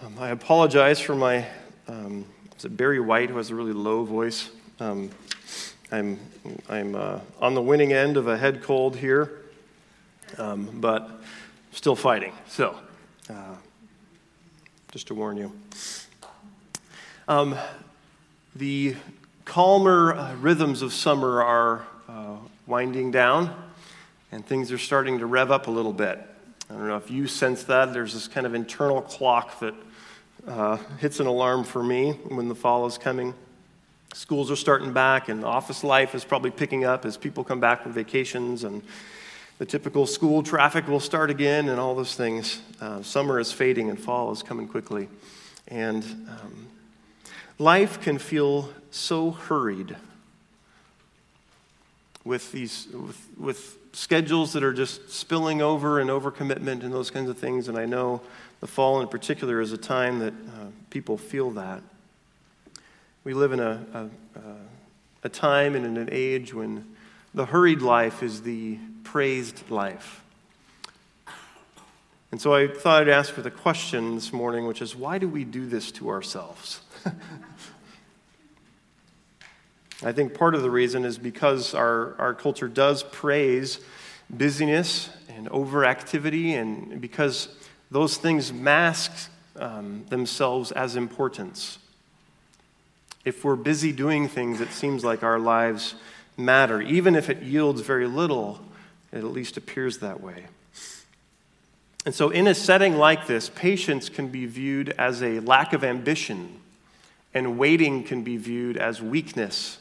Um, 0.00 0.14
I 0.20 0.28
apologize 0.28 1.00
for 1.00 1.16
my, 1.16 1.44
um, 1.88 2.24
is 2.56 2.64
it 2.64 2.76
Barry 2.76 3.00
White 3.00 3.30
who 3.30 3.36
has 3.36 3.50
a 3.50 3.56
really 3.56 3.72
low 3.72 4.04
voice? 4.04 4.48
Um, 4.78 5.10
I'm, 5.90 6.20
I'm 6.68 6.94
uh, 6.94 7.18
on 7.40 7.54
the 7.54 7.62
winning 7.62 7.92
end 7.92 8.16
of 8.16 8.28
a 8.28 8.38
head 8.38 8.62
cold 8.62 8.94
here, 8.94 9.40
um, 10.38 10.68
but 10.74 11.10
still 11.72 11.96
fighting. 11.96 12.32
So, 12.46 12.78
uh, 13.28 13.56
just 14.92 15.08
to 15.08 15.16
warn 15.16 15.36
you. 15.36 15.52
Um, 17.26 17.56
the 18.54 18.94
calmer 19.46 20.14
uh, 20.14 20.36
rhythms 20.36 20.82
of 20.82 20.92
summer 20.92 21.42
are 21.42 21.86
uh, 22.08 22.36
winding 22.68 23.10
down, 23.10 23.52
and 24.30 24.46
things 24.46 24.70
are 24.70 24.78
starting 24.78 25.18
to 25.18 25.26
rev 25.26 25.50
up 25.50 25.66
a 25.66 25.72
little 25.72 25.92
bit. 25.92 26.20
I 26.70 26.74
don't 26.74 26.86
know 26.86 26.98
if 26.98 27.10
you 27.10 27.26
sense 27.26 27.64
that. 27.64 27.92
There's 27.92 28.14
this 28.14 28.28
kind 28.28 28.46
of 28.46 28.54
internal 28.54 29.02
clock 29.02 29.58
that 29.58 29.74
uh, 30.48 30.78
hits 30.98 31.20
an 31.20 31.26
alarm 31.26 31.64
for 31.64 31.82
me 31.82 32.12
when 32.28 32.48
the 32.48 32.54
fall 32.54 32.86
is 32.86 32.98
coming. 32.98 33.34
Schools 34.14 34.50
are 34.50 34.56
starting 34.56 34.92
back, 34.92 35.28
and 35.28 35.44
office 35.44 35.84
life 35.84 36.14
is 36.14 36.24
probably 36.24 36.50
picking 36.50 36.84
up 36.84 37.04
as 37.04 37.16
people 37.16 37.44
come 37.44 37.60
back 37.60 37.82
from 37.82 37.92
vacations, 37.92 38.64
and 38.64 38.82
the 39.58 39.66
typical 39.66 40.06
school 40.06 40.42
traffic 40.42 40.88
will 40.88 41.00
start 41.00 41.30
again, 41.30 41.68
and 41.68 41.78
all 41.78 41.94
those 41.94 42.14
things. 42.14 42.62
Uh, 42.80 43.02
summer 43.02 43.38
is 43.38 43.52
fading, 43.52 43.90
and 43.90 44.00
fall 44.00 44.32
is 44.32 44.42
coming 44.42 44.66
quickly. 44.66 45.08
And 45.68 46.02
um, 46.04 46.68
life 47.58 48.00
can 48.00 48.18
feel 48.18 48.70
so 48.90 49.32
hurried 49.32 49.96
with 52.24 52.52
these 52.52 52.88
with, 52.92 53.28
with 53.38 53.78
schedules 53.92 54.52
that 54.52 54.62
are 54.62 54.72
just 54.72 55.10
spilling 55.10 55.60
over 55.60 55.98
and 55.98 56.08
overcommitment 56.10 56.82
and 56.82 56.92
those 56.92 57.10
kinds 57.10 57.28
of 57.28 57.38
things. 57.38 57.68
And 57.68 57.76
I 57.76 57.84
know 57.84 58.20
the 58.60 58.66
fall, 58.66 59.00
in 59.00 59.08
particular, 59.08 59.60
is 59.60 59.72
a 59.72 59.78
time 59.78 60.18
that 60.18 60.32
uh, 60.32 60.66
people 60.90 61.16
feel 61.16 61.50
that. 61.52 61.82
We 63.24 63.34
live 63.34 63.52
in 63.52 63.60
a, 63.60 63.84
a, 63.94 64.08
a 65.24 65.28
time 65.28 65.74
and 65.74 65.84
in 65.84 65.96
an 65.96 66.08
age 66.10 66.54
when 66.54 66.96
the 67.34 67.46
hurried 67.46 67.82
life 67.82 68.22
is 68.22 68.42
the 68.42 68.78
praised 69.04 69.70
life. 69.70 70.22
And 72.30 72.40
so 72.40 72.54
I 72.54 72.68
thought 72.68 73.02
I'd 73.02 73.08
ask 73.08 73.32
for 73.32 73.42
the 73.42 73.50
question 73.50 74.14
this 74.14 74.32
morning, 74.32 74.66
which 74.66 74.82
is 74.82 74.94
why 74.94 75.18
do 75.18 75.28
we 75.28 75.44
do 75.44 75.66
this 75.66 75.90
to 75.92 76.10
ourselves? 76.10 76.82
I 80.04 80.12
think 80.12 80.34
part 80.34 80.54
of 80.54 80.62
the 80.62 80.70
reason 80.70 81.04
is 81.04 81.18
because 81.18 81.74
our, 81.74 82.14
our 82.20 82.34
culture 82.34 82.68
does 82.68 83.02
praise 83.02 83.80
busyness 84.30 85.10
and 85.28 85.48
overactivity, 85.50 86.50
and 86.50 87.00
because 87.00 87.48
those 87.90 88.16
things 88.16 88.52
mask 88.52 89.30
um, 89.56 90.04
themselves 90.08 90.72
as 90.72 90.96
importance. 90.96 91.78
If 93.24 93.44
we're 93.44 93.56
busy 93.56 93.92
doing 93.92 94.28
things, 94.28 94.60
it 94.60 94.70
seems 94.70 95.04
like 95.04 95.22
our 95.22 95.38
lives 95.38 95.94
matter. 96.36 96.80
Even 96.80 97.14
if 97.14 97.28
it 97.28 97.42
yields 97.42 97.80
very 97.80 98.06
little, 98.06 98.60
it 99.12 99.18
at 99.18 99.24
least 99.24 99.56
appears 99.56 99.98
that 99.98 100.20
way. 100.20 100.46
And 102.06 102.14
so, 102.14 102.30
in 102.30 102.46
a 102.46 102.54
setting 102.54 102.96
like 102.96 103.26
this, 103.26 103.50
patience 103.50 104.08
can 104.08 104.28
be 104.28 104.46
viewed 104.46 104.90
as 104.90 105.22
a 105.22 105.40
lack 105.40 105.72
of 105.72 105.84
ambition, 105.84 106.60
and 107.34 107.58
waiting 107.58 108.04
can 108.04 108.22
be 108.22 108.36
viewed 108.36 108.76
as 108.76 109.02
weakness. 109.02 109.78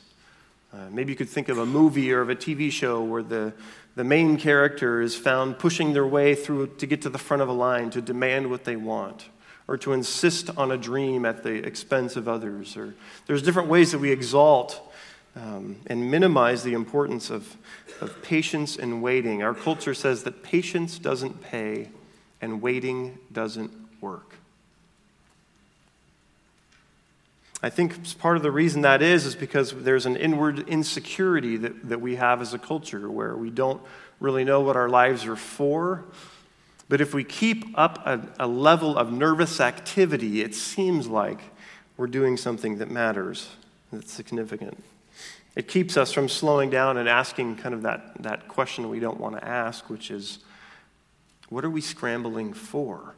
Uh, 0.73 0.89
maybe 0.91 1.11
you 1.11 1.15
could 1.15 1.29
think 1.29 1.49
of 1.49 1.57
a 1.57 1.65
movie 1.65 2.11
or 2.11 2.21
of 2.21 2.29
a 2.29 2.35
TV 2.35 2.71
show 2.71 3.01
where 3.01 3.23
the, 3.23 3.53
the 3.95 4.03
main 4.03 4.37
character 4.37 5.01
is 5.01 5.15
found 5.15 5.57
pushing 5.57 5.93
their 5.93 6.05
way 6.05 6.35
through 6.35 6.67
to 6.75 6.85
get 6.85 7.01
to 7.01 7.09
the 7.09 7.17
front 7.17 7.41
of 7.41 7.49
a 7.49 7.53
line 7.53 7.89
to 7.89 8.01
demand 8.01 8.49
what 8.49 8.65
they 8.65 8.75
want 8.75 9.29
or 9.67 9.77
to 9.77 9.93
insist 9.93 10.49
on 10.57 10.71
a 10.71 10.77
dream 10.77 11.25
at 11.25 11.43
the 11.43 11.53
expense 11.53 12.15
of 12.15 12.27
others. 12.27 12.77
Or 12.77 12.95
there's 13.25 13.41
different 13.41 13.69
ways 13.69 13.91
that 13.91 13.99
we 13.99 14.11
exalt 14.11 14.81
um, 15.35 15.77
and 15.87 16.09
minimize 16.09 16.63
the 16.63 16.73
importance 16.73 17.29
of, 17.29 17.57
of 18.01 18.21
patience 18.21 18.77
and 18.77 19.03
waiting. 19.03 19.43
Our 19.43 19.53
culture 19.53 19.93
says 19.93 20.23
that 20.23 20.41
patience 20.41 20.99
doesn't 20.99 21.41
pay 21.41 21.89
and 22.41 22.61
waiting 22.61 23.17
doesn't 23.31 23.71
work. 24.01 24.35
I 27.63 27.69
think 27.69 28.17
part 28.19 28.37
of 28.37 28.43
the 28.43 28.51
reason 28.51 28.81
that 28.83 29.01
is 29.01 29.25
is 29.25 29.35
because 29.35 29.71
there's 29.71 30.05
an 30.05 30.15
inward 30.15 30.69
insecurity 30.69 31.57
that, 31.57 31.89
that 31.89 31.99
we 31.99 32.15
have 32.15 32.41
as 32.41 32.53
a 32.53 32.59
culture 32.59 33.09
where 33.09 33.35
we 33.35 33.49
don't 33.49 33.81
really 34.19 34.43
know 34.43 34.61
what 34.61 34.75
our 34.75 34.89
lives 34.89 35.25
are 35.25 35.35
for. 35.35 36.05
But 36.87 37.01
if 37.01 37.13
we 37.13 37.23
keep 37.23 37.77
up 37.77 38.05
a, 38.05 38.21
a 38.39 38.47
level 38.47 38.97
of 38.97 39.11
nervous 39.11 39.59
activity, 39.59 40.41
it 40.41 40.53
seems 40.53 41.07
like 41.07 41.39
we're 41.97 42.07
doing 42.07 42.37
something 42.37 42.77
that 42.77 42.91
matters, 42.91 43.49
that's 43.91 44.11
significant. 44.11 44.83
It 45.55 45.67
keeps 45.67 45.97
us 45.97 46.13
from 46.13 46.29
slowing 46.29 46.69
down 46.69 46.97
and 46.97 47.09
asking 47.09 47.57
kind 47.57 47.73
of 47.73 47.81
that, 47.81 48.21
that 48.21 48.47
question 48.47 48.89
we 48.89 48.99
don't 48.99 49.19
want 49.19 49.35
to 49.35 49.43
ask, 49.43 49.89
which 49.89 50.11
is 50.11 50.39
what 51.49 51.65
are 51.65 51.69
we 51.69 51.81
scrambling 51.81 52.53
for? 52.53 53.15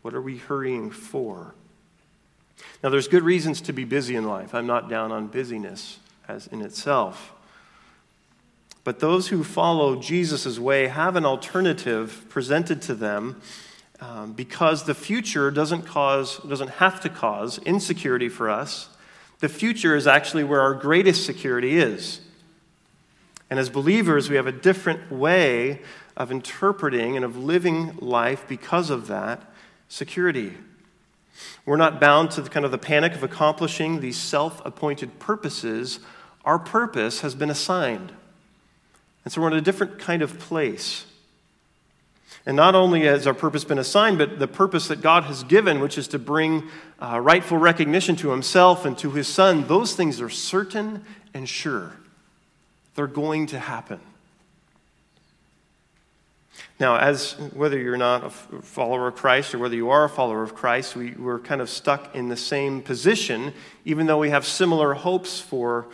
What 0.00 0.14
are 0.14 0.22
we 0.22 0.38
hurrying 0.38 0.90
for? 0.90 1.54
Now, 2.82 2.88
there's 2.88 3.08
good 3.08 3.22
reasons 3.22 3.60
to 3.62 3.72
be 3.72 3.84
busy 3.84 4.16
in 4.16 4.24
life. 4.24 4.54
I'm 4.54 4.66
not 4.66 4.88
down 4.88 5.12
on 5.12 5.26
busyness 5.26 5.98
as 6.28 6.46
in 6.46 6.62
itself. 6.62 7.32
But 8.84 9.00
those 9.00 9.28
who 9.28 9.44
follow 9.44 9.96
Jesus' 9.96 10.58
way 10.58 10.88
have 10.88 11.16
an 11.16 11.26
alternative 11.26 12.24
presented 12.28 12.80
to 12.82 12.94
them 12.94 13.40
um, 14.00 14.32
because 14.32 14.84
the 14.84 14.94
future 14.94 15.50
doesn't 15.50 15.82
cause, 15.82 16.38
doesn't 16.38 16.70
have 16.70 17.00
to 17.02 17.10
cause 17.10 17.58
insecurity 17.58 18.30
for 18.30 18.48
us. 18.48 18.88
The 19.40 19.48
future 19.48 19.94
is 19.94 20.06
actually 20.06 20.44
where 20.44 20.60
our 20.60 20.74
greatest 20.74 21.26
security 21.26 21.78
is. 21.78 22.20
And 23.50 23.58
as 23.58 23.68
believers, 23.68 24.30
we 24.30 24.36
have 24.36 24.46
a 24.46 24.52
different 24.52 25.10
way 25.10 25.80
of 26.16 26.30
interpreting 26.30 27.16
and 27.16 27.24
of 27.24 27.36
living 27.36 27.96
life 27.96 28.46
because 28.48 28.88
of 28.88 29.08
that 29.08 29.42
security. 29.88 30.54
We're 31.66 31.76
not 31.76 32.00
bound 32.00 32.30
to 32.32 32.42
the 32.42 32.50
kind 32.50 32.64
of 32.64 32.70
the 32.70 32.78
panic 32.78 33.14
of 33.14 33.22
accomplishing 33.22 34.00
these 34.00 34.16
self 34.16 34.64
appointed 34.64 35.18
purposes. 35.18 36.00
Our 36.44 36.58
purpose 36.58 37.20
has 37.20 37.34
been 37.34 37.50
assigned. 37.50 38.12
And 39.24 39.32
so 39.32 39.40
we're 39.40 39.48
in 39.48 39.54
a 39.54 39.60
different 39.60 39.98
kind 39.98 40.22
of 40.22 40.38
place. 40.38 41.04
And 42.46 42.56
not 42.56 42.74
only 42.74 43.02
has 43.02 43.26
our 43.26 43.34
purpose 43.34 43.64
been 43.64 43.78
assigned, 43.78 44.16
but 44.16 44.38
the 44.38 44.48
purpose 44.48 44.88
that 44.88 45.02
God 45.02 45.24
has 45.24 45.44
given, 45.44 45.80
which 45.80 45.98
is 45.98 46.08
to 46.08 46.18
bring 46.18 46.68
uh, 46.98 47.20
rightful 47.20 47.58
recognition 47.58 48.16
to 48.16 48.30
Himself 48.30 48.86
and 48.86 48.96
to 48.98 49.10
His 49.10 49.28
Son, 49.28 49.66
those 49.66 49.94
things 49.94 50.20
are 50.20 50.30
certain 50.30 51.04
and 51.34 51.48
sure. 51.48 51.92
They're 52.94 53.06
going 53.06 53.46
to 53.48 53.58
happen. 53.58 54.00
Now, 56.78 56.96
as 56.96 57.32
whether 57.52 57.78
you're 57.78 57.98
not 57.98 58.24
a 58.24 58.30
follower 58.30 59.08
of 59.08 59.16
Christ 59.16 59.54
or 59.54 59.58
whether 59.58 59.74
you 59.74 59.90
are 59.90 60.04
a 60.04 60.08
follower 60.08 60.42
of 60.42 60.54
Christ, 60.54 60.96
we, 60.96 61.12
we're 61.12 61.38
kind 61.38 61.60
of 61.60 61.68
stuck 61.68 62.14
in 62.14 62.28
the 62.28 62.36
same 62.36 62.80
position, 62.80 63.52
even 63.84 64.06
though 64.06 64.18
we 64.18 64.30
have 64.30 64.46
similar 64.46 64.94
hopes 64.94 65.40
for 65.40 65.88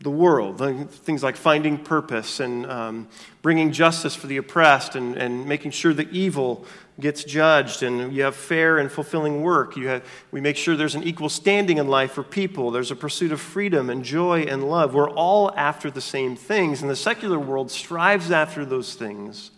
the 0.00 0.10
world. 0.10 0.58
Things 0.90 1.24
like 1.24 1.34
finding 1.34 1.76
purpose 1.76 2.38
and 2.38 2.66
um, 2.66 3.08
bringing 3.42 3.72
justice 3.72 4.14
for 4.14 4.28
the 4.28 4.36
oppressed 4.36 4.94
and, 4.94 5.16
and 5.16 5.44
making 5.44 5.72
sure 5.72 5.92
the 5.92 6.08
evil 6.10 6.64
gets 7.00 7.24
judged 7.24 7.82
and 7.82 8.12
you 8.12 8.22
have 8.22 8.36
fair 8.36 8.78
and 8.78 8.92
fulfilling 8.92 9.42
work. 9.42 9.76
You 9.76 9.88
have, 9.88 10.04
we 10.30 10.40
make 10.40 10.56
sure 10.56 10.76
there's 10.76 10.94
an 10.94 11.02
equal 11.02 11.28
standing 11.28 11.78
in 11.78 11.88
life 11.88 12.12
for 12.12 12.22
people. 12.22 12.70
There's 12.70 12.92
a 12.92 12.96
pursuit 12.96 13.32
of 13.32 13.40
freedom 13.40 13.90
and 13.90 14.04
joy 14.04 14.42
and 14.42 14.70
love. 14.70 14.94
We're 14.94 15.10
all 15.10 15.52
after 15.56 15.90
the 15.90 16.00
same 16.00 16.36
things, 16.36 16.80
and 16.80 16.88
the 16.88 16.96
secular 16.96 17.38
world 17.40 17.70
strives 17.72 18.30
after 18.30 18.64
those 18.64 18.94
things 18.94 19.50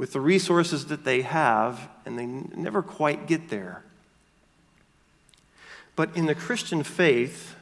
with 0.00 0.14
the 0.14 0.20
resources 0.20 0.86
that 0.86 1.04
they 1.04 1.20
have, 1.20 1.90
and 2.06 2.18
they 2.18 2.24
never 2.24 2.80
quite 2.80 3.26
get 3.26 3.50
there. 3.50 3.84
But 5.94 6.16
in 6.16 6.24
the 6.24 6.34
Christian 6.34 6.82
faith, 6.82 7.54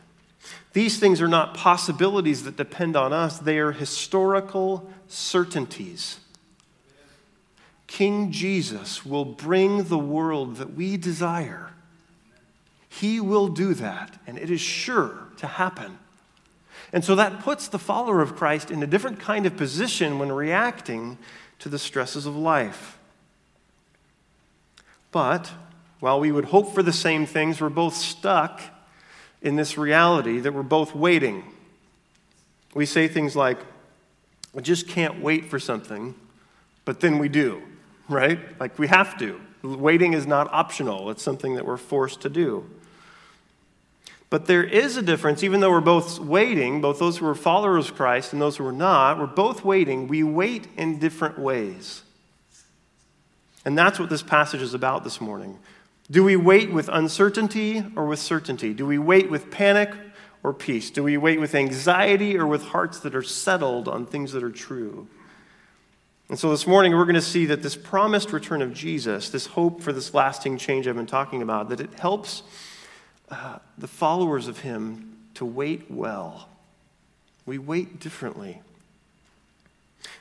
these 0.73 1.01
things 1.01 1.21
are 1.21 1.27
not 1.27 1.55
possibilities 1.55 2.45
that 2.45 2.57
depend 2.57 2.95
on 2.95 3.13
us, 3.13 3.41
they 3.41 3.59
are 3.59 3.73
historical 3.73 4.89
certainties. 5.09 6.21
King 7.89 8.31
Jesus 8.31 9.05
will 9.05 9.25
bring 9.25 9.89
the 9.89 9.99
world 9.99 10.59
that 10.59 10.75
we 10.75 10.97
desire. 10.97 11.73
He 12.89 13.19
will 13.19 13.49
do 13.49 13.75
that, 13.75 14.17
and 14.29 14.39
it 14.39 14.49
is 14.49 14.61
sure 14.61 15.25
to 15.39 15.49
happen. 15.49 15.99
And 16.93 17.05
so 17.05 17.17
that 17.17 17.41
puts 17.41 17.67
the 17.67 17.81
follower 17.81 18.23
of 18.23 18.37
Christ 18.37 18.71
in 18.71 18.81
a 18.81 18.87
different 18.87 19.19
kind 19.19 19.45
of 19.45 19.57
position 19.57 20.21
when 20.21 20.31
reacting 20.31 21.19
to 21.61 21.69
the 21.69 21.79
stresses 21.79 22.27
of 22.27 22.37
life. 22.37 22.99
But 25.11 25.51
while 26.01 26.21
we 26.21 26.31
would 26.31 26.47
hope 26.47 26.75
for 26.75 26.83
the 26.83 26.93
same 26.93 27.27
things, 27.27 27.61
we're 27.61 27.69
both 27.69 27.95
stuck 27.95 28.61
in 29.43 29.57
this 29.57 29.79
reality 29.79 30.41
that 30.41 30.53
we're 30.53 30.63
both 30.63 30.95
waiting. 30.95 31.45
We 32.75 32.87
say 32.87 33.09
things 33.09 33.35
like, 33.35 33.59
I 34.57 34.61
just 34.61 34.89
can't 34.89 35.21
wait 35.21 35.47
for 35.47 35.59
something, 35.59 36.15
but 36.85 37.01
then 37.01 37.19
we 37.19 37.29
do, 37.29 37.63
right? 38.09 38.39
Like 38.61 38.79
we 38.79 38.89
have 38.89 39.19
to. 39.19 39.41
Waiting 39.63 40.13
is 40.13 40.27
not 40.27 40.53
optional, 40.53 41.11
it's 41.11 41.23
something 41.23 41.55
that 41.55 41.67
we're 41.67 41.77
forced 41.77 42.21
to 42.23 42.29
do. 42.29 42.69
But 44.31 44.47
there 44.47 44.65
is 44.65 44.97
a 44.97 45.03
difference, 45.03 45.43
even 45.43 45.61
though 45.61 45.71
we're 45.71 45.81
both 45.81 46.19
waiting, 46.19 46.81
both 46.81 46.99
those 46.99 47.17
who 47.17 47.27
are 47.27 47.35
followers 47.35 47.89
of 47.89 47.97
Christ 47.97 48.33
and 48.33 48.43
those 48.43 48.59
who 48.59 48.67
are 48.67 48.73
not, 48.73 49.19
we're 49.19 49.27
both 49.27 49.65
waiting. 49.65 50.07
We 50.07 50.23
wait 50.23 50.69
in 50.77 50.99
different 50.99 51.39
ways. 51.39 52.03
And 53.65 53.77
that's 53.77 53.99
what 53.99 54.11
this 54.11 54.23
passage 54.23 54.61
is 54.61 54.75
about 54.75 55.03
this 55.03 55.21
morning. 55.21 55.59
Do 56.11 56.25
we 56.25 56.37
wait 56.37 56.73
with 56.73 56.89
uncertainty 56.89 57.85
or 57.97 58.07
with 58.07 58.19
certainty? 58.19 58.75
Do 58.75 58.87
we 58.87 58.99
wait 58.99 59.31
with 59.31 59.51
panic 59.51 59.95
or 60.43 60.53
peace? 60.53 60.91
Do 60.91 61.03
we 61.03 61.17
wait 61.17 61.41
with 61.41 61.55
anxiety 61.55 62.37
or 62.37 62.47
with 62.47 62.65
hearts 62.65 63.01
that 63.01 63.15
are 63.15 63.23
settled 63.23 63.89
on 63.89 64.07
things 64.07 64.33
that 64.33 64.43
are 64.43 64.51
true? 64.51 65.07
And 66.29 66.39
so 66.39 66.51
this 66.51 66.67
morning, 66.67 66.93
we're 66.93 67.05
going 67.05 67.15
to 67.15 67.23
see 67.23 67.47
that 67.47 67.63
this 67.63 67.77
promised 67.77 68.33
return 68.33 68.61
of 68.61 68.75
Jesus, 68.75 69.31
this 69.31 69.47
hope 69.47 69.81
for 69.83 69.93
this 69.93 70.13
lasting 70.13 70.59
change 70.59 70.87
I've 70.87 70.97
been 70.97 71.07
talking 71.07 71.41
about, 71.41 71.71
that 71.71 71.81
it 71.81 71.95
helps 71.95 72.43
uh, 73.31 73.59
the 73.77 73.89
followers 73.89 74.49
of 74.49 74.61
Him 74.61 75.17
to 75.35 75.45
wait 75.45 75.91
well. 75.91 76.49
We 77.47 77.59
wait 77.59 78.01
differently. 78.01 78.61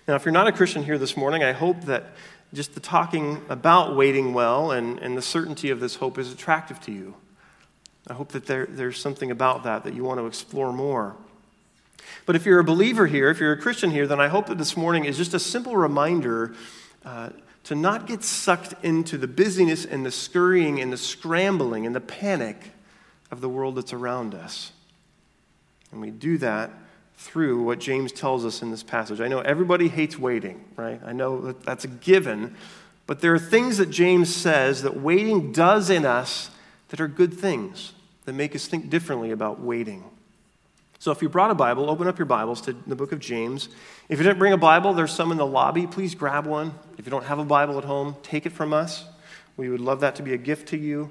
Now, 0.08 0.16
if 0.16 0.26
you're 0.26 0.32
not 0.32 0.48
a 0.48 0.52
Christian 0.52 0.84
here 0.84 0.98
this 0.98 1.18
morning, 1.18 1.44
I 1.44 1.52
hope 1.52 1.86
that 1.86 2.06
just 2.54 2.74
the 2.74 2.80
talking 2.80 3.42
about 3.50 3.96
waiting 3.96 4.34
well 4.34 4.72
and, 4.72 5.00
and 5.00 5.18
the 5.18 5.22
certainty 5.22 5.70
of 5.70 5.80
this 5.80 5.96
hope 5.96 6.18
is 6.18 6.32
attractive 6.32 6.80
to 6.82 6.92
you. 6.92 7.16
I 8.08 8.14
hope 8.14 8.30
that 8.30 8.46
there, 8.46 8.66
there's 8.66 9.00
something 9.00 9.32
about 9.32 9.64
that 9.64 9.84
that 9.84 9.94
you 9.94 10.04
want 10.04 10.20
to 10.20 10.26
explore 10.26 10.72
more. 10.72 11.16
But 12.26 12.36
if 12.36 12.46
you're 12.46 12.60
a 12.60 12.64
believer 12.64 13.08
here, 13.08 13.30
if 13.30 13.40
you're 13.40 13.52
a 13.52 13.60
Christian 13.60 13.92
here, 13.92 14.08
then 14.08 14.20
I 14.20 14.28
hope 14.28 14.48
that 14.48 14.58
this 14.58 14.78
morning 14.78 15.06
is 15.06 15.18
just 15.18 15.34
a 15.34 15.40
simple 15.40 15.76
reminder 15.76 16.56
uh, 17.06 17.30
to 17.66 17.76
not 17.76 18.08
get 18.08 18.24
sucked 18.24 18.74
into 18.84 19.18
the 19.18 19.28
busyness 19.28 19.84
and 19.84 20.06
the 20.06 20.12
scurrying 20.12 20.80
and 20.80 20.92
the 20.92 20.98
scrambling 20.98 21.86
and 21.86 21.94
the 21.94 22.02
panic 22.02 22.72
of 23.32 23.42
the 23.42 23.50
world 23.50 23.76
that's 23.76 23.94
around 23.94 24.34
us. 24.34 24.72
And 25.92 26.02
we 26.02 26.12
do 26.12 26.38
that 26.40 26.72
through 27.18 27.64
what 27.64 27.80
James 27.80 28.12
tells 28.12 28.46
us 28.46 28.62
in 28.62 28.72
this 28.72 28.84
passage. 28.84 29.22
I 29.22 29.28
know 29.28 29.40
everybody 29.40 29.88
hates 29.88 30.20
waiting, 30.20 30.64
right? 30.76 31.02
I 31.06 31.14
know 31.14 31.42
that 31.42 31.64
that's 31.64 31.84
a 31.84 31.88
given. 31.88 32.56
But 33.08 33.22
there 33.22 33.34
are 33.34 33.40
things 33.40 33.78
that 33.78 33.90
James 33.90 34.34
says 34.34 34.84
that 34.84 35.00
waiting 35.00 35.52
does 35.52 35.90
in 35.90 36.06
us 36.06 36.52
that 36.90 37.02
are 37.02 37.08
good 37.08 37.34
things 37.34 37.94
that 38.26 38.34
make 38.34 38.56
us 38.56 38.68
think 38.68 38.90
differently 38.90 39.32
about 39.32 39.60
waiting. 39.62 40.04
So 41.00 41.12
if 41.12 41.22
you 41.22 41.30
brought 41.30 41.50
a 41.50 41.56
Bible, 41.56 41.90
open 41.90 42.08
up 42.08 42.20
your 42.20 42.26
Bibles 42.26 42.60
to 42.62 42.74
the 42.74 42.96
book 42.96 43.12
of 43.12 43.20
James. 43.20 43.70
If 44.10 44.20
you 44.20 44.24
didn't 44.24 44.40
bring 44.40 44.54
a 44.54 44.58
Bible, 44.58 44.94
there's 44.94 45.14
some 45.14 45.32
in 45.32 45.38
the 45.38 45.46
lobby. 45.46 45.88
Please 45.88 46.16
grab 46.16 46.46
one. 46.46 46.74
If 46.98 47.06
you 47.06 47.12
don't 47.12 47.24
have 47.26 47.40
a 47.40 47.46
Bible 47.46 47.78
at 47.78 47.86
home, 47.86 48.16
take 48.24 48.46
it 48.46 48.52
from 48.52 48.74
us. 48.74 49.06
We 49.56 49.70
would 49.70 49.80
love 49.80 50.02
that 50.02 50.16
to 50.16 50.24
be 50.24 50.34
a 50.34 50.38
gift 50.38 50.70
to 50.70 50.78
you. 50.78 51.10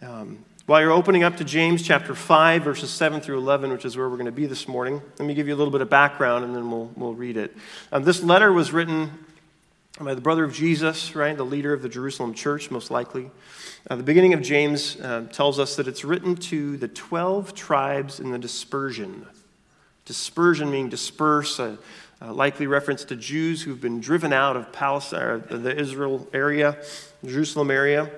Um, 0.00 0.44
while 0.68 0.82
you're 0.82 0.92
opening 0.92 1.22
up 1.22 1.38
to 1.38 1.44
James 1.44 1.82
chapter 1.82 2.14
5, 2.14 2.62
verses 2.62 2.90
7 2.90 3.22
through 3.22 3.38
11, 3.38 3.70
which 3.70 3.86
is 3.86 3.96
where 3.96 4.06
we're 4.06 4.16
going 4.16 4.26
to 4.26 4.32
be 4.32 4.44
this 4.44 4.68
morning, 4.68 5.00
let 5.18 5.26
me 5.26 5.32
give 5.32 5.48
you 5.48 5.54
a 5.54 5.56
little 5.56 5.72
bit 5.72 5.80
of 5.80 5.88
background 5.88 6.44
and 6.44 6.54
then 6.54 6.70
we'll, 6.70 6.90
we'll 6.94 7.14
read 7.14 7.38
it. 7.38 7.56
Um, 7.90 8.04
this 8.04 8.22
letter 8.22 8.52
was 8.52 8.70
written 8.70 9.10
by 9.98 10.12
the 10.12 10.20
brother 10.20 10.44
of 10.44 10.52
Jesus, 10.52 11.16
right? 11.16 11.34
The 11.34 11.42
leader 11.42 11.72
of 11.72 11.80
the 11.80 11.88
Jerusalem 11.88 12.34
church, 12.34 12.70
most 12.70 12.90
likely. 12.90 13.30
Uh, 13.88 13.96
the 13.96 14.02
beginning 14.02 14.34
of 14.34 14.42
James 14.42 15.00
uh, 15.00 15.26
tells 15.32 15.58
us 15.58 15.74
that 15.76 15.88
it's 15.88 16.04
written 16.04 16.36
to 16.36 16.76
the 16.76 16.88
12 16.88 17.54
tribes 17.54 18.20
in 18.20 18.30
the 18.30 18.38
dispersion. 18.38 19.26
Dispersion 20.04 20.70
meaning 20.70 20.90
disperse, 20.90 21.58
a, 21.58 21.78
a 22.20 22.30
likely 22.30 22.66
reference 22.66 23.04
to 23.04 23.16
Jews 23.16 23.62
who've 23.62 23.80
been 23.80 24.02
driven 24.02 24.34
out 24.34 24.54
of 24.54 24.70
Palestine, 24.70 25.44
the 25.48 25.74
Israel 25.74 26.28
area, 26.34 26.76
Jerusalem 27.24 27.70
area, 27.70 28.10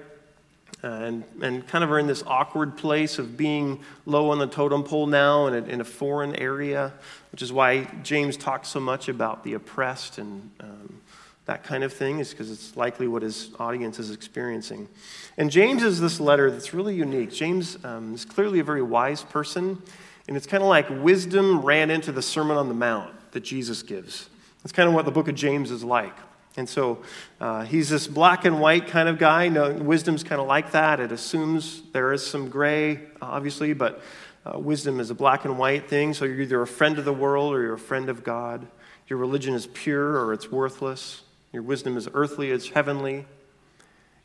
uh, 0.83 0.87
and, 0.87 1.25
and 1.43 1.67
kind 1.67 1.85
of 1.85 1.91
are 1.91 1.99
in 1.99 2.07
this 2.07 2.23
awkward 2.27 2.77
place 2.77 3.19
of 3.19 3.37
being 3.37 3.83
low 4.07 4.31
on 4.31 4.39
the 4.39 4.47
totem 4.47 4.83
pole 4.83 5.07
now 5.07 5.47
in 5.47 5.55
a, 5.55 5.67
in 5.67 5.81
a 5.81 5.85
foreign 5.85 6.35
area, 6.37 6.93
which 7.33 7.43
is 7.43 7.53
why 7.53 7.85
James 8.03 8.37
talks 8.37 8.69
so 8.69 8.81
much 8.81 9.09
about 9.09 9.45
the 9.45 9.55
oppressed 9.55 10.19
and 10.19 10.51
um, 10.61 11.01
that 11.47 11.65
kind 11.65 11.83
of 11.83 11.93
thing 11.93 12.21
is 12.21 12.31
because 12.31 12.49
it's 12.49 12.77
likely 12.77 13.09
what 13.09 13.23
his 13.23 13.51
audience 13.59 13.99
is 13.99 14.13
experiencing. 14.13 14.89
And 15.37 15.51
James 15.51 15.83
is 15.83 16.01
this 16.01 16.21
letter 16.21 16.49
that's 16.49 16.73
really 16.73 16.95
unique. 16.95 17.33
James 17.33 17.77
um, 17.85 18.15
is 18.15 18.25
clearly 18.25 18.61
a 18.61 18.65
very 18.65 18.83
wise 18.83 19.25
person, 19.25 19.83
and 20.29 20.37
it's 20.37 20.47
kind 20.47 20.63
of 20.63 20.69
like 20.69 20.89
wisdom 21.03 21.61
ran 21.63 21.91
into 21.91 22.13
the 22.13 22.23
Sermon 22.23 22.57
on 22.57 22.69
the 22.69 22.75
Mount 22.75 23.13
that 23.33 23.41
Jesus 23.41 23.83
gives. 23.83 24.29
That's 24.63 24.73
kind 24.73 24.89
of 24.89 24.95
what 24.95 25.07
the 25.07 25.11
book 25.11 25.27
of 25.27 25.35
James 25.35 25.73
is 25.73 25.83
like. 25.83 26.15
And 26.61 26.69
so 26.69 26.99
uh, 27.41 27.65
he's 27.65 27.89
this 27.89 28.07
black 28.07 28.45
and 28.45 28.61
white 28.61 28.87
kind 28.87 29.09
of 29.09 29.19
guy. 29.19 29.49
No, 29.49 29.73
wisdom's 29.73 30.23
kind 30.23 30.43
of 30.43 30.47
like 30.47 30.73
that. 30.73 31.01
It 31.01 31.11
assumes 31.11 31.83
there 31.93 32.13
is 32.13 32.25
some 32.25 32.51
gray, 32.51 33.01
obviously, 33.23 33.73
but 33.73 34.03
uh, 34.45 34.59
wisdom 34.59 35.01
is 35.01 35.09
a 35.09 35.15
black 35.15 35.47
and 35.47 35.59
white 35.59 35.89
thing. 35.89 36.13
So 36.13 36.27
you're 36.27 36.43
either 36.43 36.61
a 36.61 36.67
friend 36.67 36.99
of 36.99 37.07
the 37.07 37.15
world 37.15 37.55
or 37.55 37.63
you're 37.63 37.75
a 37.75 37.79
friend 37.79 38.11
of 38.11 38.23
God. 38.23 38.67
Your 39.09 39.19
religion 39.19 39.55
is 39.55 39.67
pure 39.69 40.23
or 40.23 40.35
it's 40.35 40.53
worthless. 40.53 41.23
Your 41.51 41.63
wisdom 41.63 41.97
is 41.97 42.11
earthly, 42.13 42.51
it's 42.51 42.69
heavenly. 42.69 43.25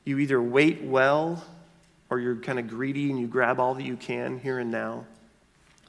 You 0.04 0.20
either 0.20 0.42
wait 0.42 0.84
well 0.84 1.42
or 2.10 2.20
you're 2.20 2.36
kind 2.36 2.60
of 2.60 2.68
greedy 2.68 3.12
and 3.12 3.18
you 3.18 3.28
grab 3.28 3.62
all 3.62 3.76
that 3.76 3.84
you 3.84 3.96
can 3.96 4.40
here 4.40 4.60
and 4.60 4.70
now. 4.70 5.06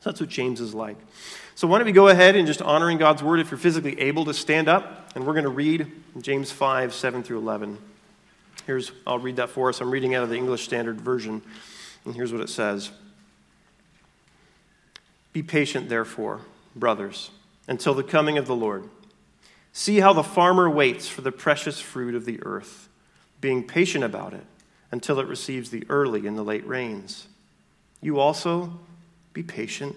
So 0.00 0.10
that's 0.10 0.20
what 0.20 0.30
James 0.30 0.60
is 0.60 0.74
like. 0.74 0.96
So 1.56 1.66
why 1.66 1.78
don't 1.78 1.86
we 1.86 1.92
go 1.92 2.08
ahead 2.08 2.36
and 2.36 2.46
just 2.46 2.60
honoring 2.60 2.98
God's 2.98 3.22
word 3.22 3.40
if 3.40 3.50
you're 3.50 3.56
physically 3.56 3.98
able 3.98 4.26
to 4.26 4.34
stand 4.34 4.68
up, 4.68 5.10
and 5.14 5.26
we're 5.26 5.32
going 5.32 5.44
to 5.44 5.48
read 5.48 5.90
James 6.20 6.52
5, 6.52 6.92
7 6.92 7.22
through 7.22 7.38
11. 7.38 7.78
Here's, 8.66 8.92
I'll 9.06 9.18
read 9.18 9.36
that 9.36 9.48
for 9.48 9.70
us. 9.70 9.80
I'm 9.80 9.90
reading 9.90 10.14
out 10.14 10.22
of 10.22 10.28
the 10.28 10.36
English 10.36 10.64
Standard 10.64 11.00
Version, 11.00 11.40
and 12.04 12.14
here's 12.14 12.30
what 12.30 12.42
it 12.42 12.50
says 12.50 12.90
Be 15.32 15.42
patient, 15.42 15.88
therefore, 15.88 16.42
brothers, 16.74 17.30
until 17.66 17.94
the 17.94 18.04
coming 18.04 18.36
of 18.36 18.46
the 18.46 18.54
Lord. 18.54 18.90
See 19.72 20.00
how 20.00 20.12
the 20.12 20.22
farmer 20.22 20.68
waits 20.68 21.08
for 21.08 21.22
the 21.22 21.32
precious 21.32 21.80
fruit 21.80 22.14
of 22.14 22.26
the 22.26 22.38
earth, 22.42 22.90
being 23.40 23.66
patient 23.66 24.04
about 24.04 24.34
it 24.34 24.44
until 24.92 25.18
it 25.20 25.26
receives 25.26 25.70
the 25.70 25.86
early 25.88 26.26
and 26.26 26.36
the 26.36 26.42
late 26.42 26.66
rains. 26.66 27.28
You 28.02 28.20
also 28.20 28.78
be 29.32 29.42
patient. 29.42 29.96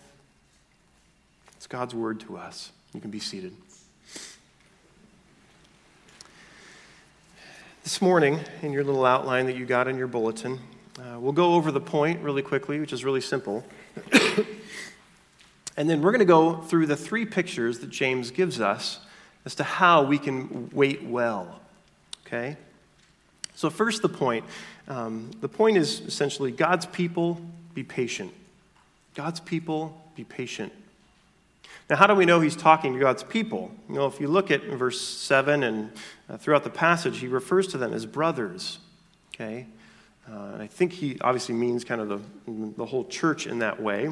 God's 1.71 1.95
word 1.95 2.19
to 2.19 2.35
us. 2.35 2.69
You 2.93 2.99
can 2.99 3.11
be 3.11 3.19
seated. 3.19 3.55
This 7.83 8.01
morning, 8.01 8.41
in 8.61 8.73
your 8.73 8.83
little 8.83 9.05
outline 9.05 9.45
that 9.45 9.55
you 9.55 9.65
got 9.65 9.87
in 9.87 9.97
your 9.97 10.07
bulletin, 10.07 10.59
uh, 10.99 11.17
we'll 11.17 11.31
go 11.31 11.53
over 11.53 11.71
the 11.71 11.79
point 11.79 12.19
really 12.19 12.41
quickly, 12.41 12.81
which 12.81 12.91
is 12.91 13.05
really 13.05 13.21
simple. 13.21 13.65
And 15.77 15.89
then 15.89 16.01
we're 16.01 16.11
going 16.11 16.19
to 16.19 16.25
go 16.25 16.57
through 16.57 16.87
the 16.87 16.97
three 16.97 17.25
pictures 17.25 17.79
that 17.79 17.89
James 17.89 18.29
gives 18.29 18.59
us 18.59 18.99
as 19.45 19.55
to 19.55 19.63
how 19.63 20.03
we 20.03 20.17
can 20.17 20.69
wait 20.73 21.01
well. 21.01 21.61
Okay? 22.27 22.57
So, 23.55 23.69
first, 23.69 24.01
the 24.01 24.09
point. 24.09 24.43
Um, 24.89 25.31
the 25.39 25.47
point 25.47 25.77
is 25.77 26.01
essentially 26.01 26.51
God's 26.51 26.85
people, 26.85 27.39
be 27.73 27.83
patient. 27.83 28.33
God's 29.15 29.39
people, 29.39 30.11
be 30.13 30.25
patient. 30.25 30.73
Now, 31.91 31.97
how 31.97 32.07
do 32.07 32.15
we 32.15 32.23
know 32.23 32.39
he's 32.39 32.55
talking 32.55 32.93
to 32.93 32.99
God's 32.99 33.21
people? 33.21 33.69
You 33.89 33.95
know, 33.95 34.07
if 34.07 34.21
you 34.21 34.29
look 34.29 34.49
at 34.49 34.63
verse 34.63 35.01
7 35.01 35.61
and 35.61 35.91
uh, 36.29 36.37
throughout 36.37 36.63
the 36.63 36.69
passage, 36.69 37.19
he 37.19 37.27
refers 37.27 37.67
to 37.67 37.77
them 37.77 37.91
as 37.91 38.05
brothers. 38.05 38.79
Okay? 39.35 39.67
Uh, 40.25 40.51
and 40.53 40.61
I 40.63 40.67
think 40.67 40.93
he 40.93 41.19
obviously 41.19 41.53
means 41.53 41.83
kind 41.83 41.99
of 41.99 42.07
the, 42.07 42.21
the 42.77 42.85
whole 42.85 43.03
church 43.03 43.45
in 43.45 43.59
that 43.59 43.81
way 43.81 44.09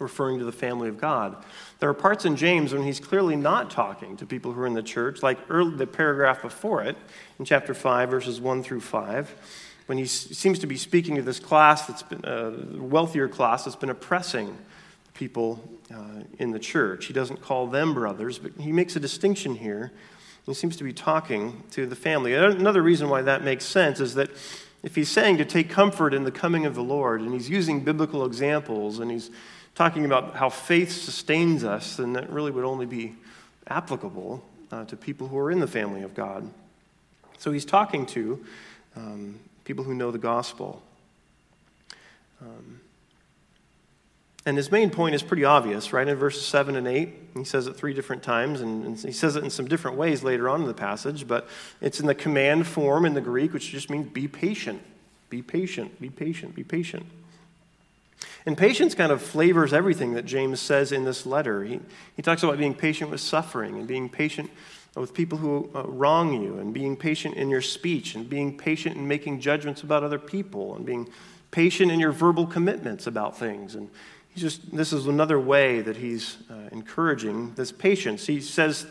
referring 0.00 0.40
to 0.40 0.44
the 0.44 0.50
family 0.50 0.88
of 0.88 0.98
God. 0.98 1.36
There 1.78 1.88
are 1.88 1.94
parts 1.94 2.24
in 2.24 2.34
James 2.34 2.72
when 2.72 2.82
he's 2.82 2.98
clearly 2.98 3.36
not 3.36 3.70
talking 3.70 4.16
to 4.16 4.26
people 4.26 4.52
who 4.52 4.60
are 4.62 4.66
in 4.66 4.74
the 4.74 4.82
church, 4.82 5.22
like 5.22 5.38
early, 5.48 5.76
the 5.76 5.86
paragraph 5.86 6.42
before 6.42 6.82
it, 6.82 6.96
in 7.38 7.44
chapter 7.44 7.72
5, 7.72 8.10
verses 8.10 8.40
1 8.40 8.64
through 8.64 8.80
5, 8.80 9.76
when 9.86 9.96
he 9.96 10.06
seems 10.06 10.58
to 10.58 10.66
be 10.66 10.76
speaking 10.76 11.14
to 11.14 11.22
this 11.22 11.38
class 11.38 11.86
that's 11.86 12.02
been 12.02 12.24
a 12.24 12.48
uh, 12.48 12.82
wealthier 12.82 13.28
class 13.28 13.64
that's 13.64 13.76
been 13.76 13.90
oppressing 13.90 14.58
people 15.20 15.60
uh, 15.94 16.22
in 16.38 16.50
the 16.50 16.58
church. 16.58 17.04
He 17.04 17.12
doesn't 17.12 17.42
call 17.42 17.66
them 17.66 17.92
brothers, 17.92 18.38
but 18.38 18.52
he 18.58 18.72
makes 18.72 18.96
a 18.96 19.00
distinction 19.00 19.54
here 19.54 19.92
He 20.46 20.54
seems 20.54 20.78
to 20.78 20.84
be 20.84 20.94
talking 20.94 21.62
to 21.72 21.84
the 21.84 21.94
family. 21.94 22.32
Another 22.32 22.82
reason 22.82 23.10
why 23.10 23.20
that 23.22 23.44
makes 23.44 23.66
sense 23.66 24.00
is 24.00 24.14
that 24.14 24.30
if 24.82 24.94
he's 24.94 25.10
saying 25.10 25.36
to 25.36 25.44
take 25.44 25.68
comfort 25.68 26.14
in 26.14 26.24
the 26.24 26.30
coming 26.30 26.64
of 26.64 26.74
the 26.74 26.82
Lord, 26.82 27.20
and 27.20 27.34
he's 27.34 27.50
using 27.50 27.84
biblical 27.84 28.24
examples, 28.24 28.98
and 28.98 29.10
he's 29.10 29.30
talking 29.74 30.06
about 30.06 30.36
how 30.36 30.48
faith 30.48 30.90
sustains 30.90 31.64
us, 31.64 31.96
then 31.96 32.14
that 32.14 32.30
really 32.30 32.50
would 32.50 32.64
only 32.64 32.86
be 32.86 33.14
applicable 33.68 34.42
uh, 34.72 34.86
to 34.86 34.96
people 34.96 35.28
who 35.28 35.36
are 35.36 35.50
in 35.50 35.60
the 35.60 35.68
family 35.68 36.00
of 36.00 36.14
God. 36.14 36.50
So 37.36 37.52
he's 37.52 37.66
talking 37.66 38.06
to 38.06 38.42
um, 38.96 39.38
people 39.64 39.84
who 39.84 39.94
know 39.94 40.10
the 40.10 40.18
gospel. 40.18 40.82
Um, 42.40 42.80
and 44.46 44.56
his 44.56 44.72
main 44.72 44.88
point 44.88 45.14
is 45.14 45.22
pretty 45.22 45.44
obvious, 45.44 45.92
right? 45.92 46.08
In 46.08 46.16
verses 46.16 46.46
7 46.46 46.74
and 46.74 46.88
8, 46.88 47.12
he 47.36 47.44
says 47.44 47.66
it 47.66 47.76
three 47.76 47.92
different 47.92 48.22
times, 48.22 48.62
and, 48.62 48.86
and, 48.86 48.98
he 48.98 49.12
says 49.12 49.36
it 49.36 49.44
in 49.44 49.50
some 49.50 49.68
different 49.68 49.98
ways 49.98 50.22
later 50.22 50.48
on 50.48 50.62
in 50.62 50.66
the 50.66 50.74
passage, 50.74 51.28
but 51.28 51.46
it's 51.82 52.00
in 52.00 52.06
the 52.06 52.14
command 52.14 52.66
form 52.66 53.04
in 53.04 53.12
the 53.12 53.20
Greek, 53.20 53.52
which 53.52 53.70
just 53.70 53.90
means 53.90 54.08
be 54.10 54.26
patient. 54.26 54.82
Be 55.28 55.42
patient, 55.42 56.00
be 56.00 56.08
patient, 56.08 56.54
be 56.54 56.64
patient. 56.64 57.04
And 58.46 58.56
patience 58.56 58.94
kind 58.94 59.12
of 59.12 59.20
flavors 59.20 59.74
everything 59.74 60.14
that 60.14 60.24
James 60.24 60.60
says 60.60 60.90
in 60.90 61.04
this 61.04 61.26
letter. 61.26 61.62
He, 61.62 61.80
he 62.16 62.22
talks 62.22 62.42
about 62.42 62.56
being 62.56 62.74
patient 62.74 63.10
with 63.10 63.20
suffering 63.20 63.76
and 63.76 63.86
being 63.86 64.08
patient 64.08 64.50
with 64.96 65.14
people 65.14 65.38
who 65.38 65.70
uh, 65.74 65.82
wrong 65.84 66.42
you 66.42 66.58
and 66.58 66.74
being 66.74 66.96
patient 66.96 67.36
in 67.36 67.48
your 67.50 67.60
speech 67.60 68.14
and 68.14 68.28
being 68.28 68.56
patient 68.56 68.96
in 68.96 69.06
making 69.06 69.40
judgments 69.40 69.82
about 69.82 70.02
other 70.02 70.18
people 70.18 70.74
and 70.74 70.84
being 70.84 71.08
patient 71.50 71.92
in 71.92 72.00
your 72.00 72.12
verbal 72.12 72.46
commitments 72.46 73.06
about 73.06 73.38
things. 73.38 73.74
And 73.74 73.88
just, 74.40 74.74
this 74.74 74.92
is 74.92 75.06
another 75.06 75.38
way 75.38 75.80
that 75.80 75.96
he's 75.96 76.38
uh, 76.50 76.54
encouraging 76.72 77.54
this 77.54 77.70
patience. 77.72 78.26
He 78.26 78.40
says 78.40 78.86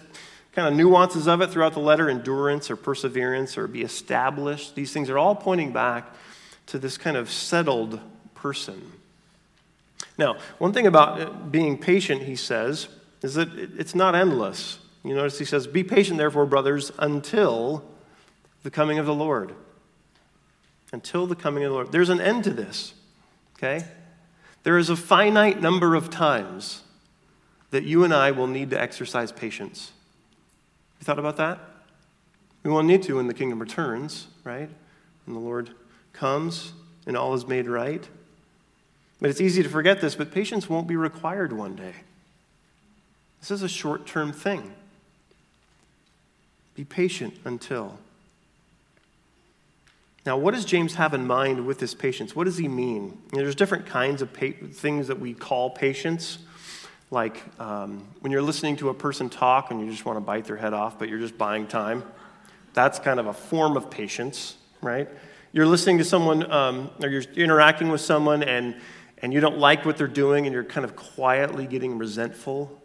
kind 0.53 0.67
of 0.67 0.73
nuances 0.73 1.27
of 1.27 1.41
it 1.41 1.49
throughout 1.49 1.73
the 1.73 1.79
letter 1.79 2.09
endurance 2.09 2.71
or 2.71 2.75
perseverance 2.75 3.57
or 3.57 3.67
be 3.67 3.81
established. 3.81 4.75
These 4.75 4.93
things 4.93 5.09
are 5.09 5.17
all 5.17 5.35
pointing 5.35 5.71
back 5.71 6.13
to 6.67 6.79
this 6.79 6.97
kind 6.97 7.17
of 7.17 7.29
settled 7.29 7.99
person. 8.35 8.91
Now, 10.17 10.37
one 10.57 10.73
thing 10.73 10.87
about 10.87 11.21
uh, 11.21 11.29
being 11.29 11.77
patient, 11.77 12.23
he 12.23 12.35
says, 12.35 12.87
is 13.21 13.35
that 13.35 13.49
it's 13.53 13.95
not 13.95 14.15
endless. 14.15 14.79
You 15.03 15.15
notice 15.15 15.39
he 15.39 15.45
says, 15.45 15.65
Be 15.65 15.83
patient, 15.83 16.17
therefore, 16.17 16.45
brothers, 16.45 16.91
until 16.99 17.83
the 18.63 18.71
coming 18.71 18.99
of 18.99 19.05
the 19.05 19.13
Lord. 19.13 19.55
Until 20.91 21.25
the 21.25 21.35
coming 21.35 21.63
of 21.63 21.69
the 21.69 21.75
Lord. 21.75 21.91
There's 21.91 22.09
an 22.09 22.19
end 22.19 22.43
to 22.45 22.51
this, 22.51 22.93
okay? 23.57 23.85
There 24.63 24.77
is 24.77 24.89
a 24.89 24.95
finite 24.95 25.61
number 25.61 25.95
of 25.95 26.09
times 26.09 26.83
that 27.71 27.83
you 27.83 28.03
and 28.03 28.13
I 28.13 28.31
will 28.31 28.47
need 28.47 28.71
to 28.71 28.81
exercise 28.81 29.31
patience. 29.31 29.91
You 30.99 31.05
thought 31.05 31.19
about 31.19 31.37
that? 31.37 31.59
We 32.63 32.71
won't 32.71 32.87
need 32.87 33.03
to 33.03 33.15
when 33.15 33.27
the 33.27 33.33
kingdom 33.33 33.59
returns, 33.59 34.27
right? 34.43 34.69
And 35.25 35.35
the 35.35 35.39
Lord 35.39 35.71
comes 36.11 36.73
and 37.07 37.15
all 37.15 37.33
is 37.33 37.47
made 37.47 37.67
right. 37.67 38.07
But 39.21 39.29
it's 39.29 39.41
easy 39.41 39.63
to 39.63 39.69
forget 39.69 40.01
this, 40.01 40.15
but 40.15 40.31
patience 40.31 40.69
won't 40.69 40.87
be 40.87 40.95
required 40.95 41.53
one 41.53 41.75
day. 41.75 41.93
This 43.39 43.51
is 43.51 43.63
a 43.63 43.69
short 43.69 44.05
term 44.05 44.31
thing. 44.33 44.73
Be 46.75 46.83
patient 46.83 47.35
until. 47.45 47.99
Now, 50.25 50.37
what 50.37 50.53
does 50.53 50.65
James 50.65 50.95
have 50.95 51.13
in 51.13 51.25
mind 51.25 51.65
with 51.65 51.79
this 51.79 51.93
patience? 51.93 52.35
What 52.35 52.43
does 52.43 52.57
he 52.57 52.67
mean? 52.67 53.17
You 53.31 53.37
know, 53.37 53.43
there's 53.43 53.55
different 53.55 53.85
kinds 53.85 54.21
of 54.21 54.33
pa- 54.33 54.47
things 54.73 55.07
that 55.07 55.19
we 55.19 55.33
call 55.33 55.69
patience. 55.69 56.39
Like 57.09 57.41
um, 57.59 58.07
when 58.19 58.31
you're 58.31 58.41
listening 58.41 58.75
to 58.77 58.89
a 58.89 58.93
person 58.93 59.29
talk 59.29 59.71
and 59.71 59.79
you 59.81 59.89
just 59.89 60.05
want 60.05 60.17
to 60.17 60.21
bite 60.21 60.45
their 60.45 60.57
head 60.57 60.73
off, 60.73 60.99
but 60.99 61.09
you're 61.09 61.19
just 61.19 61.37
buying 61.37 61.67
time. 61.67 62.03
That's 62.73 62.99
kind 62.99 63.19
of 63.19 63.27
a 63.27 63.33
form 63.33 63.77
of 63.77 63.89
patience, 63.89 64.55
right? 64.81 65.09
You're 65.51 65.65
listening 65.65 65.97
to 65.99 66.03
someone 66.03 66.51
um, 66.51 66.91
or 67.01 67.09
you're 67.09 67.23
interacting 67.35 67.89
with 67.89 68.01
someone 68.01 68.43
and, 68.43 68.75
and 69.19 69.33
you 69.33 69.39
don't 69.39 69.57
like 69.57 69.85
what 69.85 69.97
they're 69.97 70.07
doing 70.07 70.45
and 70.45 70.53
you're 70.53 70.63
kind 70.63 70.85
of 70.85 70.95
quietly 70.95 71.65
getting 71.65 71.97
resentful. 71.97 72.79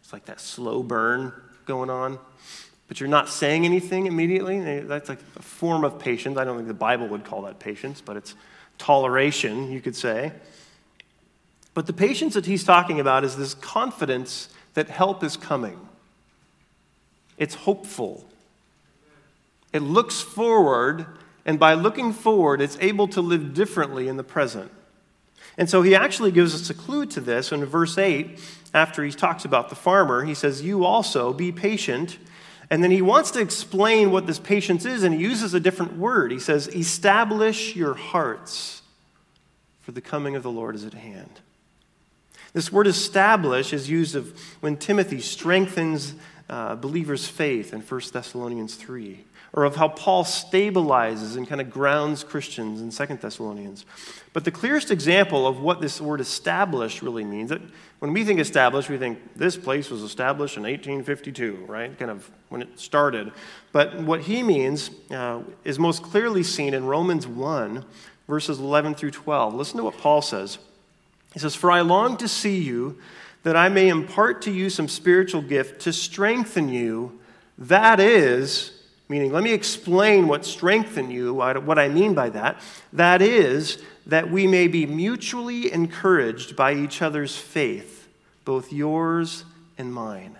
It's 0.00 0.12
like 0.12 0.24
that 0.24 0.40
slow 0.40 0.82
burn 0.82 1.32
going 1.66 1.90
on 1.90 2.18
but 2.88 2.98
you're 2.98 3.08
not 3.08 3.28
saying 3.28 3.66
anything 3.66 4.06
immediately. 4.06 4.80
That's 4.80 5.10
like 5.10 5.20
a 5.36 5.42
form 5.42 5.84
of 5.84 5.98
patience. 5.98 6.38
I 6.38 6.44
don't 6.44 6.56
think 6.56 6.68
the 6.68 6.74
Bible 6.74 7.06
would 7.08 7.24
call 7.24 7.42
that 7.42 7.58
patience, 7.58 8.00
but 8.00 8.16
it's 8.16 8.34
toleration, 8.78 9.70
you 9.70 9.80
could 9.80 9.94
say. 9.94 10.32
But 11.74 11.86
the 11.86 11.92
patience 11.92 12.34
that 12.34 12.46
he's 12.46 12.64
talking 12.64 12.98
about 12.98 13.24
is 13.24 13.36
this 13.36 13.54
confidence 13.54 14.48
that 14.74 14.88
help 14.88 15.22
is 15.22 15.36
coming. 15.36 15.78
It's 17.36 17.54
hopeful. 17.54 18.26
It 19.72 19.82
looks 19.82 20.20
forward, 20.22 21.06
and 21.44 21.58
by 21.58 21.74
looking 21.74 22.12
forward, 22.12 22.62
it's 22.62 22.78
able 22.80 23.06
to 23.08 23.20
live 23.20 23.52
differently 23.52 24.08
in 24.08 24.16
the 24.16 24.24
present. 24.24 24.72
And 25.58 25.68
so 25.68 25.82
he 25.82 25.94
actually 25.94 26.30
gives 26.30 26.54
us 26.54 26.70
a 26.70 26.74
clue 26.74 27.04
to 27.06 27.20
this 27.20 27.52
in 27.52 27.64
verse 27.64 27.98
8. 27.98 28.40
After 28.72 29.04
he 29.04 29.10
talks 29.10 29.44
about 29.44 29.68
the 29.68 29.74
farmer, 29.74 30.24
he 30.24 30.34
says, 30.34 30.62
You 30.62 30.84
also 30.84 31.32
be 31.32 31.52
patient 31.52 32.18
and 32.70 32.84
then 32.84 32.90
he 32.90 33.00
wants 33.00 33.30
to 33.32 33.40
explain 33.40 34.10
what 34.10 34.26
this 34.26 34.38
patience 34.38 34.84
is, 34.84 35.02
and 35.02 35.14
he 35.14 35.20
uses 35.20 35.54
a 35.54 35.60
different 35.60 35.96
word. 35.96 36.30
He 36.30 36.38
says, 36.38 36.68
Establish 36.68 37.74
your 37.74 37.94
hearts, 37.94 38.82
for 39.80 39.92
the 39.92 40.00
coming 40.00 40.36
of 40.36 40.42
the 40.42 40.50
Lord 40.50 40.74
is 40.74 40.84
at 40.84 40.94
hand. 40.94 41.40
This 42.52 42.72
word 42.72 42.86
establish 42.86 43.72
is 43.72 43.88
used 43.88 44.14
of 44.14 44.38
when 44.60 44.76
Timothy 44.76 45.20
strengthens 45.20 46.14
uh, 46.50 46.76
believers' 46.76 47.26
faith 47.26 47.72
in 47.72 47.80
1 47.80 48.00
Thessalonians 48.12 48.74
3 48.74 49.24
or 49.52 49.64
of 49.64 49.76
how 49.76 49.88
Paul 49.88 50.24
stabilizes 50.24 51.36
and 51.36 51.48
kind 51.48 51.60
of 51.60 51.70
grounds 51.70 52.22
Christians 52.22 52.80
in 52.80 52.90
Second 52.90 53.20
Thessalonians. 53.20 53.86
But 54.32 54.44
the 54.44 54.50
clearest 54.50 54.90
example 54.90 55.46
of 55.46 55.60
what 55.60 55.80
this 55.80 56.00
word 56.00 56.20
establish 56.20 57.02
really 57.02 57.24
means 57.24 57.50
that 57.50 57.62
when 57.98 58.12
we 58.12 58.24
think 58.24 58.38
established, 58.38 58.88
we 58.88 58.98
think 58.98 59.18
this 59.34 59.56
place 59.56 59.90
was 59.90 60.02
established 60.02 60.56
in 60.56 60.62
1852, 60.62 61.64
right? 61.66 61.98
Kind 61.98 62.10
of 62.10 62.30
when 62.48 62.62
it 62.62 62.78
started. 62.78 63.32
But 63.72 63.98
what 64.00 64.22
he 64.22 64.42
means 64.42 64.90
uh, 65.10 65.42
is 65.64 65.78
most 65.78 66.02
clearly 66.02 66.42
seen 66.42 66.74
in 66.74 66.84
Romans 66.86 67.26
1, 67.26 67.84
verses 68.28 68.60
11 68.60 68.94
through 68.94 69.10
12. 69.10 69.54
Listen 69.54 69.78
to 69.78 69.84
what 69.84 69.98
Paul 69.98 70.22
says. 70.22 70.58
He 71.32 71.40
says, 71.40 71.54
For 71.54 71.70
I 71.70 71.80
long 71.80 72.16
to 72.18 72.28
see 72.28 72.58
you, 72.58 72.98
that 73.42 73.56
I 73.56 73.68
may 73.68 73.88
impart 73.88 74.42
to 74.42 74.52
you 74.52 74.70
some 74.70 74.88
spiritual 74.88 75.42
gift 75.42 75.80
to 75.82 75.92
strengthen 75.92 76.68
you, 76.68 77.18
that 77.58 77.98
is, 77.98 78.78
Meaning, 79.08 79.32
let 79.32 79.42
me 79.42 79.54
explain 79.54 80.28
what 80.28 80.44
strengthen 80.44 81.10
you, 81.10 81.32
what 81.32 81.78
I 81.78 81.88
mean 81.88 82.12
by 82.12 82.28
that. 82.30 82.60
That 82.92 83.22
is, 83.22 83.82
that 84.08 84.30
we 84.30 84.46
may 84.46 84.66
be 84.66 84.86
mutually 84.86 85.70
encouraged 85.70 86.56
by 86.56 86.74
each 86.74 87.02
other's 87.02 87.36
faith, 87.36 88.08
both 88.44 88.72
yours 88.72 89.44
and 89.76 89.92
mine. 89.92 90.36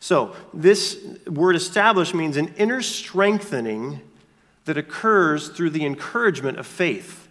So, 0.00 0.34
this 0.52 0.98
word 1.26 1.56
establish 1.56 2.12
means 2.12 2.36
an 2.36 2.54
inner 2.56 2.82
strengthening 2.82 4.00
that 4.64 4.76
occurs 4.76 5.48
through 5.48 5.70
the 5.70 5.84
encouragement 5.84 6.58
of 6.58 6.66
faith. 6.66 7.28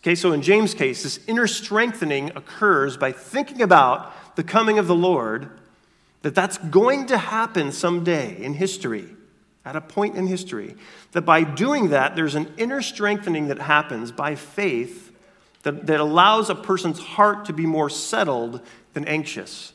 Okay, 0.00 0.14
so 0.14 0.32
in 0.32 0.42
James' 0.42 0.74
case, 0.74 1.02
this 1.02 1.20
inner 1.26 1.46
strengthening 1.46 2.30
occurs 2.36 2.96
by 2.96 3.12
thinking 3.12 3.62
about 3.62 4.36
the 4.36 4.44
coming 4.44 4.78
of 4.78 4.86
the 4.86 4.94
Lord 4.94 5.50
that 6.22 6.34
that's 6.34 6.58
going 6.58 7.06
to 7.06 7.16
happen 7.16 7.72
someday 7.72 8.42
in 8.42 8.54
history, 8.54 9.06
at 9.68 9.76
a 9.76 9.80
point 9.80 10.16
in 10.16 10.26
history. 10.26 10.74
That 11.12 11.22
by 11.22 11.44
doing 11.44 11.90
that, 11.90 12.16
there's 12.16 12.34
an 12.34 12.52
inner 12.56 12.82
strengthening 12.82 13.48
that 13.48 13.58
happens 13.58 14.12
by 14.12 14.34
faith 14.34 15.12
that, 15.62 15.86
that 15.86 16.00
allows 16.00 16.50
a 16.50 16.54
person's 16.54 16.98
heart 16.98 17.44
to 17.46 17.52
be 17.52 17.66
more 17.66 17.90
settled 17.90 18.60
than 18.94 19.04
anxious. 19.06 19.72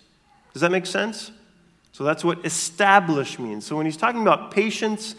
Does 0.53 0.61
that 0.61 0.71
make 0.71 0.85
sense? 0.85 1.31
So 1.91 2.03
that's 2.03 2.23
what 2.23 2.45
establish 2.45 3.37
means. 3.37 3.65
So 3.65 3.75
when 3.75 3.85
he's 3.85 3.97
talking 3.97 4.21
about 4.21 4.51
patience 4.51 5.15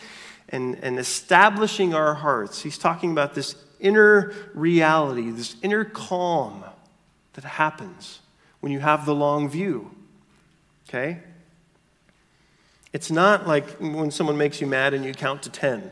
and, 0.49 0.77
and 0.83 0.99
establishing 0.99 1.95
our 1.95 2.15
hearts, 2.15 2.63
he's 2.63 2.79
talking 2.79 3.13
about 3.13 3.35
this 3.35 3.55
inner 3.81 4.33
reality, 4.55 5.31
this 5.31 5.57
inner 5.63 5.85
calm 5.85 6.65
that 7.35 7.45
happens 7.45 8.21
when 8.61 8.73
you 8.73 8.81
have 8.81 9.07
the 9.07 9.15
long 9.15 9.49
view 9.49 9.95
okay? 10.89 11.21
It's 12.95 13.11
not 13.11 13.49
like 13.49 13.69
when 13.81 14.13
someone 14.13 14.39
makes 14.39 14.61
you 14.61 14.69
mad 14.69 14.95
and 14.95 15.05
you 15.05 15.13
count 15.13 15.43
to 15.43 15.51
10 15.51 15.91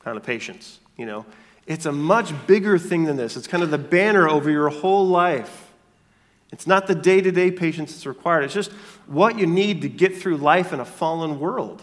kind 0.00 0.16
of 0.18 0.22
patience, 0.22 0.78
you 0.98 1.06
know. 1.06 1.24
It's 1.66 1.86
a 1.86 1.92
much 1.92 2.34
bigger 2.46 2.78
thing 2.78 3.04
than 3.04 3.16
this. 3.16 3.38
It's 3.38 3.46
kind 3.46 3.62
of 3.62 3.70
the 3.70 3.78
banner 3.78 4.28
over 4.28 4.50
your 4.50 4.68
whole 4.68 5.08
life. 5.08 5.72
It's 6.52 6.66
not 6.66 6.86
the 6.86 6.94
day 6.94 7.22
to 7.22 7.32
day 7.32 7.50
patience 7.50 7.92
that's 7.92 8.04
required. 8.04 8.44
It's 8.44 8.52
just 8.52 8.70
what 9.06 9.38
you 9.38 9.46
need 9.46 9.80
to 9.82 9.88
get 9.88 10.18
through 10.18 10.36
life 10.36 10.74
in 10.74 10.80
a 10.80 10.84
fallen 10.84 11.40
world. 11.40 11.82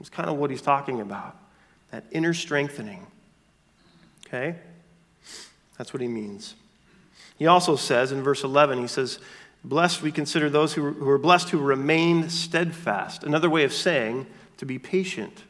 It's 0.00 0.10
kind 0.10 0.28
of 0.28 0.36
what 0.36 0.50
he's 0.50 0.62
talking 0.62 1.00
about 1.00 1.36
that 1.92 2.04
inner 2.10 2.34
strengthening. 2.34 3.06
Okay? 4.26 4.56
That's 5.78 5.92
what 5.92 6.02
he 6.02 6.08
means. 6.08 6.54
He 7.36 7.46
also 7.46 7.74
says 7.76 8.12
in 8.12 8.22
verse 8.22 8.44
11, 8.44 8.80
he 8.80 8.86
says, 8.86 9.18
Blessed, 9.62 10.02
we 10.02 10.10
consider 10.10 10.48
those 10.48 10.74
who, 10.74 10.92
who 10.92 11.08
are 11.08 11.18
blessed 11.18 11.50
who 11.50 11.58
remain 11.58 12.30
steadfast. 12.30 13.24
Another 13.24 13.50
way 13.50 13.64
of 13.64 13.72
saying 13.72 14.26
to 14.56 14.64
be 14.64 14.78
patient. 14.78 15.44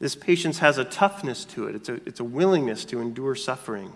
This 0.00 0.14
patience 0.14 0.58
has 0.58 0.78
a 0.78 0.84
toughness 0.84 1.44
to 1.46 1.66
it, 1.66 1.74
it's 1.74 1.88
a, 1.88 1.94
it's 2.06 2.20
a 2.20 2.24
willingness 2.24 2.84
to 2.86 3.00
endure 3.00 3.34
suffering. 3.34 3.92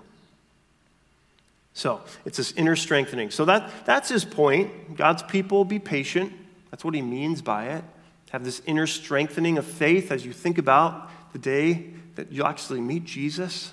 So 1.75 2.03
it's 2.25 2.37
this 2.37 2.53
inner 2.53 2.77
strengthening. 2.77 3.31
So 3.31 3.45
that, 3.47 3.71
that's 3.87 4.09
his 4.09 4.25
point. 4.25 4.97
God's 4.97 5.23
people 5.23 5.65
be 5.65 5.79
patient. 5.79 6.33
That's 6.71 6.85
what 6.85 6.95
he 6.95 7.03
means 7.03 7.41
by 7.41 7.69
it. 7.69 7.85
Have 8.31 8.45
this 8.45 8.61
inner 8.67 8.87
strengthening 8.87 9.59
of 9.59 9.67
faith 9.67 10.13
as 10.13 10.25
you 10.25 10.33
think 10.33 10.59
about 10.59 11.11
the 11.33 11.39
day 11.39 11.91
that 12.17 12.31
you'll 12.31 12.47
actually 12.47 12.81
meet 12.81 13.05
Jesus. 13.05 13.73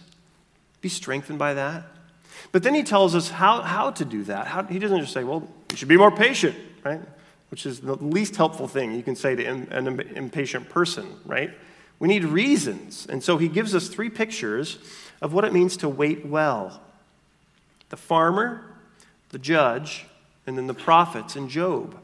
Be 0.81 0.89
strengthened 0.89 1.39
by 1.39 1.55
that. 1.55 1.83
But 2.51 2.63
then 2.63 2.73
he 2.73 2.83
tells 2.83 3.15
us 3.15 3.29
how, 3.29 3.61
how 3.61 3.91
to 3.91 4.05
do 4.05 4.23
that. 4.23 4.47
How, 4.47 4.63
he 4.63 4.79
doesn't 4.79 5.01
just 5.01 5.13
say, 5.13 5.23
well, 5.23 5.47
should 5.79 5.87
be 5.87 5.97
more 5.97 6.11
patient, 6.11 6.57
right? 6.83 6.99
Which 7.49 7.65
is 7.65 7.79
the 7.79 7.95
least 7.95 8.35
helpful 8.35 8.67
thing 8.67 8.93
you 8.93 9.01
can 9.01 9.15
say 9.15 9.33
to 9.33 9.43
an 9.45 9.99
impatient 10.15 10.69
person, 10.69 11.15
right? 11.25 11.51
We 11.99 12.09
need 12.09 12.25
reasons. 12.25 13.07
And 13.09 13.23
so 13.23 13.37
he 13.37 13.47
gives 13.47 13.73
us 13.73 13.87
three 13.87 14.09
pictures 14.09 14.77
of 15.21 15.31
what 15.33 15.45
it 15.45 15.53
means 15.53 15.77
to 15.77 15.89
wait 15.89 16.25
well 16.25 16.81
the 17.87 17.97
farmer, 17.97 18.61
the 19.29 19.39
judge, 19.39 20.05
and 20.45 20.57
then 20.57 20.67
the 20.67 20.73
prophets 20.73 21.35
and 21.35 21.49
Job. 21.49 21.97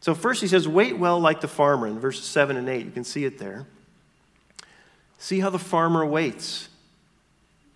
So, 0.00 0.14
first 0.14 0.40
he 0.40 0.48
says, 0.48 0.66
Wait 0.66 0.96
well 0.96 1.20
like 1.20 1.42
the 1.42 1.48
farmer 1.48 1.86
in 1.86 1.98
verses 1.98 2.24
7 2.24 2.56
and 2.56 2.68
8. 2.68 2.86
You 2.86 2.92
can 2.92 3.04
see 3.04 3.24
it 3.24 3.38
there. 3.38 3.66
See 5.18 5.40
how 5.40 5.50
the 5.50 5.58
farmer 5.58 6.06
waits. 6.06 6.68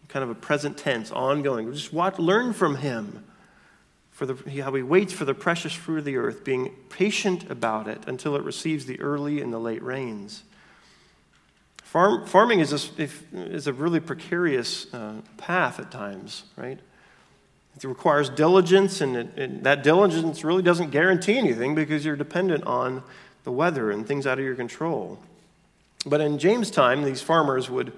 Kind 0.09 0.23
of 0.23 0.31
a 0.31 0.35
present 0.35 0.79
tense, 0.79 1.11
ongoing. 1.11 1.71
Just 1.73 1.93
watch, 1.93 2.19
learn 2.19 2.55
from 2.55 2.77
him 2.77 3.25
for 4.15 4.27
the, 4.27 4.63
how 4.63 4.73
he 4.73 4.83
waits 4.83 5.13
for 5.13 5.25
the 5.25 5.35
precious 5.35 5.73
fruit 5.73 5.99
of 5.99 6.05
the 6.05 6.17
earth, 6.17 6.45
being 6.45 6.71
patient 6.89 7.51
about 7.51 7.89
it 7.89 8.01
until 8.07 8.37
it 8.37 8.45
receives 8.45 8.87
the 8.87 8.99
early 9.01 9.41
and 9.41 9.53
the 9.53 9.59
late 9.59 9.83
rains. 9.83 10.45
Farm, 11.83 12.25
farming 12.25 12.61
is 12.61 12.73
a, 12.73 13.09
is 13.35 13.67
a 13.67 13.73
really 13.73 13.99
precarious 13.99 14.93
uh, 14.95 15.15
path 15.37 15.81
at 15.81 15.91
times, 15.91 16.45
right? 16.57 16.79
It 17.77 17.83
requires 17.83 18.31
diligence, 18.31 19.01
and, 19.01 19.17
it, 19.17 19.37
and 19.37 19.65
that 19.65 19.83
diligence 19.83 20.45
really 20.45 20.63
doesn't 20.63 20.91
guarantee 20.91 21.37
anything 21.37 21.75
because 21.75 22.05
you're 22.05 22.15
dependent 22.15 22.63
on 22.65 23.03
the 23.43 23.51
weather 23.51 23.91
and 23.91 24.07
things 24.07 24.29
out 24.29 24.39
of 24.39 24.45
your 24.45 24.55
control. 24.55 25.19
But 26.07 26.21
in 26.21 26.39
James' 26.39 26.71
time, 26.71 27.03
these 27.03 27.21
farmers 27.21 27.69
would, 27.69 27.93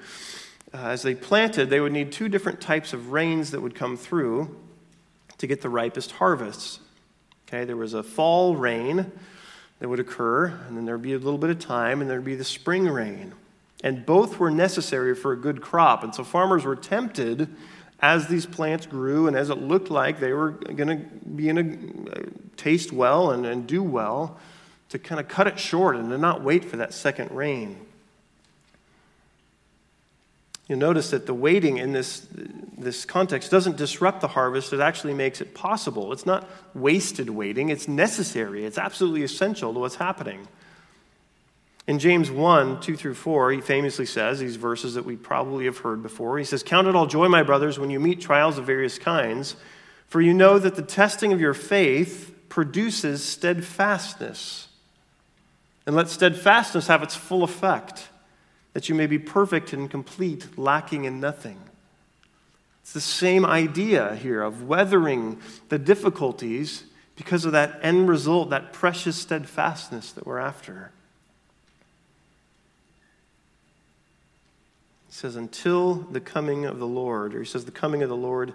uh, 0.73 0.79
as 0.79 1.03
they 1.03 1.15
planted, 1.15 1.69
they 1.69 1.81
would 1.81 1.93
need 1.93 2.11
two 2.11 2.31
different 2.31 2.63
types 2.63 2.95
of 2.95 3.13
rains 3.13 3.51
that 3.51 3.61
would 3.61 3.75
come 3.75 3.99
through 3.99 4.57
to 5.39 5.47
get 5.47 5.63
the 5.63 5.69
ripest 5.69 6.13
harvests. 6.13 6.81
Okay, 7.47 7.65
there 7.65 7.77
was 7.77 7.95
a 7.95 8.03
fall 8.03 8.57
rain 8.57 9.13
that 9.79 9.89
would 9.89 10.01
occur, 10.01 10.47
and 10.47 10.77
then 10.77 10.85
there'd 10.85 11.03
be 11.03 11.13
a 11.13 11.19
little 11.19 11.39
bit 11.39 11.51
of 11.51 11.59
time, 11.59 12.01
and 12.01 12.11
there'd 12.11 12.25
be 12.25 12.35
the 12.35 12.45
spring 12.45 12.89
rain. 12.89 13.35
And 13.85 14.07
both 14.07 14.39
were 14.39 14.51
necessary 14.51 15.15
for 15.15 15.33
a 15.33 15.37
good 15.37 15.61
crop. 15.61 16.03
And 16.03 16.15
so 16.15 16.25
farmers 16.25 16.65
were 16.65 16.77
tempted 16.77 17.55
as 18.01 18.27
these 18.27 18.47
plants 18.47 18.87
grew 18.87 19.27
and 19.27 19.37
as 19.37 19.51
it 19.51 19.59
looked 19.59 19.91
like 19.91 20.21
they 20.21 20.33
were 20.33 20.51
going 20.51 20.89
to 20.89 20.97
be 21.29 21.49
in 21.49 21.59
a 21.59 22.57
taste 22.57 22.93
well 22.93 23.31
and, 23.31 23.47
and 23.47 23.67
do 23.67 23.83
well 23.83 24.39
to 24.89 24.99
kind 24.99 25.21
of 25.21 25.29
cut 25.29 25.47
it 25.47 25.59
short 25.59 25.97
and 25.97 26.11
to 26.11 26.19
not 26.19 26.43
wait 26.43 26.65
for 26.65 26.77
that 26.77 26.93
second 26.93 27.31
rain. 27.31 27.79
You'll 30.69 30.79
notice 30.79 31.11
that 31.11 31.27
the 31.27 31.35
waiting 31.35 31.79
in 31.79 31.93
this, 31.93 32.27
this 32.79 33.05
context 33.05 33.51
doesn't 33.51 33.77
disrupt 33.77 34.21
the 34.21 34.29
harvest, 34.29 34.73
it 34.73 34.81
actually 34.81 35.15
makes 35.15 35.41
it 35.41 35.55
possible. 35.55 36.13
It's 36.13 36.27
not 36.27 36.49
wasted 36.75 37.31
waiting, 37.31 37.71
it's 37.71 37.89
necessary, 37.89 38.65
it's 38.65 38.79
absolutely 38.79 39.23
essential 39.23 39.73
to 39.73 39.79
what's 39.79 39.97
happening. 39.97 40.47
In 41.87 41.99
James 41.99 42.31
1 42.31 42.81
2 42.81 42.97
through 42.97 43.15
4, 43.15 43.53
he 43.53 43.61
famously 43.61 44.07
says 44.07 44.39
these 44.39 44.57
verses 44.57 44.95
that 44.95 45.05
we 45.05 45.17
probably 45.17 45.67
have 45.67 45.79
heard 45.79 46.03
before. 46.03 46.39
He 46.39 46.45
says, 46.45 46.63
Count 46.63 46.89
it 46.89 46.97
all 46.97 47.07
joy, 47.07 47.29
my 47.29 47.43
brothers, 47.43 47.79
when 47.79 47.91
you 47.91 48.01
meet 48.01 48.21
trials 48.21 48.59
of 48.59 48.67
various 48.67 48.99
kinds, 48.99 49.57
for 50.09 50.21
you 50.21 50.35
know 50.35 50.59
that 50.59 50.75
the 50.75 50.83
testing 50.83 51.33
of 51.33 51.41
your 51.41 51.55
faith 51.55 52.35
produces 52.49 53.25
steadfastness. 53.25 54.69
And 55.87 55.95
let 55.95 56.09
steadfastness 56.09 56.89
have 56.89 57.05
its 57.05 57.15
full 57.15 57.45
effect, 57.45 58.09
that 58.73 58.89
you 58.89 58.95
may 58.97 59.07
be 59.07 59.21
perfect 59.21 59.73
and 59.73 59.89
complete, 59.89 60.59
lacking 60.59 61.05
in 61.05 61.21
nothing. 61.21 61.61
It's 62.87 62.93
the 62.93 63.01
same 63.01 63.45
idea 63.45 64.15
here 64.15 64.45
of 64.45 64.63
weathering 64.63 65.41
the 65.71 65.79
difficulties 65.79 66.85
because 67.17 67.45
of 67.45 67.51
that 67.51 67.81
end 67.83 68.09
result, 68.09 68.51
that 68.51 68.73
precious 68.73 69.17
steadfastness 69.17 70.13
that 70.13 70.25
we're 70.25 70.39
after. 70.39 70.93
He 75.09 75.15
says, 75.15 75.35
until 75.35 75.95
the 75.95 76.21
coming 76.21 76.65
of 76.65 76.79
the 76.79 76.87
Lord, 76.87 77.35
or 77.35 77.41
he 77.41 77.45
says, 77.45 77.65
the 77.65 77.73
coming 77.73 78.05
of 78.05 78.09
the 78.09 78.15
Lord 78.15 78.53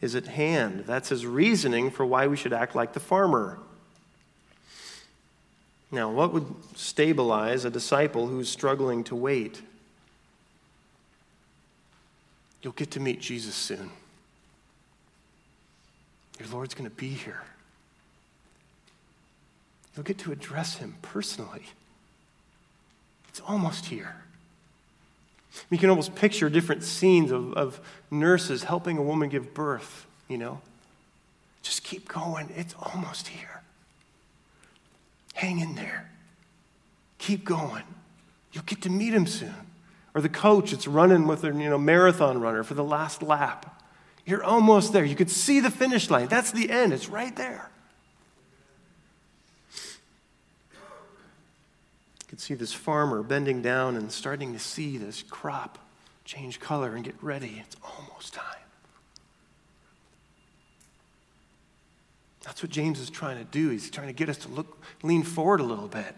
is 0.00 0.14
at 0.14 0.28
hand. 0.28 0.84
That's 0.86 1.10
his 1.10 1.26
reasoning 1.26 1.90
for 1.90 2.06
why 2.06 2.26
we 2.26 2.38
should 2.38 2.54
act 2.54 2.74
like 2.74 2.94
the 2.94 3.00
farmer. 3.00 3.58
Now, 5.92 6.10
what 6.10 6.32
would 6.32 6.46
stabilize 6.74 7.66
a 7.66 7.70
disciple 7.70 8.28
who's 8.28 8.48
struggling 8.48 9.04
to 9.04 9.14
wait? 9.14 9.60
You'll 12.64 12.72
get 12.72 12.90
to 12.92 13.00
meet 13.00 13.20
Jesus 13.20 13.54
soon. 13.54 13.90
Your 16.40 16.48
Lord's 16.48 16.72
going 16.72 16.88
to 16.88 16.96
be 16.96 17.10
here. 17.10 17.42
You'll 19.94 20.04
get 20.04 20.18
to 20.20 20.32
address 20.32 20.76
him 20.76 20.96
personally. 21.02 21.66
It's 23.28 23.40
almost 23.40 23.86
here. 23.86 24.16
You 25.70 25.76
can 25.76 25.90
almost 25.90 26.14
picture 26.14 26.48
different 26.48 26.82
scenes 26.82 27.30
of, 27.30 27.52
of 27.52 27.80
nurses 28.10 28.64
helping 28.64 28.96
a 28.96 29.02
woman 29.02 29.28
give 29.28 29.52
birth, 29.52 30.06
you 30.26 30.38
know. 30.38 30.60
Just 31.62 31.84
keep 31.84 32.08
going. 32.08 32.48
It's 32.56 32.74
almost 32.80 33.28
here. 33.28 33.60
Hang 35.34 35.60
in 35.60 35.74
there. 35.74 36.10
Keep 37.18 37.44
going. 37.44 37.84
You'll 38.52 38.64
get 38.64 38.82
to 38.82 38.90
meet 38.90 39.12
him 39.12 39.26
soon. 39.26 39.54
Or 40.14 40.20
the 40.20 40.28
coach 40.28 40.70
that's 40.70 40.86
running 40.86 41.26
with 41.26 41.42
a 41.44 41.48
you 41.48 41.68
know, 41.68 41.78
marathon 41.78 42.40
runner 42.40 42.62
for 42.62 42.74
the 42.74 42.84
last 42.84 43.22
lap. 43.22 43.82
You're 44.24 44.44
almost 44.44 44.92
there. 44.92 45.04
You 45.04 45.16
could 45.16 45.30
see 45.30 45.60
the 45.60 45.70
finish 45.70 46.08
line. 46.08 46.28
That's 46.28 46.52
the 46.52 46.70
end. 46.70 46.92
It's 46.92 47.08
right 47.08 47.34
there. 47.34 47.68
You 52.20 52.28
could 52.28 52.40
see 52.40 52.54
this 52.54 52.72
farmer 52.72 53.22
bending 53.22 53.60
down 53.60 53.96
and 53.96 54.10
starting 54.10 54.52
to 54.52 54.58
see 54.58 54.96
this 54.98 55.22
crop 55.22 55.78
change 56.24 56.60
color 56.60 56.94
and 56.94 57.04
get 57.04 57.16
ready. 57.20 57.62
It's 57.66 57.76
almost 57.82 58.34
time. 58.34 58.44
That's 62.44 62.62
what 62.62 62.70
James 62.70 63.00
is 63.00 63.10
trying 63.10 63.38
to 63.38 63.44
do. 63.44 63.70
He's 63.70 63.90
trying 63.90 64.06
to 64.06 64.12
get 64.12 64.28
us 64.28 64.38
to 64.38 64.48
look, 64.48 64.78
lean 65.02 65.22
forward 65.22 65.60
a 65.60 65.64
little 65.64 65.88
bit 65.88 66.14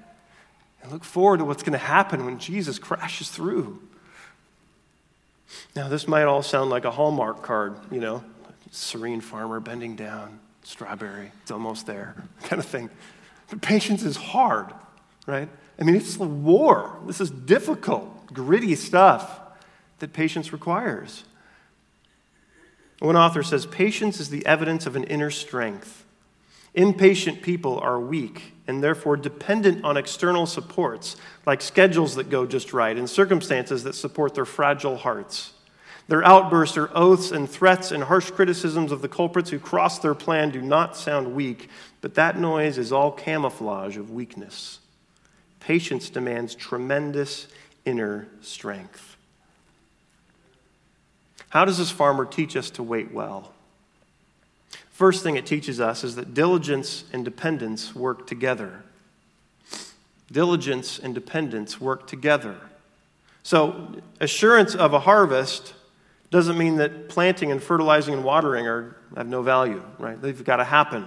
and 0.87 0.93
look 0.93 1.03
forward 1.03 1.39
to 1.39 1.45
what's 1.45 1.65
going 1.65 1.73
to 1.73 1.79
happen 1.79 2.25
when 2.25 2.39
Jesus 2.39 2.79
crashes 2.79 3.29
through. 3.29 3.83
Now, 5.75 5.89
this 5.89 6.07
might 6.07 6.23
all 6.23 6.43
sound 6.43 6.71
like 6.71 6.85
a 6.85 6.93
Hallmark 6.93 7.43
card, 7.43 7.75
you 7.91 7.99
know, 7.99 8.23
serene 8.71 9.21
farmer 9.21 9.59
bending 9.59 9.97
down, 9.97 10.39
strawberry, 10.63 11.33
it's 11.43 11.51
almost 11.51 11.87
there, 11.87 12.15
kind 12.45 12.61
of 12.61 12.67
thing. 12.67 12.89
But 13.51 13.63
patience 13.63 14.05
is 14.05 14.17
hard, 14.17 14.73
right? 15.27 15.49
I 15.81 15.83
mean, 15.83 15.97
it's 15.97 16.19
a 16.19 16.25
war. 16.25 16.97
This 17.05 17.21
is 17.21 17.31
difficult, 17.31 18.33
gritty 18.33 18.77
stuff 18.77 19.41
that 19.99 20.13
patience 20.13 20.53
requires. 20.53 21.25
One 23.01 23.17
author 23.17 23.43
says 23.43 23.67
patience 23.67 24.21
is 24.21 24.31
the 24.31 24.47
evidence 24.47 24.87
of 24.87 24.95
an 24.95 25.03
inner 25.05 25.33
strength. 25.33 26.05
Impatient 26.75 27.43
people 27.43 27.81
are 27.81 27.99
weak 27.99 28.53
and 28.69 28.83
therefore 28.83 29.17
dependent 29.17 29.85
on 29.85 29.97
external 29.97 30.47
supports, 30.47 31.17
like 31.47 31.61
schedules 31.61 32.15
that 32.17 32.31
go 32.31 32.47
just 32.47 32.73
right 32.73 32.97
and 32.97 33.09
circumstances 33.09 33.85
that 33.85 33.95
support 33.95 34.35
their 34.35 34.45
fragile 34.45 34.97
hearts. 34.97 35.53
Their 36.09 36.25
outbursts 36.25 36.77
are 36.77 36.91
oaths 36.95 37.33
and 37.33 37.51
threats 37.51 37.91
and 37.91 38.05
harsh 38.05 38.31
criticisms 38.31 38.93
of 38.93 39.03
the 39.03 39.09
culprits 39.09 39.51
who 39.51 39.59
cross 39.59 39.99
their 39.99 40.15
plan 40.15 40.51
do 40.51 40.63
not 40.63 40.97
sound 40.97 41.35
weak, 41.35 41.69
but 42.01 42.15
that 42.15 42.39
noise 42.39 42.79
is 42.79 42.93
all 42.93 43.11
camouflage 43.11 43.97
of 43.97 44.11
weakness. 44.11 44.79
Patience 45.59 46.09
demands 46.09 46.55
tremendous 46.55 47.49
inner 47.85 48.29
strength. 48.41 49.17
How 51.49 51.65
does 51.65 51.79
this 51.79 51.91
farmer 51.91 52.25
teach 52.25 52.57
us 52.57 52.71
to 52.71 52.83
wait 52.83 53.13
well? 53.13 53.53
First 54.97 55.23
thing 55.23 55.37
it 55.37 55.45
teaches 55.45 55.79
us 55.79 56.05
is 56.05 56.15
that 56.15 56.33
diligence 56.33 57.05
and 57.13 57.23
dependence 57.23 57.95
work 57.95 58.27
together. 58.27 58.83
Diligence 60.33 60.99
and 60.99 61.15
dependence 61.15 61.79
work 61.79 62.07
together. 62.07 62.57
So, 63.43 63.93
assurance 64.21 64.75
of 64.75 64.95
a 64.95 65.01
harvest 65.01 65.75
doesn't 66.31 66.57
mean 66.57 66.77
that 66.77 67.11
planting 67.11 67.53
and 67.53 67.63
fertilizing 67.63 68.15
and 68.15 68.25
watering 68.25 68.67
are, 68.67 68.97
have 69.15 69.29
no 69.29 69.43
value, 69.43 69.85
right? 69.99 70.19
They've 70.19 70.43
got 70.43 70.57
to 70.57 70.65
happen. 70.65 71.07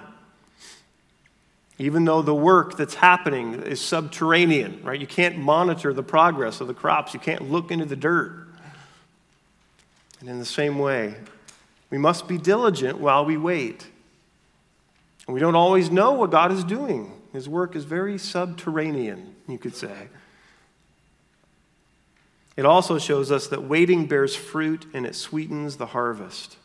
Even 1.79 2.05
though 2.05 2.21
the 2.21 2.35
work 2.35 2.77
that's 2.77 2.93
happening 2.93 3.55
is 3.63 3.81
subterranean, 3.81 4.83
right? 4.83 5.01
You 5.01 5.07
can't 5.07 5.39
monitor 5.39 5.93
the 5.93 6.03
progress 6.03 6.61
of 6.61 6.67
the 6.67 6.75
crops, 6.75 7.15
you 7.15 7.19
can't 7.19 7.49
look 7.49 7.71
into 7.71 7.85
the 7.85 7.95
dirt. 7.95 8.49
And 10.19 10.29
in 10.29 10.37
the 10.37 10.45
same 10.45 10.77
way, 10.77 11.15
we 11.89 11.97
must 11.97 12.27
be 12.27 12.37
diligent 12.37 12.99
while 12.99 13.25
we 13.25 13.37
wait. 13.37 13.87
And 15.27 15.33
we 15.33 15.39
don't 15.39 15.55
always 15.55 15.89
know 15.91 16.11
what 16.13 16.31
God 16.31 16.51
is 16.51 16.63
doing. 16.63 17.11
His 17.33 17.47
work 17.47 17.75
is 17.75 17.83
very 17.83 18.17
subterranean, 18.17 19.35
you 19.47 19.57
could 19.57 19.75
say. 19.75 20.07
It 22.57 22.65
also 22.65 22.97
shows 22.97 23.31
us 23.31 23.47
that 23.47 23.63
waiting 23.63 24.05
bears 24.05 24.35
fruit 24.35 24.85
and 24.93 25.05
it 25.05 25.15
sweetens 25.15 25.77
the 25.77 25.85
harvest. 25.85 26.57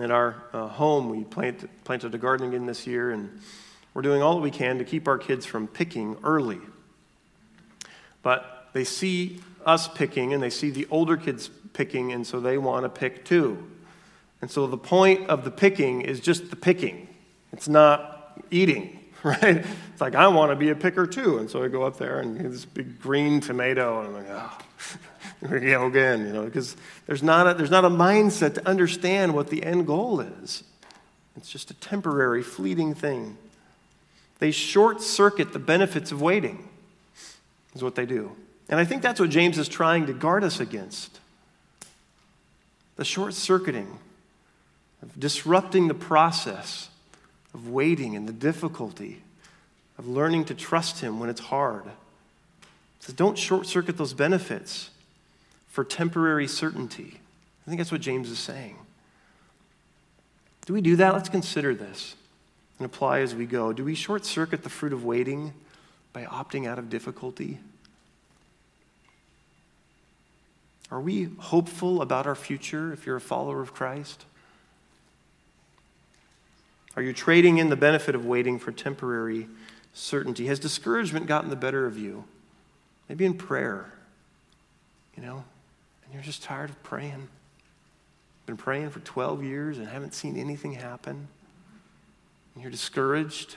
At 0.00 0.10
our 0.10 0.36
uh, 0.52 0.68
home, 0.68 1.10
we 1.10 1.24
plant, 1.24 1.68
planted 1.84 2.14
a 2.14 2.18
garden 2.18 2.48
again 2.48 2.64
this 2.64 2.86
year, 2.86 3.10
and 3.10 3.40
we're 3.92 4.00
doing 4.00 4.22
all 4.22 4.36
that 4.36 4.40
we 4.40 4.50
can 4.50 4.78
to 4.78 4.84
keep 4.84 5.06
our 5.06 5.18
kids 5.18 5.44
from 5.44 5.66
picking 5.66 6.16
early. 6.24 6.60
But 8.22 8.70
they 8.72 8.84
see 8.84 9.40
us 9.66 9.88
picking, 9.88 10.32
and 10.32 10.42
they 10.42 10.48
see 10.48 10.70
the 10.70 10.86
older 10.90 11.18
kids 11.18 11.50
picking, 11.72 12.12
and 12.12 12.26
so 12.26 12.40
they 12.40 12.58
want 12.58 12.84
to 12.84 12.88
pick 12.88 13.24
too. 13.24 13.70
And 14.40 14.50
so 14.50 14.66
the 14.66 14.78
point 14.78 15.28
of 15.28 15.44
the 15.44 15.50
picking 15.50 16.02
is 16.02 16.20
just 16.20 16.50
the 16.50 16.56
picking, 16.56 17.08
it's 17.52 17.68
not 17.68 18.42
eating. 18.50 18.98
Right? 19.24 19.64
It's 19.92 20.00
like, 20.00 20.16
I 20.16 20.26
want 20.26 20.50
to 20.50 20.56
be 20.56 20.70
a 20.70 20.74
picker 20.74 21.06
too. 21.06 21.38
And 21.38 21.48
so 21.48 21.62
I 21.62 21.68
go 21.68 21.84
up 21.84 21.96
there 21.96 22.18
and 22.18 22.36
get 22.36 22.50
this 22.50 22.64
big 22.64 23.00
green 23.00 23.40
tomato, 23.40 24.00
and 24.00 24.08
I'm 24.08 24.14
like, 24.14 24.26
oh, 24.28 24.58
here 25.48 25.60
we 25.60 25.66
go 25.70 25.86
again, 25.86 26.26
you 26.26 26.32
know, 26.32 26.44
because 26.44 26.76
there's 27.06 27.22
not, 27.22 27.46
a, 27.46 27.54
there's 27.54 27.70
not 27.70 27.84
a 27.84 27.88
mindset 27.88 28.54
to 28.54 28.68
understand 28.68 29.32
what 29.32 29.48
the 29.48 29.62
end 29.62 29.86
goal 29.86 30.18
is. 30.18 30.64
It's 31.36 31.48
just 31.48 31.70
a 31.70 31.74
temporary, 31.74 32.42
fleeting 32.42 32.96
thing. 32.96 33.38
They 34.40 34.50
short 34.50 35.00
circuit 35.00 35.52
the 35.52 35.60
benefits 35.60 36.10
of 36.10 36.20
waiting, 36.20 36.68
is 37.76 37.82
what 37.84 37.94
they 37.94 38.06
do. 38.06 38.32
And 38.68 38.80
I 38.80 38.84
think 38.84 39.02
that's 39.02 39.20
what 39.20 39.30
James 39.30 39.56
is 39.56 39.68
trying 39.68 40.06
to 40.06 40.12
guard 40.12 40.42
us 40.42 40.58
against 40.58 41.20
the 42.96 43.04
short 43.04 43.34
circuiting 43.34 43.98
of 45.02 45.18
disrupting 45.18 45.88
the 45.88 45.94
process 45.94 46.88
of 47.54 47.68
waiting 47.68 48.16
and 48.16 48.28
the 48.28 48.32
difficulty 48.32 49.22
of 49.98 50.06
learning 50.06 50.44
to 50.46 50.54
trust 50.54 51.00
Him 51.00 51.18
when 51.20 51.28
it's 51.28 51.40
hard. 51.40 51.84
So 53.00 53.12
don't 53.12 53.36
short 53.36 53.66
circuit 53.66 53.98
those 53.98 54.14
benefits 54.14 54.90
for 55.68 55.84
temporary 55.84 56.46
certainty. 56.46 57.20
I 57.66 57.70
think 57.70 57.78
that's 57.78 57.92
what 57.92 58.00
James 58.00 58.30
is 58.30 58.38
saying. 58.38 58.76
Do 60.66 60.72
we 60.72 60.80
do 60.80 60.96
that? 60.96 61.12
Let's 61.12 61.28
consider 61.28 61.74
this 61.74 62.14
and 62.78 62.86
apply 62.86 63.20
as 63.20 63.34
we 63.34 63.46
go. 63.46 63.72
Do 63.72 63.84
we 63.84 63.94
short 63.94 64.24
circuit 64.24 64.62
the 64.62 64.68
fruit 64.68 64.92
of 64.92 65.04
waiting 65.04 65.52
by 66.12 66.24
opting 66.24 66.66
out 66.68 66.78
of 66.78 66.88
difficulty? 66.90 67.58
Are 70.92 71.00
we 71.00 71.30
hopeful 71.38 72.02
about 72.02 72.26
our 72.26 72.34
future 72.34 72.92
if 72.92 73.06
you're 73.06 73.16
a 73.16 73.20
follower 73.20 73.62
of 73.62 73.72
Christ? 73.72 74.26
Are 76.94 77.02
you 77.02 77.14
trading 77.14 77.56
in 77.56 77.70
the 77.70 77.76
benefit 77.76 78.14
of 78.14 78.26
waiting 78.26 78.58
for 78.58 78.72
temporary 78.72 79.48
certainty? 79.94 80.48
Has 80.48 80.58
discouragement 80.58 81.26
gotten 81.26 81.48
the 81.48 81.56
better 81.56 81.86
of 81.86 81.96
you? 81.96 82.24
Maybe 83.08 83.24
in 83.24 83.38
prayer, 83.38 83.90
you 85.16 85.22
know? 85.22 85.44
And 86.04 86.12
you're 86.12 86.22
just 86.22 86.42
tired 86.42 86.68
of 86.68 86.82
praying. 86.82 87.28
Been 88.44 88.58
praying 88.58 88.90
for 88.90 89.00
12 89.00 89.42
years 89.42 89.78
and 89.78 89.88
haven't 89.88 90.12
seen 90.12 90.36
anything 90.36 90.74
happen. 90.74 91.26
And 92.54 92.62
you're 92.62 92.70
discouraged. 92.70 93.56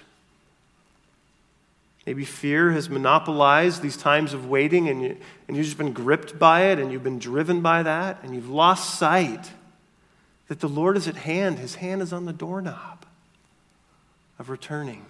Maybe 2.05 2.23
fear 2.23 2.71
has 2.71 2.89
monopolized 2.89 3.81
these 3.81 3.97
times 3.97 4.33
of 4.33 4.47
waiting 4.47 4.87
and, 4.89 5.01
you, 5.01 5.17
and 5.47 5.57
you've 5.57 5.65
just 5.65 5.77
been 5.77 5.93
gripped 5.93 6.37
by 6.37 6.65
it 6.65 6.79
and 6.79 6.91
you've 6.91 7.03
been 7.03 7.19
driven 7.19 7.61
by 7.61 7.81
that 7.83 8.23
and 8.23 8.35
you've 8.35 8.49
lost 8.49 8.99
sight 8.99 9.51
that 10.47 10.59
the 10.59 10.69
Lord 10.69 10.97
is 10.97 11.07
at 11.07 11.15
hand. 11.15 11.57
His 11.57 11.75
hand 11.75 12.01
is 12.03 12.13
on 12.13 12.25
the 12.25 12.33
doorknob 12.33 13.05
of 14.37 14.49
returning. 14.49 15.05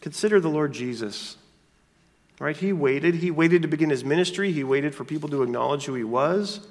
Consider 0.00 0.40
the 0.40 0.48
Lord 0.48 0.72
Jesus. 0.72 1.36
Right? 2.38 2.56
He 2.56 2.72
waited. 2.72 3.16
He 3.16 3.30
waited 3.30 3.62
to 3.62 3.68
begin 3.68 3.90
his 3.90 4.04
ministry. 4.04 4.52
He 4.52 4.64
waited 4.64 4.94
for 4.94 5.04
people 5.04 5.28
to 5.30 5.42
acknowledge 5.42 5.84
who 5.84 5.94
he 5.94 6.04
was. 6.04 6.66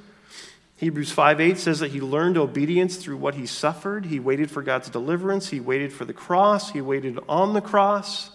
Hebrews 0.77 1.11
5 1.11 1.39
8 1.39 1.57
says 1.57 1.79
that 1.79 1.91
he 1.91 2.01
learned 2.01 2.37
obedience 2.37 2.97
through 2.97 3.17
what 3.17 3.35
he 3.35 3.45
suffered. 3.45 4.05
He 4.05 4.19
waited 4.19 4.51
for 4.51 4.61
God's 4.61 4.89
deliverance. 4.89 5.49
He 5.49 5.59
waited 5.59 5.93
for 5.93 6.05
the 6.05 6.13
cross. 6.13 6.71
He 6.71 6.81
waited 6.81 7.17
on 7.29 7.53
the 7.53 7.61
cross 7.61 8.31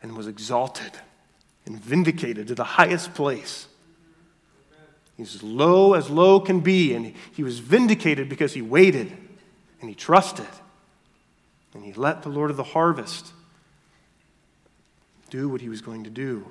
and 0.00 0.16
was 0.16 0.28
exalted 0.28 0.92
and 1.66 1.78
vindicated 1.78 2.48
to 2.48 2.54
the 2.54 2.64
highest 2.64 3.14
place. 3.14 3.66
He's 5.16 5.34
as 5.34 5.42
low 5.42 5.94
as 5.94 6.08
low 6.08 6.38
can 6.38 6.60
be, 6.60 6.94
and 6.94 7.12
he 7.34 7.42
was 7.42 7.58
vindicated 7.58 8.28
because 8.28 8.54
he 8.54 8.62
waited 8.62 9.10
and 9.80 9.88
he 9.88 9.94
trusted 9.94 10.46
and 11.74 11.84
he 11.84 11.92
let 11.92 12.22
the 12.22 12.28
Lord 12.28 12.50
of 12.50 12.56
the 12.56 12.62
harvest 12.62 13.32
do 15.30 15.48
what 15.48 15.60
he 15.60 15.68
was 15.68 15.80
going 15.80 16.04
to 16.04 16.10
do. 16.10 16.46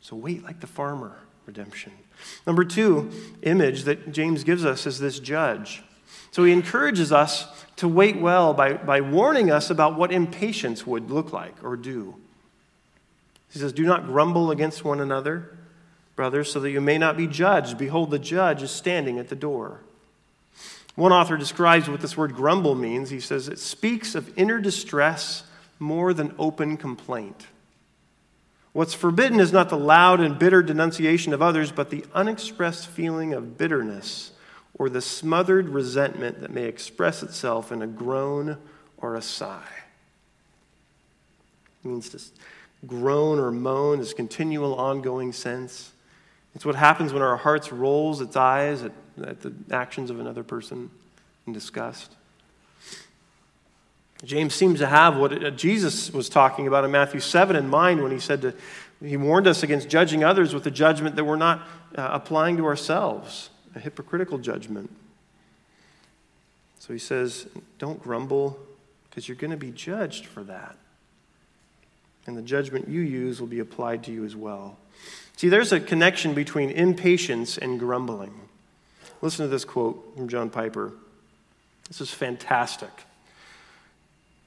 So 0.00 0.16
wait 0.16 0.44
like 0.44 0.60
the 0.60 0.66
farmer, 0.66 1.18
redemption. 1.46 1.92
Number 2.46 2.64
two 2.64 3.10
image 3.42 3.84
that 3.84 4.12
James 4.12 4.44
gives 4.44 4.64
us 4.64 4.86
is 4.86 4.98
this 4.98 5.18
judge. 5.18 5.82
So 6.30 6.44
he 6.44 6.52
encourages 6.52 7.12
us 7.12 7.46
to 7.76 7.88
wait 7.88 8.20
well 8.20 8.54
by, 8.54 8.74
by 8.74 9.00
warning 9.00 9.50
us 9.50 9.70
about 9.70 9.96
what 9.96 10.12
impatience 10.12 10.86
would 10.86 11.10
look 11.10 11.32
like 11.32 11.62
or 11.62 11.76
do. 11.76 12.16
He 13.52 13.58
says, 13.58 13.72
Do 13.72 13.84
not 13.84 14.06
grumble 14.06 14.50
against 14.50 14.84
one 14.84 15.00
another, 15.00 15.56
brothers, 16.16 16.50
so 16.50 16.60
that 16.60 16.70
you 16.70 16.80
may 16.80 16.98
not 16.98 17.16
be 17.16 17.26
judged. 17.26 17.78
Behold, 17.78 18.10
the 18.10 18.18
judge 18.18 18.62
is 18.62 18.70
standing 18.70 19.18
at 19.18 19.28
the 19.28 19.36
door. 19.36 19.80
One 20.96 21.12
author 21.12 21.36
describes 21.36 21.88
what 21.88 22.00
this 22.00 22.16
word 22.16 22.34
grumble 22.34 22.74
means. 22.74 23.10
He 23.10 23.20
says, 23.20 23.48
It 23.48 23.58
speaks 23.58 24.14
of 24.14 24.36
inner 24.38 24.60
distress 24.60 25.44
more 25.78 26.12
than 26.12 26.34
open 26.38 26.76
complaint. 26.76 27.46
What's 28.74 28.92
forbidden 28.92 29.38
is 29.38 29.52
not 29.52 29.68
the 29.68 29.78
loud 29.78 30.20
and 30.20 30.36
bitter 30.36 30.60
denunciation 30.60 31.32
of 31.32 31.40
others, 31.40 31.70
but 31.70 31.90
the 31.90 32.04
unexpressed 32.12 32.88
feeling 32.88 33.32
of 33.32 33.56
bitterness 33.56 34.32
or 34.74 34.90
the 34.90 35.00
smothered 35.00 35.68
resentment 35.68 36.40
that 36.40 36.50
may 36.50 36.64
express 36.64 37.22
itself 37.22 37.70
in 37.70 37.82
a 37.82 37.86
groan 37.86 38.58
or 38.98 39.14
a 39.14 39.22
sigh. 39.22 39.62
It 41.84 41.88
means 41.88 42.08
to 42.08 42.20
groan 42.84 43.38
or 43.38 43.52
moan, 43.52 44.00
this 44.00 44.12
continual, 44.12 44.74
ongoing 44.74 45.32
sense. 45.32 45.92
It's 46.56 46.64
what 46.64 46.74
happens 46.74 47.12
when 47.12 47.22
our 47.22 47.36
hearts 47.36 47.70
rolls 47.70 48.20
its 48.20 48.34
eyes 48.34 48.82
at, 48.82 48.92
at 49.24 49.40
the 49.40 49.54
actions 49.70 50.10
of 50.10 50.18
another 50.18 50.42
person 50.42 50.90
in 51.46 51.52
disgust. 51.52 52.16
James 54.22 54.54
seems 54.54 54.78
to 54.78 54.86
have 54.86 55.16
what 55.16 55.56
Jesus 55.56 56.12
was 56.12 56.28
talking 56.28 56.66
about 56.66 56.84
in 56.84 56.90
Matthew 56.90 57.20
7 57.20 57.56
in 57.56 57.68
mind 57.68 58.02
when 58.02 58.12
he 58.12 58.18
said 58.18 58.42
to, 58.42 58.54
he 59.02 59.16
warned 59.16 59.46
us 59.46 59.62
against 59.62 59.88
judging 59.88 60.24
others 60.24 60.54
with 60.54 60.66
a 60.66 60.70
judgment 60.70 61.16
that 61.16 61.24
we're 61.24 61.36
not 61.36 61.66
uh, 61.96 62.08
applying 62.12 62.56
to 62.58 62.66
ourselves, 62.66 63.50
a 63.74 63.80
hypocritical 63.80 64.38
judgment. 64.38 64.90
So 66.78 66.92
he 66.92 66.98
says, 66.98 67.46
don't 67.78 68.02
grumble 68.02 68.58
because 69.08 69.28
you're 69.28 69.36
going 69.36 69.50
to 69.50 69.56
be 69.56 69.70
judged 69.70 70.26
for 70.26 70.42
that. 70.44 70.76
And 72.26 72.36
the 72.36 72.42
judgment 72.42 72.88
you 72.88 73.00
use 73.00 73.40
will 73.40 73.48
be 73.48 73.60
applied 73.60 74.04
to 74.04 74.12
you 74.12 74.24
as 74.24 74.34
well. 74.34 74.78
See, 75.36 75.48
there's 75.48 75.72
a 75.72 75.80
connection 75.80 76.32
between 76.32 76.70
impatience 76.70 77.58
and 77.58 77.78
grumbling. 77.78 78.32
Listen 79.20 79.44
to 79.44 79.48
this 79.48 79.64
quote 79.64 80.14
from 80.16 80.28
John 80.28 80.48
Piper. 80.48 80.92
This 81.88 82.00
is 82.00 82.10
fantastic. 82.10 82.90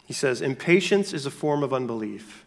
He 0.08 0.14
says, 0.14 0.42
Impatience 0.42 1.14
is 1.14 1.26
a 1.26 1.32
form 1.32 1.64
of 1.64 1.74
unbelief. 1.74 2.46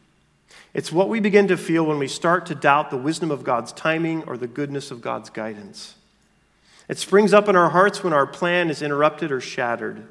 It's 0.73 0.91
what 0.91 1.11
we 1.11 1.21
begin 1.21 1.47
to 1.49 1.59
feel 1.59 1.85
when 1.85 1.99
we 1.99 2.09
start 2.09 2.47
to 2.47 2.55
doubt 2.55 2.91
the 2.91 2.97
wisdom 2.97 3.31
of 3.31 3.45
God's 3.45 3.71
timing 3.73 4.25
or 4.25 4.39
the 4.39 4.47
goodness 4.47 4.91
of 4.91 5.03
God's 5.03 5.29
guidance. 5.29 5.95
It 6.89 6.97
springs 6.97 7.35
up 7.35 7.51
in 7.51 7.57
our 7.57 7.69
hearts 7.69 8.03
when 8.03 8.15
our 8.15 8.27
plan 8.27 8.71
is 8.71 8.81
interrupted 8.81 9.31
or 9.31 9.43
shattered. 9.43 10.07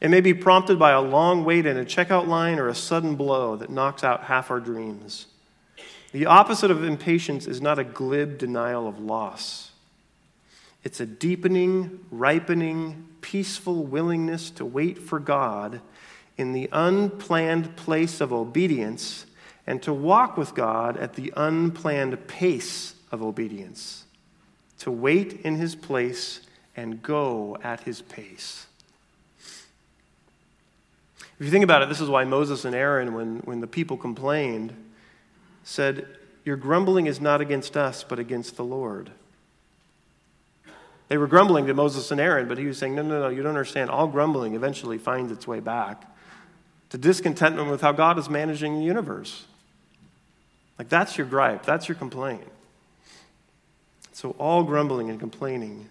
It 0.00 0.08
may 0.08 0.20
be 0.20 0.34
prompted 0.34 0.78
by 0.78 0.92
a 0.92 1.00
long 1.00 1.44
wait 1.44 1.66
in 1.66 1.76
a 1.76 1.84
checkout 1.84 2.28
line 2.28 2.60
or 2.60 2.68
a 2.68 2.76
sudden 2.76 3.16
blow 3.16 3.56
that 3.56 3.70
knocks 3.70 4.04
out 4.04 4.24
half 4.24 4.50
our 4.50 4.60
dreams. 4.60 5.26
The 6.12 6.26
opposite 6.26 6.70
of 6.70 6.84
impatience 6.84 7.48
is 7.48 7.60
not 7.60 7.80
a 7.80 7.84
glib 7.84 8.38
denial 8.38 8.86
of 8.86 9.00
loss. 9.00 9.72
It's 10.84 11.00
a 11.00 11.06
deepening, 11.06 12.06
ripening, 12.12 13.08
peaceful 13.20 13.82
willingness 13.82 14.50
to 14.50 14.64
wait 14.64 14.98
for 14.98 15.18
God 15.18 15.80
in 16.36 16.52
the 16.52 16.68
unplanned 16.72 17.76
place 17.76 18.20
of 18.20 18.32
obedience 18.32 19.26
and 19.66 19.82
to 19.82 19.92
walk 19.92 20.36
with 20.36 20.54
God 20.54 20.96
at 20.96 21.14
the 21.14 21.32
unplanned 21.36 22.26
pace 22.26 22.94
of 23.10 23.22
obedience, 23.22 24.04
to 24.80 24.90
wait 24.90 25.40
in 25.42 25.56
his 25.56 25.74
place 25.74 26.40
and 26.76 27.02
go 27.02 27.56
at 27.62 27.80
his 27.80 28.02
pace. 28.02 28.66
If 31.38 31.46
you 31.46 31.50
think 31.50 31.64
about 31.64 31.82
it, 31.82 31.88
this 31.88 32.00
is 32.00 32.08
why 32.08 32.24
Moses 32.24 32.64
and 32.64 32.74
Aaron, 32.74 33.14
when, 33.14 33.38
when 33.38 33.60
the 33.60 33.66
people 33.66 33.96
complained, 33.96 34.74
said, 35.62 36.06
Your 36.44 36.56
grumbling 36.56 37.06
is 37.06 37.20
not 37.20 37.40
against 37.40 37.76
us, 37.76 38.04
but 38.04 38.18
against 38.18 38.56
the 38.56 38.64
Lord. 38.64 39.10
They 41.08 41.18
were 41.18 41.26
grumbling 41.26 41.66
to 41.66 41.74
Moses 41.74 42.10
and 42.10 42.20
Aaron, 42.20 42.48
but 42.48 42.58
he 42.58 42.66
was 42.66 42.78
saying, 42.78 42.94
No, 42.94 43.02
no, 43.02 43.20
no, 43.20 43.28
you 43.28 43.42
don't 43.42 43.50
understand. 43.50 43.90
All 43.90 44.06
grumbling 44.06 44.54
eventually 44.54 44.98
finds 44.98 45.32
its 45.32 45.46
way 45.46 45.60
back 45.60 46.13
to 46.94 46.98
discontentment 46.98 47.68
with 47.68 47.80
how 47.80 47.90
God 47.90 48.20
is 48.20 48.30
managing 48.30 48.78
the 48.78 48.84
universe. 48.84 49.46
Like, 50.78 50.88
that's 50.88 51.18
your 51.18 51.26
gripe, 51.26 51.64
that's 51.64 51.88
your 51.88 51.96
complaint. 51.96 52.46
So, 54.12 54.30
all 54.38 54.62
grumbling 54.62 55.10
and 55.10 55.18
complaining 55.18 55.88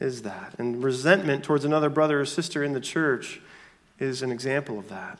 is 0.00 0.20
that. 0.20 0.54
And 0.58 0.84
resentment 0.84 1.44
towards 1.44 1.64
another 1.64 1.88
brother 1.88 2.20
or 2.20 2.26
sister 2.26 2.62
in 2.62 2.74
the 2.74 2.80
church 2.80 3.40
is 3.98 4.20
an 4.20 4.30
example 4.30 4.78
of 4.78 4.90
that. 4.90 5.18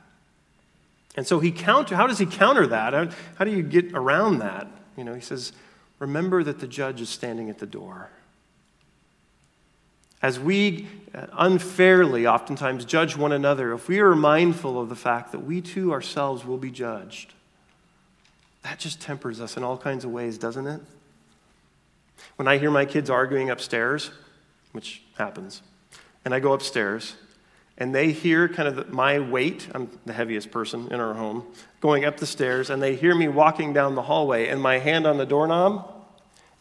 And 1.16 1.26
so 1.26 1.40
he 1.40 1.52
counter 1.52 1.96
how 1.96 2.06
does 2.06 2.18
he 2.18 2.26
counter 2.26 2.66
that? 2.66 3.14
How 3.36 3.46
do 3.46 3.50
you 3.50 3.62
get 3.62 3.94
around 3.94 4.40
that? 4.40 4.66
You 4.94 5.04
know, 5.04 5.14
he 5.14 5.22
says, 5.22 5.54
remember 6.00 6.44
that 6.44 6.58
the 6.58 6.66
judge 6.66 7.00
is 7.00 7.08
standing 7.08 7.48
at 7.48 7.60
the 7.60 7.66
door. 7.66 8.10
As 10.24 10.40
we 10.40 10.88
uh, 11.14 11.26
unfairly 11.34 12.26
oftentimes 12.26 12.86
judge 12.86 13.14
one 13.14 13.30
another, 13.30 13.74
if 13.74 13.88
we 13.88 14.00
are 14.00 14.14
mindful 14.14 14.80
of 14.80 14.88
the 14.88 14.96
fact 14.96 15.32
that 15.32 15.40
we 15.40 15.60
too 15.60 15.92
ourselves 15.92 16.46
will 16.46 16.56
be 16.56 16.70
judged, 16.70 17.34
that 18.62 18.78
just 18.78 19.02
tempers 19.02 19.38
us 19.38 19.58
in 19.58 19.62
all 19.62 19.76
kinds 19.76 20.02
of 20.02 20.10
ways, 20.10 20.38
doesn't 20.38 20.66
it? 20.66 20.80
When 22.36 22.48
I 22.48 22.56
hear 22.56 22.70
my 22.70 22.86
kids 22.86 23.10
arguing 23.10 23.50
upstairs, 23.50 24.12
which 24.72 25.02
happens, 25.18 25.60
and 26.24 26.32
I 26.32 26.40
go 26.40 26.54
upstairs, 26.54 27.16
and 27.76 27.94
they 27.94 28.10
hear 28.10 28.48
kind 28.48 28.66
of 28.66 28.90
my 28.90 29.18
weight, 29.18 29.68
I'm 29.74 29.90
the 30.06 30.14
heaviest 30.14 30.50
person 30.50 30.88
in 30.90 31.00
our 31.00 31.12
home, 31.12 31.44
going 31.82 32.06
up 32.06 32.16
the 32.16 32.24
stairs, 32.24 32.70
and 32.70 32.82
they 32.82 32.96
hear 32.96 33.14
me 33.14 33.28
walking 33.28 33.74
down 33.74 33.94
the 33.94 34.00
hallway 34.00 34.48
and 34.48 34.62
my 34.62 34.78
hand 34.78 35.06
on 35.06 35.18
the 35.18 35.26
doorknob, 35.26 36.06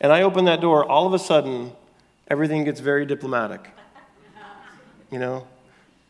and 0.01 0.11
I 0.11 0.21
open 0.21 0.43
that 0.43 0.59
door, 0.59 0.83
all 0.83 1.07
of 1.07 1.13
a 1.13 1.19
sudden, 1.19 1.71
everything 2.27 2.63
gets 2.63 2.79
very 2.79 3.05
diplomatic. 3.05 3.69
You 5.11 5.19
know? 5.19 5.47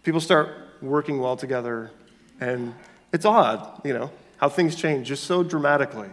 People 0.04 0.21
start 0.21 0.49
working 0.82 1.19
well 1.19 1.36
together, 1.36 1.91
and 2.39 2.73
it's 3.12 3.26
odd, 3.26 3.82
you 3.86 3.93
know, 3.93 4.12
how 4.38 4.49
things 4.49 4.76
change 4.76 5.08
just 5.08 5.23
so 5.23 5.43
dramatically. 5.43 6.10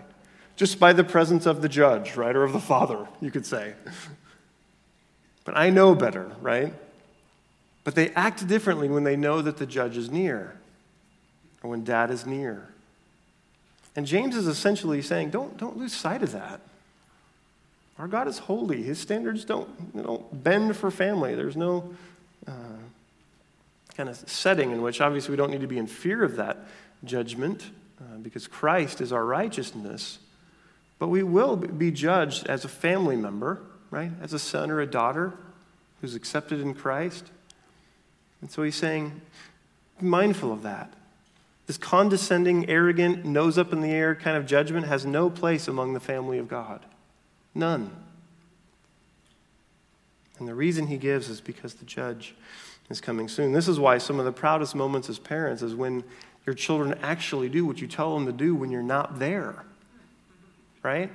Just 0.56 0.78
by 0.78 0.92
the 0.92 1.04
presence 1.04 1.46
of 1.46 1.62
the 1.62 1.68
judge, 1.68 2.16
right, 2.16 2.36
or 2.36 2.44
of 2.44 2.52
the 2.52 2.60
father, 2.60 3.08
you 3.20 3.30
could 3.30 3.46
say. 3.46 3.74
But 5.42 5.56
I 5.56 5.70
know 5.70 5.94
better, 5.94 6.30
right? 6.42 6.72
But 7.82 7.94
they 7.94 8.10
act 8.10 8.46
differently 8.46 8.88
when 8.88 9.04
they 9.04 9.16
know 9.16 9.42
that 9.42 9.56
the 9.56 9.66
judge 9.66 9.96
is 9.96 10.10
near 10.10 10.54
or 11.62 11.70
when 11.70 11.82
dad 11.82 12.10
is 12.10 12.26
near. 12.26 12.68
And 13.96 14.06
James 14.06 14.36
is 14.36 14.46
essentially 14.46 15.02
saying, 15.02 15.30
don't, 15.30 15.56
don't 15.56 15.76
lose 15.76 15.92
sight 15.92 16.22
of 16.22 16.32
that. 16.32 16.60
Our 18.00 18.08
God 18.08 18.28
is 18.28 18.38
holy. 18.38 18.82
His 18.82 18.98
standards 18.98 19.44
don't, 19.44 19.94
know, 19.94 20.24
bend 20.32 20.74
for 20.74 20.90
family. 20.90 21.34
There's 21.34 21.56
no 21.56 21.92
uh, 22.48 22.52
kind 23.94 24.08
of 24.08 24.16
setting 24.16 24.70
in 24.70 24.80
which, 24.80 25.02
obviously, 25.02 25.32
we 25.32 25.36
don't 25.36 25.50
need 25.50 25.60
to 25.60 25.66
be 25.66 25.76
in 25.76 25.86
fear 25.86 26.24
of 26.24 26.36
that 26.36 26.64
judgment 27.04 27.70
uh, 28.00 28.16
because 28.22 28.48
Christ 28.48 29.02
is 29.02 29.12
our 29.12 29.22
righteousness. 29.26 30.18
But 30.98 31.08
we 31.08 31.22
will 31.22 31.56
be 31.56 31.90
judged 31.90 32.46
as 32.46 32.64
a 32.64 32.68
family 32.68 33.16
member, 33.16 33.60
right? 33.90 34.12
As 34.22 34.32
a 34.32 34.38
son 34.38 34.70
or 34.70 34.80
a 34.80 34.86
daughter 34.86 35.34
who's 36.00 36.14
accepted 36.14 36.58
in 36.58 36.72
Christ. 36.72 37.26
And 38.40 38.50
so 38.50 38.62
he's 38.62 38.76
saying, 38.76 39.20
be 40.00 40.06
mindful 40.06 40.50
of 40.54 40.62
that. 40.62 40.90
This 41.66 41.76
condescending, 41.76 42.70
arrogant, 42.70 43.26
nose 43.26 43.58
up 43.58 43.74
in 43.74 43.82
the 43.82 43.90
air 43.90 44.14
kind 44.14 44.38
of 44.38 44.46
judgment 44.46 44.86
has 44.86 45.04
no 45.04 45.28
place 45.28 45.68
among 45.68 45.92
the 45.92 46.00
family 46.00 46.38
of 46.38 46.48
God. 46.48 46.80
None. 47.60 47.90
And 50.38 50.48
the 50.48 50.54
reason 50.54 50.86
he 50.86 50.96
gives 50.96 51.28
is 51.28 51.42
because 51.42 51.74
the 51.74 51.84
judge 51.84 52.34
is 52.88 53.02
coming 53.02 53.28
soon. 53.28 53.52
This 53.52 53.68
is 53.68 53.78
why 53.78 53.98
some 53.98 54.18
of 54.18 54.24
the 54.24 54.32
proudest 54.32 54.74
moments 54.74 55.10
as 55.10 55.18
parents 55.18 55.60
is 55.60 55.74
when 55.74 56.02
your 56.46 56.54
children 56.54 56.98
actually 57.02 57.50
do 57.50 57.66
what 57.66 57.82
you 57.82 57.86
tell 57.86 58.14
them 58.14 58.24
to 58.24 58.32
do 58.32 58.54
when 58.54 58.70
you're 58.70 58.82
not 58.82 59.18
there. 59.18 59.62
Right? 60.82 61.10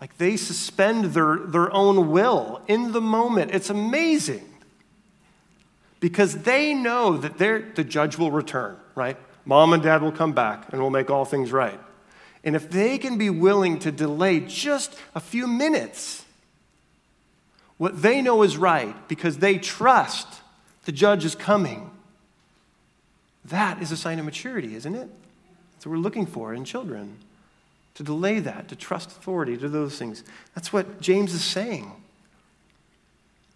Like 0.00 0.16
they 0.18 0.36
suspend 0.36 1.06
their, 1.06 1.38
their 1.38 1.72
own 1.72 2.12
will 2.12 2.62
in 2.68 2.92
the 2.92 3.00
moment. 3.00 3.50
It's 3.52 3.68
amazing 3.68 4.48
because 5.98 6.42
they 6.42 6.74
know 6.74 7.16
that 7.16 7.38
the 7.74 7.82
judge 7.82 8.16
will 8.16 8.30
return, 8.30 8.76
right? 8.94 9.16
Mom 9.44 9.72
and 9.72 9.82
dad 9.82 10.00
will 10.00 10.12
come 10.12 10.32
back 10.32 10.72
and 10.72 10.80
will 10.80 10.90
make 10.90 11.10
all 11.10 11.24
things 11.24 11.50
right. 11.50 11.80
And 12.46 12.54
if 12.54 12.70
they 12.70 12.96
can 12.96 13.18
be 13.18 13.28
willing 13.28 13.80
to 13.80 13.90
delay 13.90 14.38
just 14.38 14.96
a 15.16 15.20
few 15.20 15.48
minutes, 15.48 16.24
what 17.76 18.00
they 18.00 18.22
know 18.22 18.42
is 18.42 18.56
right 18.56 18.94
because 19.08 19.38
they 19.38 19.58
trust 19.58 20.28
the 20.84 20.92
judge 20.92 21.24
is 21.24 21.34
coming, 21.34 21.90
that 23.46 23.82
is 23.82 23.90
a 23.90 23.96
sign 23.96 24.20
of 24.20 24.24
maturity, 24.24 24.76
isn't 24.76 24.94
it? 24.94 25.10
That's 25.72 25.86
what 25.86 25.92
we're 25.92 25.98
looking 25.98 26.24
for 26.24 26.54
in 26.54 26.64
children. 26.64 27.18
To 27.96 28.04
delay 28.04 28.38
that, 28.38 28.68
to 28.68 28.76
trust 28.76 29.10
authority, 29.10 29.56
to 29.56 29.68
those 29.68 29.98
things. 29.98 30.22
That's 30.54 30.72
what 30.72 31.00
James 31.00 31.34
is 31.34 31.42
saying. 31.42 31.90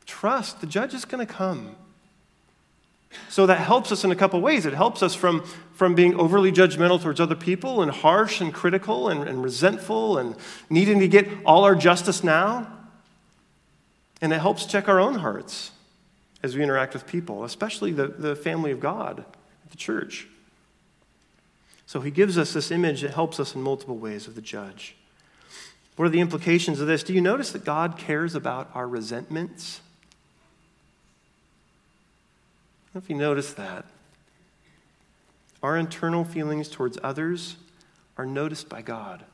Trust, 0.04 0.60
the 0.60 0.66
judge 0.66 0.94
is 0.94 1.04
going 1.04 1.24
to 1.24 1.32
come. 1.32 1.76
So 3.28 3.46
that 3.46 3.58
helps 3.58 3.90
us 3.90 4.04
in 4.04 4.10
a 4.10 4.16
couple 4.16 4.40
ways. 4.40 4.66
It 4.66 4.74
helps 4.74 5.02
us 5.02 5.14
from, 5.14 5.44
from 5.72 5.94
being 5.94 6.14
overly 6.14 6.52
judgmental 6.52 7.00
towards 7.00 7.20
other 7.20 7.34
people 7.34 7.82
and 7.82 7.90
harsh 7.90 8.40
and 8.40 8.52
critical 8.54 9.08
and, 9.08 9.28
and 9.28 9.42
resentful 9.42 10.18
and 10.18 10.36
needing 10.68 11.00
to 11.00 11.08
get 11.08 11.28
all 11.44 11.64
our 11.64 11.74
justice 11.74 12.22
now. 12.22 12.70
And 14.20 14.32
it 14.32 14.40
helps 14.40 14.66
check 14.66 14.88
our 14.88 15.00
own 15.00 15.14
hearts 15.16 15.72
as 16.42 16.56
we 16.56 16.62
interact 16.62 16.94
with 16.94 17.06
people, 17.06 17.44
especially 17.44 17.92
the, 17.92 18.08
the 18.08 18.36
family 18.36 18.70
of 18.70 18.80
God, 18.80 19.24
the 19.70 19.76
church. 19.76 20.26
So 21.86 22.00
he 22.00 22.10
gives 22.10 22.38
us 22.38 22.52
this 22.52 22.70
image 22.70 23.02
that 23.02 23.14
helps 23.14 23.40
us 23.40 23.54
in 23.54 23.62
multiple 23.62 23.96
ways 23.96 24.26
of 24.28 24.36
the 24.36 24.40
judge. 24.40 24.94
What 25.96 26.04
are 26.06 26.10
the 26.10 26.20
implications 26.20 26.80
of 26.80 26.86
this? 26.86 27.02
Do 27.02 27.12
you 27.12 27.20
notice 27.20 27.50
that 27.52 27.64
God 27.64 27.98
cares 27.98 28.34
about 28.34 28.70
our 28.74 28.86
resentments? 28.86 29.80
If 32.94 33.08
you 33.08 33.16
notice 33.16 33.52
that. 33.54 33.84
Our 35.62 35.76
internal 35.76 36.24
feelings 36.24 36.68
towards 36.68 36.98
others 37.02 37.56
are 38.16 38.26
noticed 38.26 38.68
by 38.68 38.82
God, 38.82 39.24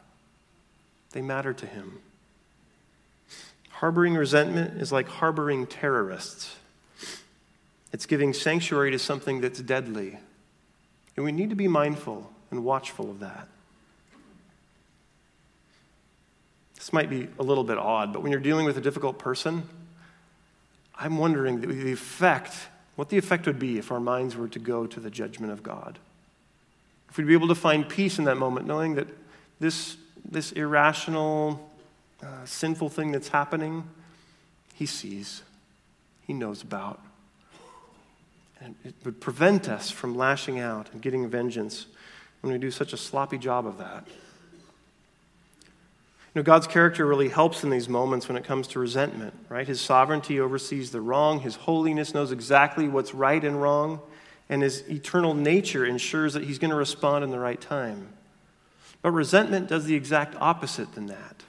they 1.12 1.22
matter 1.22 1.52
to 1.52 1.66
Him. 1.66 2.00
Harboring 3.70 4.14
resentment 4.14 4.80
is 4.80 4.90
like 4.90 5.08
harboring 5.08 5.66
terrorists. 5.66 6.56
It's 7.92 8.06
giving 8.06 8.32
sanctuary 8.32 8.90
to 8.90 8.98
something 8.98 9.40
that's 9.40 9.60
deadly. 9.60 10.18
And 11.16 11.24
we 11.24 11.32
need 11.32 11.50
to 11.50 11.56
be 11.56 11.68
mindful 11.68 12.30
and 12.50 12.64
watchful 12.64 13.10
of 13.10 13.20
that. 13.20 13.48
This 16.74 16.92
might 16.92 17.10
be 17.10 17.28
a 17.38 17.42
little 17.42 17.64
bit 17.64 17.78
odd, 17.78 18.12
but 18.12 18.22
when 18.22 18.32
you're 18.32 18.40
dealing 18.40 18.64
with 18.64 18.78
a 18.78 18.80
difficult 18.80 19.18
person, 19.18 19.68
I'm 20.94 21.18
wondering 21.18 21.60
the 21.60 21.92
effect 21.92 22.54
what 22.96 23.10
the 23.10 23.18
effect 23.18 23.46
would 23.46 23.58
be 23.58 23.78
if 23.78 23.92
our 23.92 24.00
minds 24.00 24.36
were 24.36 24.48
to 24.48 24.58
go 24.58 24.86
to 24.86 25.00
the 25.00 25.10
judgment 25.10 25.52
of 25.52 25.62
God. 25.62 25.98
If 27.08 27.18
we'd 27.18 27.26
be 27.26 27.34
able 27.34 27.48
to 27.48 27.54
find 27.54 27.88
peace 27.88 28.18
in 28.18 28.24
that 28.24 28.36
moment, 28.36 28.66
knowing 28.66 28.94
that 28.96 29.06
this, 29.60 29.96
this 30.28 30.52
irrational, 30.52 31.70
uh, 32.22 32.44
sinful 32.44 32.88
thing 32.88 33.12
that's 33.12 33.28
happening, 33.28 33.84
He 34.74 34.86
sees, 34.86 35.42
He 36.26 36.32
knows 36.32 36.62
about. 36.62 37.00
And 38.60 38.74
it 38.84 38.94
would 39.04 39.20
prevent 39.20 39.68
us 39.68 39.90
from 39.90 40.16
lashing 40.16 40.58
out 40.58 40.90
and 40.92 41.02
getting 41.02 41.28
vengeance 41.28 41.86
when 42.40 42.52
we 42.52 42.58
do 42.58 42.70
such 42.70 42.92
a 42.92 42.96
sloppy 42.96 43.38
job 43.38 43.66
of 43.66 43.78
that 43.78 44.06
know, 46.36 46.42
God's 46.42 46.66
character 46.66 47.06
really 47.06 47.28
helps 47.28 47.64
in 47.64 47.70
these 47.70 47.88
moments 47.88 48.28
when 48.28 48.36
it 48.36 48.44
comes 48.44 48.68
to 48.68 48.78
resentment, 48.78 49.34
right? 49.48 49.66
His 49.66 49.80
sovereignty 49.80 50.38
oversees 50.38 50.90
the 50.90 51.00
wrong, 51.00 51.40
His 51.40 51.56
holiness 51.56 52.14
knows 52.14 52.32
exactly 52.32 52.88
what's 52.88 53.14
right 53.14 53.42
and 53.42 53.60
wrong, 53.60 54.00
and 54.48 54.62
His 54.62 54.88
eternal 54.88 55.34
nature 55.34 55.84
ensures 55.84 56.34
that 56.34 56.44
He's 56.44 56.58
going 56.58 56.70
to 56.70 56.76
respond 56.76 57.24
in 57.24 57.30
the 57.30 57.38
right 57.38 57.60
time. 57.60 58.08
But 59.02 59.12
resentment 59.12 59.68
does 59.68 59.84
the 59.86 59.94
exact 59.94 60.34
opposite 60.40 60.94
than 60.94 61.06
that. 61.06 61.42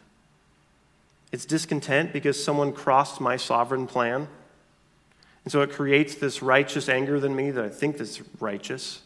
It's 1.32 1.46
discontent 1.46 2.14
because 2.14 2.42
someone 2.42 2.72
crossed 2.72 3.20
my 3.20 3.36
sovereign 3.36 3.88
plan. 3.88 4.28
And 5.44 5.52
so 5.52 5.62
it 5.62 5.72
creates 5.72 6.16
this 6.16 6.42
righteous 6.42 6.88
anger 6.88 7.18
in 7.26 7.36
me 7.36 7.52
that 7.52 7.64
I 7.64 7.70
think 7.70 8.00
is 8.00 8.22
righteous 8.40 9.02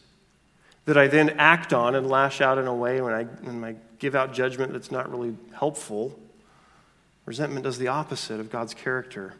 that 0.84 0.98
I 0.98 1.06
then 1.06 1.30
act 1.38 1.72
on 1.72 1.94
and 1.94 2.08
lash 2.08 2.40
out 2.40 2.58
in 2.58 2.66
a 2.66 2.74
way 2.74 3.00
when 3.00 3.12
I, 3.12 3.24
when 3.24 3.62
I 3.64 3.76
give 4.02 4.16
out 4.16 4.32
judgment 4.32 4.72
that's 4.72 4.90
not 4.90 5.08
really 5.08 5.36
helpful. 5.54 6.18
Resentment 7.24 7.62
does 7.62 7.78
the 7.78 7.86
opposite 7.86 8.40
of 8.40 8.50
God's 8.50 8.74
character. 8.74 9.34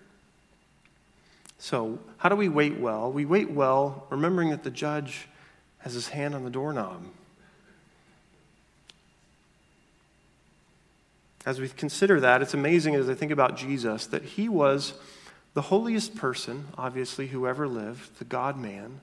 So, 1.59 1.99
how 2.19 2.29
do 2.29 2.37
we 2.37 2.49
wait 2.49 2.79
well? 2.79 3.11
We 3.11 3.25
wait 3.25 3.51
well 3.51 4.07
remembering 4.09 4.51
that 4.51 4.63
the 4.63 4.71
judge 4.71 5.27
has 5.79 5.95
his 5.95 6.11
hand 6.11 6.37
on 6.37 6.45
the 6.45 6.51
doorknob. 6.51 7.05
As 11.45 11.61
we 11.61 11.69
consider 11.69 12.21
that, 12.21 12.41
it's 12.41 12.55
amazing 12.55 12.95
as 12.95 13.11
I 13.11 13.15
think 13.15 13.33
about 13.33 13.57
Jesus 13.57 14.07
that 14.07 14.23
he 14.23 14.49
was 14.49 14.93
the 15.55 15.63
holiest 15.63 16.15
person, 16.15 16.69
obviously, 16.79 17.27
who 17.27 17.49
ever 17.49 17.67
lived, 17.67 18.21
the 18.21 18.25
God 18.25 18.57
man. 18.57 19.01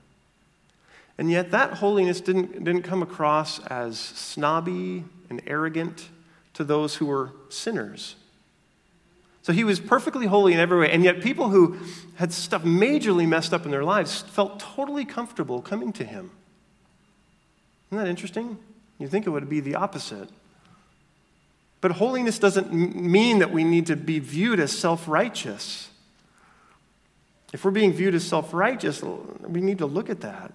And 1.17 1.29
yet, 1.29 1.51
that 1.51 1.73
holiness 1.73 2.21
didn't, 2.21 2.63
didn't 2.63 2.83
come 2.83 3.03
across 3.03 3.59
as 3.67 3.99
snobby 3.99 5.03
and 5.29 5.41
arrogant 5.47 6.09
to 6.53 6.63
those 6.63 6.95
who 6.95 7.05
were 7.05 7.31
sinners. 7.49 8.15
So 9.41 9.53
he 9.53 9.63
was 9.63 9.79
perfectly 9.79 10.27
holy 10.27 10.53
in 10.53 10.59
every 10.59 10.79
way, 10.79 10.91
and 10.91 11.03
yet 11.03 11.21
people 11.21 11.49
who 11.49 11.77
had 12.15 12.33
stuff 12.33 12.63
majorly 12.63 13.27
messed 13.27 13.53
up 13.53 13.65
in 13.65 13.71
their 13.71 13.83
lives 13.83 14.21
felt 14.21 14.59
totally 14.59 15.05
comfortable 15.05 15.61
coming 15.61 15.93
to 15.93 16.03
him. 16.03 16.31
Isn't 17.89 18.03
that 18.03 18.09
interesting? 18.09 18.57
You 18.99 19.07
think 19.07 19.25
it 19.25 19.29
would 19.29 19.49
be 19.49 19.59
the 19.59 19.75
opposite. 19.75 20.29
But 21.81 21.93
holiness 21.93 22.37
doesn't 22.37 22.73
mean 22.73 23.39
that 23.39 23.51
we 23.51 23.63
need 23.63 23.87
to 23.87 23.95
be 23.95 24.19
viewed 24.19 24.59
as 24.59 24.77
self 24.77 25.07
righteous. 25.07 25.89
If 27.53 27.65
we're 27.65 27.71
being 27.71 27.93
viewed 27.93 28.13
as 28.13 28.27
self 28.27 28.53
righteous, 28.53 29.01
we 29.01 29.61
need 29.61 29.77
to 29.77 29.85
look 29.85 30.09
at 30.09 30.21
that. 30.21 30.51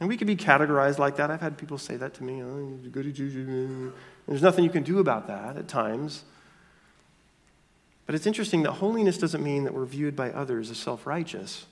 And 0.00 0.08
we 0.08 0.16
can 0.16 0.26
be 0.26 0.36
categorized 0.36 0.98
like 0.98 1.16
that. 1.16 1.30
I've 1.30 1.40
had 1.40 1.58
people 1.58 1.76
say 1.76 1.96
that 1.96 2.14
to 2.14 2.24
me. 2.24 2.42
Oh, 2.42 2.78
There's 4.26 4.42
nothing 4.42 4.64
you 4.64 4.70
can 4.70 4.84
do 4.84 5.00
about 5.00 5.26
that 5.26 5.56
at 5.56 5.66
times. 5.66 6.24
But 8.06 8.14
it's 8.14 8.26
interesting 8.26 8.62
that 8.62 8.72
holiness 8.72 9.18
doesn't 9.18 9.42
mean 9.42 9.64
that 9.64 9.74
we're 9.74 9.84
viewed 9.84 10.14
by 10.14 10.30
others 10.30 10.70
as 10.70 10.78
self 10.78 11.06
righteous. 11.06 11.66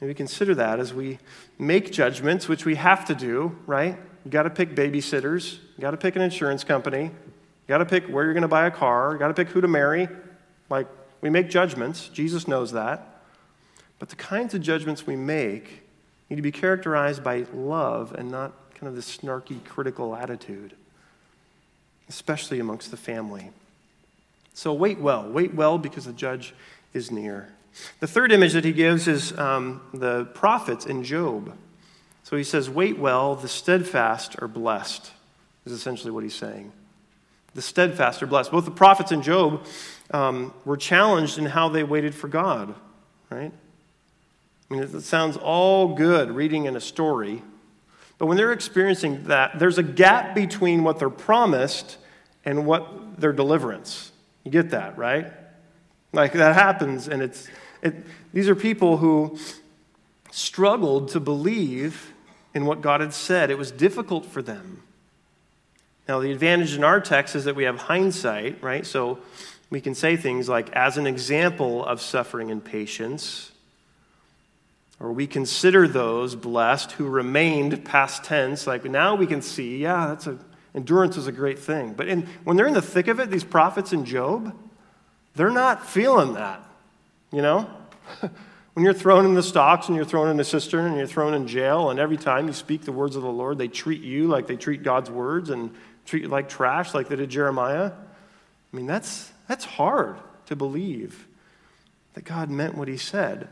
And 0.00 0.08
we 0.08 0.14
consider 0.14 0.54
that 0.54 0.78
as 0.78 0.94
we 0.94 1.18
make 1.58 1.90
judgments, 1.90 2.48
which 2.48 2.64
we 2.64 2.76
have 2.76 3.04
to 3.06 3.14
do, 3.14 3.58
right? 3.66 3.98
You 4.24 4.30
got 4.30 4.44
to 4.44 4.50
pick 4.50 4.74
babysitters, 4.76 5.54
you 5.76 5.80
got 5.80 5.90
to 5.92 5.96
pick 5.96 6.14
an 6.14 6.22
insurance 6.22 6.62
company, 6.62 7.04
you 7.04 7.10
got 7.66 7.78
to 7.78 7.86
pick 7.86 8.06
where 8.06 8.24
you're 8.24 8.34
going 8.34 8.42
to 8.42 8.48
buy 8.48 8.66
a 8.66 8.70
car, 8.70 9.12
you 9.12 9.18
got 9.18 9.28
to 9.28 9.34
pick 9.34 9.48
who 9.48 9.60
to 9.60 9.68
marry. 9.68 10.08
Like, 10.70 10.86
we 11.20 11.30
make 11.30 11.50
judgments. 11.50 12.08
Jesus 12.08 12.46
knows 12.46 12.72
that. 12.72 13.22
But 13.98 14.10
the 14.10 14.16
kinds 14.16 14.54
of 14.54 14.60
judgments 14.60 15.06
we 15.06 15.16
make 15.16 15.82
need 16.30 16.36
to 16.36 16.42
be 16.42 16.52
characterized 16.52 17.24
by 17.24 17.46
love 17.52 18.14
and 18.14 18.30
not 18.30 18.52
kind 18.74 18.88
of 18.88 18.94
this 18.94 19.16
snarky, 19.16 19.64
critical 19.64 20.14
attitude, 20.14 20.74
especially 22.08 22.60
amongst 22.60 22.90
the 22.90 22.96
family. 22.96 23.50
So 24.54 24.72
wait 24.72 24.98
well. 24.98 25.28
Wait 25.28 25.54
well 25.54 25.78
because 25.78 26.04
the 26.04 26.12
judge 26.12 26.54
is 26.92 27.10
near. 27.10 27.48
The 28.00 28.06
third 28.06 28.32
image 28.32 28.52
that 28.54 28.64
he 28.64 28.72
gives 28.72 29.06
is 29.06 29.36
um, 29.38 29.80
the 29.94 30.24
prophets 30.26 30.86
in 30.86 31.04
Job. 31.04 31.56
So 32.24 32.36
he 32.36 32.44
says, 32.44 32.68
Wait 32.68 32.98
well, 32.98 33.36
the 33.36 33.48
steadfast 33.48 34.36
are 34.40 34.48
blessed, 34.48 35.12
is 35.64 35.72
essentially 35.72 36.10
what 36.10 36.24
he's 36.24 36.34
saying. 36.34 36.72
The 37.54 37.62
steadfast 37.62 38.22
are 38.22 38.26
blessed. 38.26 38.50
Both 38.50 38.64
the 38.64 38.70
prophets 38.70 39.12
and 39.12 39.22
Job 39.22 39.64
um, 40.10 40.52
were 40.64 40.76
challenged 40.76 41.38
in 41.38 41.46
how 41.46 41.68
they 41.68 41.82
waited 41.84 42.14
for 42.14 42.28
God, 42.28 42.74
right? 43.30 43.52
I 44.70 44.74
mean, 44.74 44.82
it 44.82 45.02
sounds 45.02 45.36
all 45.36 45.94
good 45.94 46.30
reading 46.30 46.66
in 46.66 46.76
a 46.76 46.80
story, 46.80 47.42
but 48.18 48.26
when 48.26 48.36
they're 48.36 48.52
experiencing 48.52 49.24
that, 49.24 49.58
there's 49.58 49.78
a 49.78 49.82
gap 49.82 50.34
between 50.34 50.84
what 50.84 50.98
they're 50.98 51.08
promised 51.08 51.96
and 52.44 52.66
what 52.66 53.20
their 53.20 53.32
deliverance. 53.32 54.12
You 54.44 54.50
get 54.50 54.70
that, 54.70 54.98
right? 54.98 55.32
Like 56.12 56.32
that 56.32 56.54
happens, 56.54 57.08
and 57.08 57.22
it's 57.22 57.48
it, 57.82 57.94
these 58.32 58.48
are 58.48 58.54
people 58.54 58.96
who 58.98 59.38
struggled 60.30 61.08
to 61.10 61.20
believe 61.20 62.12
in 62.54 62.64
what 62.64 62.80
God 62.80 63.00
had 63.00 63.12
said. 63.12 63.50
It 63.50 63.58
was 63.58 63.70
difficult 63.70 64.26
for 64.26 64.42
them. 64.42 64.82
Now, 66.08 66.20
the 66.20 66.32
advantage 66.32 66.74
in 66.74 66.84
our 66.84 67.00
text 67.00 67.36
is 67.36 67.44
that 67.44 67.54
we 67.54 67.64
have 67.64 67.78
hindsight, 67.78 68.62
right? 68.62 68.86
So 68.86 69.18
we 69.70 69.80
can 69.80 69.94
say 69.94 70.16
things 70.16 70.48
like, 70.48 70.70
as 70.72 70.96
an 70.96 71.06
example 71.06 71.84
of 71.84 72.00
suffering 72.00 72.50
and 72.50 72.64
patience, 72.64 73.52
or 75.00 75.12
we 75.12 75.26
consider 75.26 75.86
those 75.86 76.34
blessed 76.34 76.92
who 76.92 77.06
remained 77.06 77.84
past 77.84 78.24
tense. 78.24 78.66
Like 78.66 78.84
now 78.84 79.14
we 79.14 79.26
can 79.26 79.42
see, 79.42 79.78
yeah, 79.78 80.08
that's 80.08 80.26
a 80.26 80.38
Endurance 80.74 81.16
is 81.16 81.26
a 81.26 81.32
great 81.32 81.58
thing. 81.58 81.92
But 81.92 82.08
in, 82.08 82.28
when 82.44 82.56
they're 82.56 82.66
in 82.66 82.74
the 82.74 82.82
thick 82.82 83.08
of 83.08 83.18
it, 83.18 83.30
these 83.30 83.44
prophets 83.44 83.92
in 83.92 84.04
Job, 84.04 84.54
they're 85.34 85.50
not 85.50 85.84
feeling 85.84 86.34
that. 86.34 86.62
You 87.32 87.42
know? 87.42 87.68
when 88.20 88.84
you're 88.84 88.94
thrown 88.94 89.24
in 89.24 89.34
the 89.34 89.42
stocks 89.42 89.88
and 89.88 89.96
you're 89.96 90.04
thrown 90.04 90.28
in 90.28 90.38
a 90.38 90.44
cistern 90.44 90.86
and 90.86 90.96
you're 90.96 91.06
thrown 91.06 91.34
in 91.34 91.48
jail, 91.48 91.90
and 91.90 91.98
every 91.98 92.16
time 92.16 92.46
you 92.46 92.52
speak 92.52 92.82
the 92.82 92.92
words 92.92 93.16
of 93.16 93.22
the 93.22 93.30
Lord, 93.30 93.58
they 93.58 93.68
treat 93.68 94.02
you 94.02 94.28
like 94.28 94.46
they 94.46 94.56
treat 94.56 94.82
God's 94.82 95.10
words 95.10 95.50
and 95.50 95.74
treat 96.06 96.22
you 96.22 96.28
like 96.28 96.48
trash, 96.48 96.94
like 96.94 97.08
they 97.08 97.16
did 97.16 97.30
Jeremiah. 97.30 97.90
I 97.92 98.76
mean, 98.76 98.86
that's, 98.86 99.32
that's 99.48 99.64
hard 99.64 100.18
to 100.46 100.54
believe 100.54 101.26
that 102.14 102.24
God 102.24 102.50
meant 102.50 102.76
what 102.76 102.88
he 102.88 102.98
said. 102.98 103.48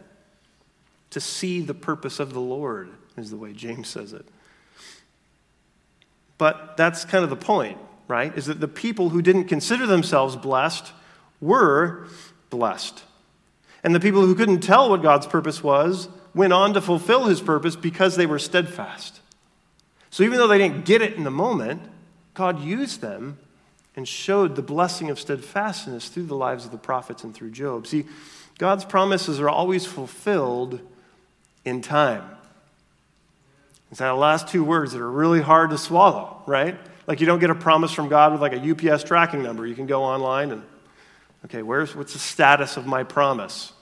To 1.11 1.21
see 1.21 1.61
the 1.61 1.75
purpose 1.75 2.21
of 2.21 2.33
the 2.33 2.41
Lord 2.41 2.91
is 3.17 3.31
the 3.31 3.37
way 3.37 3.53
James 3.53 3.89
says 3.89 4.13
it. 4.13 4.27
But 6.39 6.77
that's 6.77 7.05
kind 7.05 7.25
of 7.25 7.31
the 7.31 7.37
point, 7.37 7.79
right? 8.09 8.37
Is 8.37 8.47
that 8.47 8.61
the 8.61 8.69
people 8.69 9.11
who 9.11 9.23
didn't 9.23 9.45
consider 9.45 9.87
themselves 9.87 10.37
blessed 10.37 10.93
were 11.41 12.07
blessed. 12.51 13.03
And 13.83 13.95
the 13.95 14.01
people 14.01 14.27
who 14.27 14.35
couldn't 14.35 14.61
tell 14.61 14.91
what 14.91 15.03
God's 15.03 15.27
purpose 15.27 15.63
was 15.63 16.09
went 16.35 16.53
on 16.53 16.75
to 16.75 16.81
fulfill 16.81 17.25
his 17.25 17.41
purpose 17.41 17.77
because 17.77 18.17
they 18.17 18.27
were 18.27 18.39
steadfast. 18.39 19.21
So 20.11 20.23
even 20.23 20.39
though 20.39 20.49
they 20.49 20.59
didn't 20.59 20.85
get 20.85 21.03
it 21.03 21.15
in 21.15 21.25
the 21.25 21.31
moment, 21.31 21.83
God 22.35 22.63
used 22.63 23.01
them 23.01 23.39
and 23.95 24.07
showed 24.07 24.57
the 24.57 24.63
blessing 24.63 25.09
of 25.09 25.19
steadfastness 25.19 26.09
through 26.09 26.27
the 26.27 26.37
lives 26.37 26.67
of 26.67 26.71
the 26.71 26.79
prophets 26.79 27.25
and 27.25 27.35
through 27.35 27.51
Job. 27.51 27.87
See, 27.87 28.05
God's 28.59 28.85
promises 28.85 29.41
are 29.41 29.49
always 29.49 29.87
fulfilled 29.87 30.81
in 31.67 31.83
time. 31.83 32.25
It's 33.91 34.01
that 34.01 34.11
last 34.11 34.49
two 34.49 34.65
words 34.65 34.93
that 34.93 35.01
are 35.01 35.11
really 35.11 35.41
hard 35.41 35.71
to 35.71 35.79
swallow, 35.79 36.43
right? 36.47 36.79
Like 37.07 37.21
you 37.21 37.27
don't 37.27 37.39
get 37.39 37.51
a 37.51 37.55
promise 37.55 37.93
from 37.93 38.09
God 38.09 38.33
with 38.33 38.41
like 38.41 38.53
a 38.53 38.93
UPS 38.93 39.05
tracking 39.05 39.43
number. 39.43 39.67
You 39.67 39.75
can 39.75 39.87
go 39.87 40.03
online 40.03 40.53
and, 40.53 40.63
okay, 41.45 41.63
where's 41.63 41.95
what's 41.95 42.13
the 42.13 42.19
status 42.19 42.77
of 42.77 42.87
my 42.87 43.03
promise? 43.03 43.73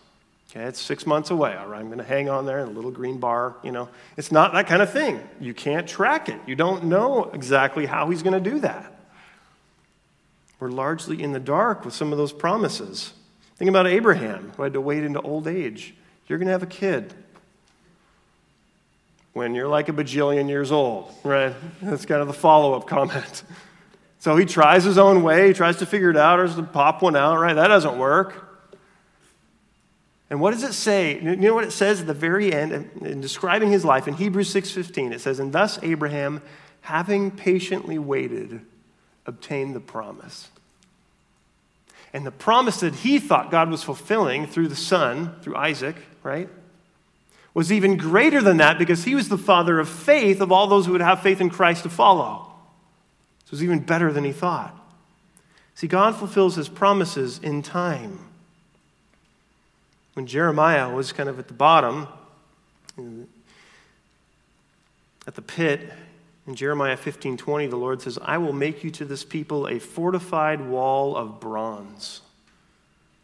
Okay, 0.51 0.65
it's 0.65 0.81
six 0.81 1.07
months 1.07 1.31
away. 1.31 1.57
All 1.57 1.67
right, 1.67 1.81
I'm 1.81 1.87
going 1.87 1.99
to 1.99 2.05
hang 2.05 2.29
on 2.29 2.47
there 2.47 2.61
in 2.61 2.69
a 2.69 2.71
little 2.71 2.91
green 2.91 3.19
bar. 3.19 3.57
You 3.63 3.73
know, 3.73 3.89
it's 4.17 4.31
not 4.31 4.53
that 4.53 4.67
kind 4.67 4.83
of 4.83 4.91
thing. 4.91 5.21
You 5.41 5.55
can't 5.55 5.89
track 5.89 6.29
it. 6.29 6.41
You 6.47 6.55
don't 6.55 6.85
know 6.85 7.25
exactly 7.33 7.87
how 7.87 8.11
he's 8.11 8.23
going 8.23 8.43
to 8.43 8.51
do 8.51 8.61
that. 8.61 8.93
We're 10.61 10.71
largely 10.71 11.23
in 11.23 11.33
the 11.33 11.41
dark 11.41 11.85
with 11.85 11.93
some 11.93 12.13
of 12.13 12.19
those 12.19 12.33
promises. 12.33 13.13
Think 13.57 13.69
about 13.69 13.87
Abraham, 13.87 14.53
who 14.57 14.63
had 14.63 14.75
to 14.75 14.81
wait 14.81 15.03
into 15.03 15.21
old 15.21 15.49
age. 15.49 15.95
You're 16.29 16.39
going 16.39 16.47
to 16.47 16.53
have 16.53 16.63
a 16.63 16.67
kid 16.67 17.15
when 19.35 19.55
you're 19.55 19.69
like 19.69 19.89
a 19.89 19.93
bajillion 19.93 20.49
years 20.49 20.73
old, 20.73 21.13
right? 21.23 21.55
That's 21.83 22.07
kind 22.07 22.23
of 22.23 22.29
the 22.29 22.33
follow 22.33 22.75
up 22.75 22.87
comment. 22.87 23.43
So 24.21 24.37
he 24.37 24.47
tries 24.47 24.85
his 24.85 24.97
own 24.97 25.23
way, 25.23 25.49
he 25.49 25.53
tries 25.53 25.77
to 25.79 25.87
figure 25.87 26.09
it 26.09 26.17
out, 26.17 26.41
or 26.41 26.49
to 26.49 26.63
pop 26.63 27.03
one 27.03 27.15
out, 27.15 27.39
right? 27.39 27.53
That 27.53 27.69
doesn't 27.69 27.99
work. 27.99 28.41
And 30.31 30.41
what 30.41 30.53
does 30.53 30.63
it 30.63 30.73
say? 30.73 31.21
You 31.21 31.37
know 31.37 31.55
what 31.55 31.65
it 31.65 31.73
says 31.73 32.01
at 32.01 32.07
the 32.07 32.15
very 32.15 32.53
end 32.53 32.73
in 33.03 33.21
describing 33.21 33.71
his 33.71 33.85
life 33.85 34.09
in 34.09 34.15
Hebrews 34.15 34.49
6:15? 34.49 35.13
It 35.13 35.21
says, 35.21 35.39
"And 35.39 35.53
thus 35.53 35.79
Abraham, 35.83 36.41
having 36.83 37.31
patiently 37.31 37.99
waited, 37.99 38.63
obtained 39.27 39.77
the 39.77 39.81
promise." 39.81 40.49
And 42.15 42.25
the 42.25 42.33
promise 42.33 42.81
that 42.81 42.95
he 42.95 43.19
thought 43.19 43.51
God 43.51 43.71
was 43.71 43.83
fulfilling 43.83 44.47
through 44.47 44.69
the 44.69 44.77
son, 44.77 45.35
through 45.43 45.57
Isaac, 45.57 45.97
right? 46.23 46.49
Was 47.55 47.71
even 47.71 47.97
greater 47.97 48.43
than 48.43 48.57
that 48.57 48.79
because 48.79 49.05
he 49.05 49.15
was 49.15 49.29
the 49.29 49.39
father 49.39 49.79
of 49.79 49.89
faith 49.89 50.41
of 50.41 50.51
all 50.51 50.67
those 50.67 50.87
who 50.87 50.93
would 50.93 51.01
have 51.01 51.23
faith 51.23 51.41
in 51.41 51.49
Christ 51.49 51.85
to 51.85 51.89
follow. 51.89 52.53
So 53.45 53.51
it 53.51 53.53
was 53.53 53.63
even 53.63 53.79
better 53.79 54.13
than 54.13 54.25
he 54.25 54.33
thought. 54.33 54.77
See, 55.77 55.87
God 55.87 56.17
fulfills 56.17 56.57
his 56.57 56.69
promises 56.69 57.39
in 57.39 57.63
time. 57.63 58.19
When 60.15 60.27
Jeremiah 60.27 60.93
was 60.93 61.13
kind 61.13 61.29
of 61.29 61.39
at 61.39 61.49
the 61.49 61.55
bottom, 61.55 62.09
at 65.27 65.35
the 65.35 65.43
pit, 65.43 65.93
in 66.47 66.55
Jeremiah 66.55 66.97
15 66.97 67.37
20, 67.37 67.67
the 67.69 67.77
Lord 67.77 68.03
says, 68.03 68.19
I 68.23 68.39
will 68.39 68.53
make 68.53 68.85
you 68.85 68.91
to 68.93 69.05
this 69.05 69.25
people 69.25 69.67
a 69.67 69.79
fortified 69.79 70.61
wall 70.61 71.17
of 71.17 71.41
bronze. 71.41 72.21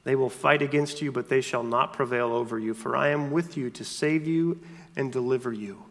They 0.04 0.16
will 0.16 0.30
fight 0.30 0.62
against 0.62 1.02
you, 1.02 1.12
but 1.12 1.28
they 1.28 1.40
shall 1.40 1.62
not 1.62 1.92
prevail 1.92 2.32
over 2.32 2.58
you, 2.58 2.74
for 2.74 2.96
I 2.96 3.08
am 3.08 3.30
with 3.30 3.56
you 3.56 3.70
to 3.70 3.84
save 3.84 4.26
you 4.26 4.60
and 4.96 5.12
deliver 5.12 5.52
you. 5.52 5.84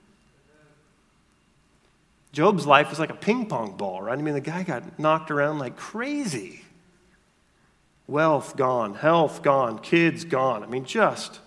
Job's 2.31 2.65
life 2.65 2.89
was 2.89 2.99
like 2.99 3.09
a 3.09 3.15
ping 3.15 3.47
pong 3.47 3.75
ball, 3.75 4.01
right? 4.01 4.17
I 4.17 4.21
mean, 4.21 4.33
the 4.33 4.41
guy 4.41 4.63
got 4.63 4.99
knocked 4.99 5.31
around 5.31 5.59
like 5.59 5.75
crazy. 5.75 6.61
Wealth 8.07 8.55
gone, 8.55 8.95
health 8.95 9.43
gone, 9.43 9.79
kids 9.79 10.25
gone. 10.25 10.63
I 10.63 10.67
mean, 10.67 10.85
just 10.85 11.39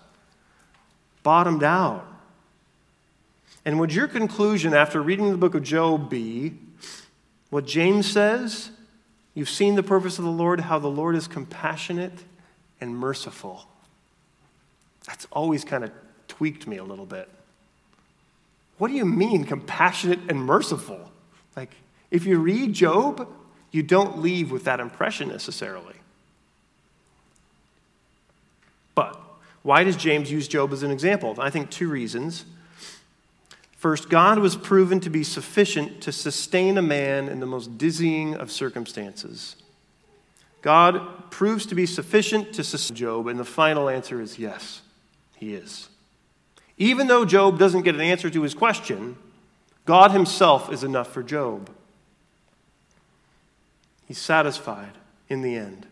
bottomed 1.21 1.63
out. 1.63 2.05
And 3.65 3.79
would 3.79 3.93
your 3.93 4.07
conclusion 4.07 4.73
after 4.73 5.01
reading 5.01 5.31
the 5.31 5.37
book 5.37 5.55
of 5.55 5.63
Job 5.63 6.09
be 6.09 6.53
what 7.49 7.65
James 7.65 8.09
says? 8.09 8.71
You've 9.33 9.49
seen 9.49 9.75
the 9.75 9.83
purpose 9.83 10.19
of 10.19 10.25
the 10.25 10.31
Lord, 10.31 10.61
how 10.61 10.79
the 10.79 10.89
Lord 10.89 11.15
is 11.15 11.27
compassionate 11.27 12.23
and 12.81 12.95
merciful. 12.97 13.65
That's 15.05 15.27
always 15.31 15.63
kind 15.63 15.83
of 15.83 15.91
tweaked 16.27 16.67
me 16.67 16.77
a 16.77 16.83
little 16.83 17.05
bit. 17.05 17.29
What 18.77 18.87
do 18.87 18.95
you 18.95 19.05
mean, 19.05 19.43
compassionate 19.43 20.19
and 20.29 20.39
merciful? 20.39 21.11
Like, 21.55 21.71
if 22.11 22.25
you 22.25 22.39
read 22.39 22.73
Job, 22.73 23.27
you 23.71 23.83
don't 23.83 24.19
leave 24.19 24.51
with 24.51 24.63
that 24.65 24.79
impression 24.79 25.29
necessarily. 25.29 25.95
But 28.95 29.19
why 29.63 29.83
does 29.83 29.95
James 29.95 30.31
use 30.31 30.47
Job 30.47 30.73
as 30.73 30.83
an 30.83 30.91
example? 30.91 31.35
I 31.39 31.49
think 31.49 31.69
two 31.69 31.89
reasons. 31.89 32.45
First, 33.77 34.09
God 34.09 34.39
was 34.39 34.55
proven 34.55 34.99
to 35.01 35.09
be 35.09 35.23
sufficient 35.23 36.01
to 36.01 36.11
sustain 36.11 36.77
a 36.77 36.81
man 36.81 37.27
in 37.27 37.39
the 37.39 37.45
most 37.45 37.77
dizzying 37.77 38.35
of 38.35 38.51
circumstances. 38.51 39.57
God 40.63 41.29
proves 41.29 41.65
to 41.67 41.75
be 41.75 41.85
sufficient 41.85 42.53
to 42.53 42.63
sustain 42.63 42.95
Job, 42.95 43.27
and 43.27 43.37
the 43.37 43.45
final 43.45 43.89
answer 43.89 44.19
is 44.21 44.39
yes, 44.39 44.81
he 45.35 45.53
is. 45.53 45.89
Even 46.77 47.07
though 47.07 47.25
Job 47.25 47.59
doesn't 47.59 47.83
get 47.83 47.93
an 47.93 48.01
answer 48.01 48.29
to 48.29 48.41
his 48.41 48.53
question, 48.53 49.17
God 49.85 50.11
himself 50.11 50.71
is 50.71 50.83
enough 50.83 51.11
for 51.11 51.21
Job. 51.21 51.69
He's 54.07 54.17
satisfied 54.17 54.93
in 55.29 55.41
the 55.41 55.55
end. 55.55 55.85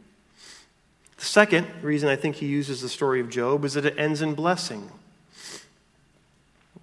The 1.17 1.25
second 1.25 1.67
reason 1.81 2.07
I 2.07 2.15
think 2.15 2.37
he 2.37 2.47
uses 2.47 2.81
the 2.81 2.89
story 2.89 3.19
of 3.19 3.29
Job 3.29 3.65
is 3.65 3.73
that 3.73 3.85
it 3.85 3.99
ends 3.99 4.21
in 4.21 4.35
blessing. 4.35 4.89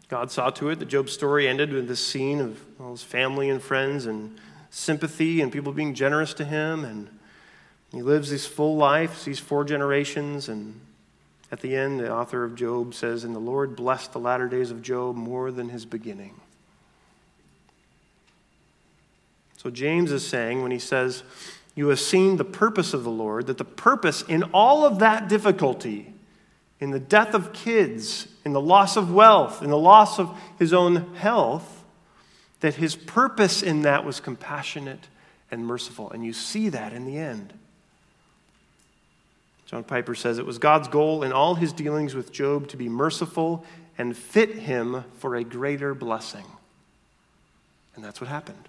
God 0.08 0.30
saw 0.30 0.50
to 0.50 0.68
it 0.70 0.78
that 0.78 0.86
Job's 0.86 1.12
story 1.12 1.48
ended 1.48 1.72
with 1.72 1.88
this 1.88 2.04
scene 2.06 2.40
of 2.40 2.60
all 2.80 2.92
his 2.92 3.02
family 3.02 3.48
and 3.50 3.62
friends 3.62 4.06
and 4.06 4.38
sympathy 4.70 5.40
and 5.40 5.50
people 5.50 5.72
being 5.72 5.94
generous 5.94 6.34
to 6.34 6.44
him. 6.44 6.84
And 6.84 7.08
he 7.92 8.02
lives 8.02 8.28
his 8.28 8.46
full 8.46 8.76
life, 8.76 9.18
sees 9.18 9.38
four 9.38 9.64
generations. 9.64 10.48
And 10.48 10.80
at 11.50 11.60
the 11.60 11.74
end, 11.74 12.00
the 12.00 12.12
author 12.12 12.44
of 12.44 12.54
Job 12.54 12.94
says, 12.94 13.24
And 13.24 13.34
the 13.34 13.40
Lord 13.40 13.76
blessed 13.76 14.12
the 14.12 14.20
latter 14.20 14.48
days 14.48 14.70
of 14.70 14.82
Job 14.82 15.16
more 15.16 15.50
than 15.50 15.70
his 15.70 15.86
beginning. 15.86 16.34
So 19.56 19.70
James 19.70 20.12
is 20.12 20.26
saying 20.26 20.62
when 20.62 20.70
he 20.70 20.78
says, 20.78 21.22
You 21.74 21.88
have 21.88 21.98
seen 21.98 22.36
the 22.36 22.44
purpose 22.44 22.92
of 22.92 23.04
the 23.04 23.10
Lord, 23.10 23.46
that 23.46 23.58
the 23.58 23.64
purpose 23.64 24.22
in 24.22 24.44
all 24.54 24.84
of 24.84 24.98
that 24.98 25.28
difficulty, 25.28 26.12
in 26.80 26.90
the 26.90 27.00
death 27.00 27.34
of 27.34 27.52
kids, 27.52 28.28
in 28.44 28.52
the 28.52 28.60
loss 28.60 28.96
of 28.96 29.12
wealth, 29.12 29.62
in 29.62 29.70
the 29.70 29.78
loss 29.78 30.18
of 30.18 30.38
his 30.58 30.72
own 30.72 31.14
health, 31.14 31.84
that 32.60 32.74
his 32.74 32.94
purpose 32.94 33.62
in 33.62 33.82
that 33.82 34.04
was 34.04 34.20
compassionate 34.20 35.08
and 35.50 35.66
merciful. 35.66 36.10
And 36.10 36.24
you 36.24 36.32
see 36.32 36.68
that 36.68 36.92
in 36.92 37.06
the 37.06 37.16
end. 37.16 37.54
John 39.68 39.84
Piper 39.84 40.14
says 40.14 40.38
it 40.38 40.46
was 40.46 40.56
God's 40.56 40.88
goal 40.88 41.22
in 41.22 41.30
all 41.30 41.54
his 41.54 41.74
dealings 41.74 42.14
with 42.14 42.32
Job 42.32 42.68
to 42.68 42.76
be 42.78 42.88
merciful 42.88 43.66
and 43.98 44.16
fit 44.16 44.54
him 44.54 45.04
for 45.18 45.36
a 45.36 45.44
greater 45.44 45.94
blessing. 45.94 46.46
And 47.94 48.02
that's 48.02 48.18
what 48.18 48.28
happened. 48.28 48.66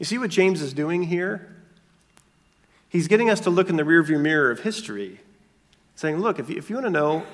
You 0.00 0.04
see 0.04 0.18
what 0.18 0.30
James 0.30 0.60
is 0.60 0.72
doing 0.72 1.04
here? 1.04 1.54
He's 2.88 3.06
getting 3.06 3.30
us 3.30 3.38
to 3.40 3.50
look 3.50 3.70
in 3.70 3.76
the 3.76 3.84
rearview 3.84 4.20
mirror 4.20 4.50
of 4.50 4.60
history, 4.60 5.20
saying, 5.94 6.18
look, 6.18 6.40
if 6.40 6.50
you, 6.50 6.56
if 6.56 6.68
you 6.68 6.74
want 6.74 6.86
to 6.86 6.90
know 6.90 7.24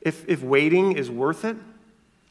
if, 0.00 0.24
if 0.28 0.40
waiting 0.40 0.96
is 0.96 1.10
worth 1.10 1.44
it, 1.44 1.56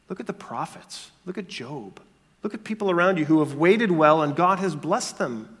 look 0.08 0.18
at 0.18 0.26
the 0.26 0.32
prophets, 0.32 1.10
look 1.26 1.36
at 1.36 1.46
Job, 1.46 2.00
look 2.42 2.54
at 2.54 2.64
people 2.64 2.90
around 2.90 3.18
you 3.18 3.26
who 3.26 3.40
have 3.40 3.52
waited 3.52 3.90
well 3.90 4.22
and 4.22 4.34
God 4.34 4.60
has 4.60 4.74
blessed 4.74 5.18
them. 5.18 5.57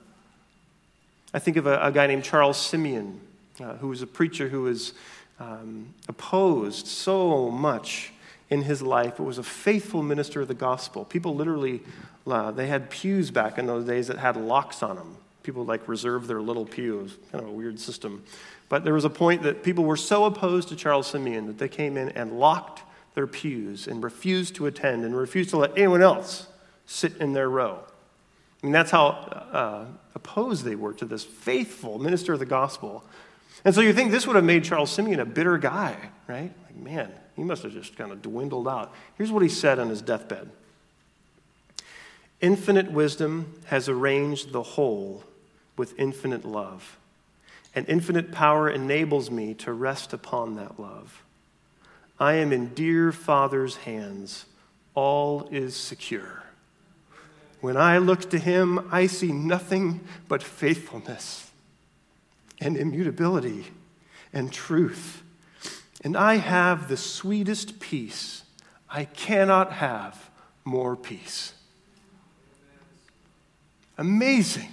I 1.32 1.38
think 1.38 1.56
of 1.56 1.66
a, 1.66 1.78
a 1.82 1.92
guy 1.92 2.06
named 2.06 2.24
Charles 2.24 2.56
Simeon, 2.56 3.20
uh, 3.60 3.74
who 3.76 3.88
was 3.88 4.02
a 4.02 4.06
preacher 4.06 4.48
who 4.48 4.62
was 4.62 4.94
um, 5.38 5.94
opposed 6.08 6.86
so 6.86 7.50
much 7.50 8.12
in 8.50 8.62
his 8.62 8.80
life, 8.80 9.14
but 9.18 9.24
was 9.24 9.38
a 9.38 9.42
faithful 9.42 10.02
minister 10.02 10.40
of 10.40 10.48
the 10.48 10.54
gospel. 10.54 11.04
People 11.04 11.34
literally 11.34 11.82
uh, 12.26 12.50
they 12.50 12.66
had 12.66 12.90
pews 12.90 13.30
back 13.30 13.58
in 13.58 13.66
those 13.66 13.84
days 13.84 14.08
that 14.08 14.18
had 14.18 14.36
locks 14.36 14.82
on 14.82 14.96
them. 14.96 15.16
People 15.42 15.64
like 15.64 15.86
reserve 15.88 16.26
their 16.26 16.42
little 16.42 16.66
pews. 16.66 17.16
Kind 17.32 17.42
of 17.42 17.50
a 17.50 17.52
weird 17.52 17.80
system. 17.80 18.24
But 18.68 18.84
there 18.84 18.92
was 18.92 19.04
a 19.04 19.10
point 19.10 19.42
that 19.44 19.62
people 19.62 19.84
were 19.84 19.96
so 19.96 20.24
opposed 20.24 20.68
to 20.68 20.76
Charles 20.76 21.06
Simeon 21.06 21.46
that 21.46 21.58
they 21.58 21.68
came 21.68 21.96
in 21.96 22.10
and 22.10 22.38
locked 22.38 22.82
their 23.14 23.26
pews 23.26 23.86
and 23.86 24.02
refused 24.02 24.54
to 24.56 24.66
attend 24.66 25.04
and 25.04 25.16
refused 25.16 25.50
to 25.50 25.56
let 25.56 25.72
anyone 25.72 26.02
else 26.02 26.48
sit 26.84 27.16
in 27.16 27.32
their 27.32 27.48
row. 27.48 27.82
I 28.62 28.66
mean, 28.66 28.72
that's 28.72 28.90
how 28.90 29.06
uh, 29.06 29.84
opposed 30.14 30.64
they 30.64 30.74
were 30.74 30.92
to 30.94 31.04
this 31.04 31.24
faithful 31.24 31.98
minister 31.98 32.32
of 32.32 32.38
the 32.38 32.46
gospel. 32.46 33.04
And 33.64 33.74
so 33.74 33.80
you 33.80 33.92
think 33.92 34.10
this 34.10 34.26
would 34.26 34.36
have 34.36 34.44
made 34.44 34.64
Charles 34.64 34.90
Simeon 34.90 35.20
a 35.20 35.24
bitter 35.24 35.58
guy, 35.58 35.96
right? 36.26 36.52
Like, 36.64 36.76
man, 36.76 37.12
he 37.36 37.44
must 37.44 37.62
have 37.62 37.72
just 37.72 37.96
kind 37.96 38.10
of 38.10 38.22
dwindled 38.22 38.66
out. 38.66 38.92
Here's 39.16 39.30
what 39.30 39.42
he 39.42 39.48
said 39.48 39.78
on 39.78 39.88
his 39.88 40.02
deathbed 40.02 40.50
Infinite 42.40 42.92
wisdom 42.92 43.60
has 43.66 43.88
arranged 43.88 44.52
the 44.52 44.62
whole 44.62 45.24
with 45.76 45.98
infinite 45.98 46.44
love, 46.44 46.98
and 47.74 47.88
infinite 47.88 48.32
power 48.32 48.68
enables 48.68 49.30
me 49.30 49.54
to 49.54 49.72
rest 49.72 50.12
upon 50.12 50.56
that 50.56 50.78
love. 50.80 51.22
I 52.18 52.34
am 52.34 52.52
in 52.52 52.74
dear 52.74 53.12
Father's 53.12 53.76
hands. 53.76 54.46
All 54.94 55.48
is 55.52 55.76
secure. 55.76 56.42
When 57.60 57.76
I 57.76 57.98
look 57.98 58.30
to 58.30 58.38
him, 58.38 58.88
I 58.92 59.06
see 59.06 59.32
nothing 59.32 60.00
but 60.28 60.42
faithfulness 60.42 61.50
and 62.60 62.76
immutability 62.76 63.66
and 64.32 64.52
truth. 64.52 65.22
And 66.04 66.16
I 66.16 66.36
have 66.36 66.88
the 66.88 66.96
sweetest 66.96 67.80
peace. 67.80 68.44
I 68.88 69.04
cannot 69.04 69.72
have 69.72 70.30
more 70.64 70.94
peace. 70.94 71.54
Amazing. 73.96 74.72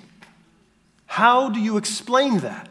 How 1.08 1.50
do 1.50 1.60
you 1.60 1.78
explain 1.78 2.40
that? 2.40 2.70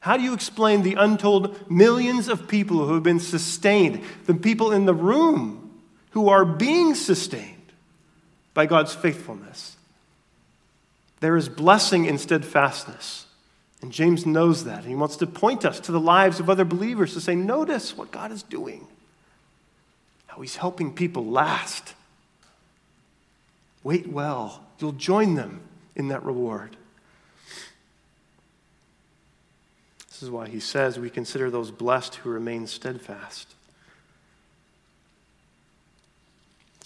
How 0.00 0.16
do 0.16 0.22
you 0.22 0.34
explain 0.34 0.82
the 0.82 0.94
untold 0.94 1.70
millions 1.70 2.28
of 2.28 2.48
people 2.48 2.86
who 2.86 2.94
have 2.94 3.02
been 3.02 3.20
sustained, 3.20 4.02
the 4.26 4.34
people 4.34 4.72
in 4.72 4.84
the 4.84 4.94
room 4.94 5.80
who 6.10 6.28
are 6.28 6.44
being 6.44 6.94
sustained 6.94 7.59
by 8.54 8.66
God's 8.66 8.94
faithfulness? 8.94 9.76
There 11.20 11.36
is 11.36 11.48
blessing 11.48 12.06
in 12.06 12.18
steadfastness. 12.18 13.26
And 13.82 13.92
James 13.92 14.26
knows 14.26 14.64
that. 14.64 14.80
And 14.80 14.88
he 14.88 14.94
wants 14.94 15.16
to 15.16 15.26
point 15.26 15.64
us 15.64 15.80
to 15.80 15.92
the 15.92 16.00
lives 16.00 16.40
of 16.40 16.50
other 16.50 16.64
believers 16.64 17.14
to 17.14 17.20
say, 17.20 17.34
notice 17.34 17.96
what 17.96 18.10
God 18.10 18.32
is 18.32 18.42
doing, 18.42 18.86
how 20.26 20.40
he's 20.40 20.56
helping 20.56 20.92
people 20.92 21.24
last. 21.24 21.94
Wait 23.82 24.06
well 24.06 24.62
You'll 24.80 24.92
join 24.92 25.34
them 25.34 25.60
in 25.94 26.08
that 26.08 26.24
reward. 26.24 26.76
This 30.08 30.22
is 30.22 30.30
why 30.30 30.48
he 30.48 30.60
says 30.60 30.98
we 30.98 31.10
consider 31.10 31.50
those 31.50 31.70
blessed 31.70 32.16
who 32.16 32.30
remain 32.30 32.66
steadfast. 32.66 33.54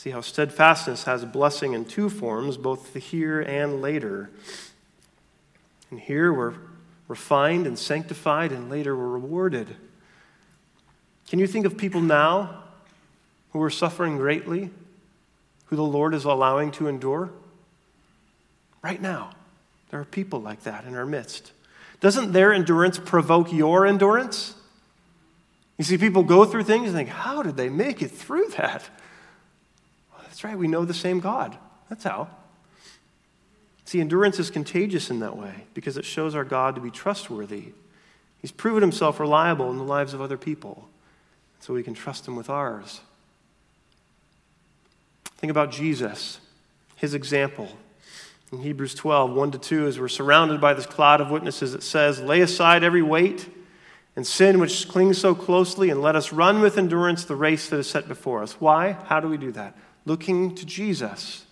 See 0.04 0.10
how 0.10 0.20
steadfastness 0.20 1.04
has 1.04 1.22
a 1.22 1.26
blessing 1.26 1.72
in 1.72 1.86
two 1.86 2.10
forms, 2.10 2.58
both 2.58 2.92
the 2.92 2.98
here 2.98 3.40
and 3.40 3.80
later. 3.80 4.28
And 5.90 5.98
here 5.98 6.30
we're 6.30 6.52
refined 7.08 7.66
and 7.66 7.78
sanctified, 7.78 8.52
and 8.52 8.68
later 8.68 8.94
we're 8.94 9.08
rewarded. 9.08 9.74
Can 11.30 11.38
you 11.38 11.46
think 11.46 11.64
of 11.64 11.78
people 11.78 12.02
now 12.02 12.64
who 13.54 13.62
are 13.62 13.70
suffering 13.70 14.18
greatly, 14.18 14.68
who 15.68 15.76
the 15.76 15.82
Lord 15.82 16.12
is 16.12 16.26
allowing 16.26 16.70
to 16.72 16.86
endure? 16.86 17.30
Right 18.82 19.00
now, 19.00 19.30
there 19.88 20.00
are 20.00 20.04
people 20.04 20.38
like 20.38 20.64
that 20.64 20.84
in 20.84 20.94
our 20.96 21.06
midst. 21.06 21.52
Doesn't 22.00 22.32
their 22.32 22.52
endurance 22.52 22.98
provoke 22.98 23.54
your 23.54 23.86
endurance? 23.86 24.54
You 25.78 25.84
see, 25.84 25.96
people 25.96 26.24
go 26.24 26.44
through 26.44 26.64
things 26.64 26.88
and 26.88 26.94
think, 26.94 27.08
how 27.08 27.42
did 27.42 27.56
they 27.56 27.70
make 27.70 28.02
it 28.02 28.10
through 28.10 28.48
that? 28.58 28.90
Right, 30.44 30.58
we 30.58 30.68
know 30.68 30.84
the 30.84 30.92
same 30.92 31.20
God. 31.20 31.56
That's 31.88 32.04
how. 32.04 32.28
See, 33.86 33.98
endurance 33.98 34.38
is 34.38 34.50
contagious 34.50 35.08
in 35.08 35.20
that 35.20 35.38
way 35.38 35.64
because 35.72 35.96
it 35.96 36.04
shows 36.04 36.34
our 36.34 36.44
God 36.44 36.74
to 36.74 36.82
be 36.82 36.90
trustworthy. 36.90 37.72
He's 38.42 38.52
proven 38.52 38.82
himself 38.82 39.18
reliable 39.18 39.70
in 39.70 39.78
the 39.78 39.84
lives 39.84 40.12
of 40.12 40.20
other 40.20 40.36
people, 40.36 40.86
so 41.60 41.72
we 41.72 41.82
can 41.82 41.94
trust 41.94 42.28
him 42.28 42.36
with 42.36 42.50
ours. 42.50 43.00
Think 45.38 45.50
about 45.50 45.72
Jesus, 45.72 46.40
his 46.96 47.14
example. 47.14 47.68
In 48.52 48.58
Hebrews 48.58 48.94
12, 48.94 49.32
1 49.32 49.50
to 49.52 49.58
2, 49.58 49.86
as 49.86 49.98
we're 49.98 50.08
surrounded 50.08 50.60
by 50.60 50.74
this 50.74 50.84
cloud 50.84 51.22
of 51.22 51.30
witnesses, 51.30 51.72
it 51.72 51.82
says, 51.82 52.20
Lay 52.20 52.42
aside 52.42 52.84
every 52.84 53.02
weight 53.02 53.48
and 54.14 54.26
sin 54.26 54.60
which 54.60 54.88
clings 54.88 55.16
so 55.16 55.34
closely, 55.34 55.88
and 55.88 56.02
let 56.02 56.16
us 56.16 56.32
run 56.32 56.60
with 56.60 56.76
endurance 56.76 57.24
the 57.24 57.34
race 57.34 57.70
that 57.70 57.78
is 57.78 57.88
set 57.88 58.08
before 58.08 58.42
us. 58.42 58.60
Why? 58.60 58.92
How 58.92 59.20
do 59.20 59.28
we 59.28 59.38
do 59.38 59.50
that? 59.52 59.74
Looking 60.06 60.54
to 60.54 60.66
Jesus, 60.66 61.46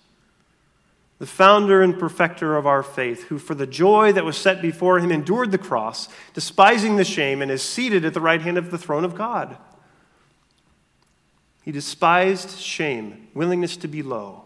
the 1.19 1.27
founder 1.27 1.83
and 1.83 1.99
perfecter 1.99 2.57
of 2.57 2.67
our 2.67 2.83
faith, 2.83 3.25
who 3.25 3.39
for 3.39 3.55
the 3.55 3.67
joy 3.67 4.13
that 4.13 4.25
was 4.25 4.37
set 4.37 4.61
before 4.61 4.99
him 4.99 5.11
endured 5.11 5.53
the 5.53 5.59
cross, 5.59 6.09
despising 6.35 6.97
the 6.97 7.05
shame, 7.05 7.41
and 7.41 7.51
is 7.51 7.63
seated 7.63 8.05
at 8.05 8.13
the 8.13 8.21
right 8.21 8.43
hand 8.43 8.59
of 8.59 8.71
the 8.71 8.79
throne 8.79 9.05
of 9.05 9.15
God. 9.15 9.57
He 11.63 11.71
despised 11.71 12.59
shame, 12.59 13.29
willingness 13.35 13.77
to 13.79 13.89
be 13.89 14.03
low, 14.03 14.45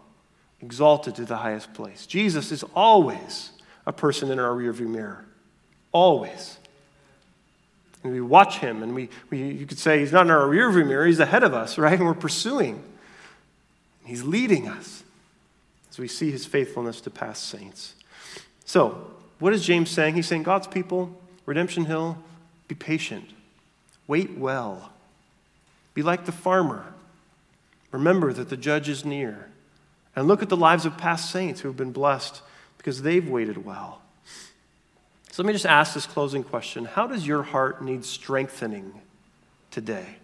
exalted 0.61 1.15
to 1.15 1.25
the 1.25 1.37
highest 1.37 1.73
place. 1.73 2.05
Jesus 2.05 2.51
is 2.51 2.63
always 2.75 3.51
a 3.87 3.91
person 3.91 4.29
in 4.29 4.37
our 4.39 4.51
rearview 4.51 4.87
mirror. 4.87 5.25
Always. 5.91 6.57
And 8.03 8.13
we 8.13 8.21
watch 8.21 8.59
him, 8.59 8.83
and 8.83 8.93
we, 8.93 9.09
we, 9.31 9.39
you 9.39 9.65
could 9.65 9.79
say 9.79 9.99
he's 9.99 10.11
not 10.11 10.27
in 10.27 10.31
our 10.31 10.47
rearview 10.47 10.87
mirror, 10.87 11.07
he's 11.07 11.19
ahead 11.19 11.43
of 11.43 11.53
us, 11.55 11.77
right? 11.79 11.97
And 11.97 12.05
we're 12.05 12.13
pursuing. 12.13 12.83
He's 14.07 14.23
leading 14.23 14.67
us 14.67 15.03
as 15.91 15.99
we 15.99 16.07
see 16.07 16.31
his 16.31 16.45
faithfulness 16.45 17.01
to 17.01 17.09
past 17.09 17.47
saints. 17.49 17.93
So, 18.63 19.11
what 19.39 19.53
is 19.53 19.65
James 19.65 19.91
saying? 19.91 20.15
He's 20.15 20.27
saying, 20.27 20.43
God's 20.43 20.65
people, 20.65 21.15
Redemption 21.45 21.85
Hill, 21.85 22.17
be 22.67 22.75
patient, 22.75 23.25
wait 24.07 24.37
well, 24.37 24.91
be 25.93 26.01
like 26.01 26.25
the 26.25 26.31
farmer. 26.31 26.85
Remember 27.91 28.31
that 28.31 28.49
the 28.49 28.57
judge 28.57 28.89
is 28.89 29.03
near. 29.03 29.49
And 30.15 30.27
look 30.27 30.41
at 30.41 30.49
the 30.49 30.57
lives 30.57 30.85
of 30.85 30.97
past 30.97 31.29
saints 31.29 31.61
who 31.61 31.67
have 31.67 31.77
been 31.77 31.91
blessed 31.91 32.41
because 32.77 33.01
they've 33.01 33.27
waited 33.27 33.65
well. 33.65 34.01
So 35.31 35.43
let 35.43 35.47
me 35.47 35.53
just 35.53 35.65
ask 35.65 35.93
this 35.93 36.05
closing 36.05 36.43
question 36.43 36.85
How 36.85 37.07
does 37.07 37.27
your 37.27 37.43
heart 37.43 37.83
need 37.83 38.05
strengthening 38.05 39.01
today? 39.69 40.15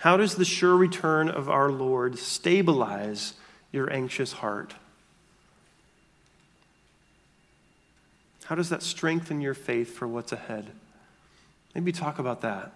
How 0.00 0.16
does 0.16 0.36
the 0.36 0.46
sure 0.46 0.76
return 0.76 1.28
of 1.28 1.50
our 1.50 1.70
Lord 1.70 2.18
stabilize 2.18 3.34
your 3.70 3.92
anxious 3.92 4.32
heart? 4.32 4.72
How 8.44 8.54
does 8.54 8.70
that 8.70 8.82
strengthen 8.82 9.42
your 9.42 9.52
faith 9.52 9.94
for 9.94 10.08
what's 10.08 10.32
ahead? 10.32 10.70
Maybe 11.74 11.92
talk 11.92 12.18
about 12.18 12.40
that 12.40 12.72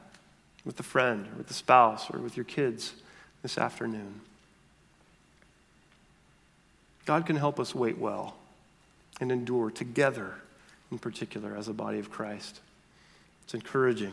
with 0.66 0.78
a 0.78 0.82
friend, 0.82 1.26
or 1.28 1.38
with 1.38 1.48
the 1.48 1.54
spouse, 1.54 2.10
or 2.10 2.18
with 2.18 2.36
your 2.36 2.44
kids 2.44 2.92
this 3.42 3.56
afternoon. 3.56 4.20
God 7.06 7.24
can 7.24 7.36
help 7.36 7.58
us 7.58 7.74
wait 7.74 7.96
well 7.96 8.36
and 9.18 9.32
endure 9.32 9.70
together, 9.70 10.34
in 10.92 10.98
particular, 10.98 11.56
as 11.56 11.68
a 11.68 11.72
body 11.72 11.98
of 11.98 12.10
Christ. 12.10 12.60
It's 13.44 13.54
encouraging. 13.54 14.12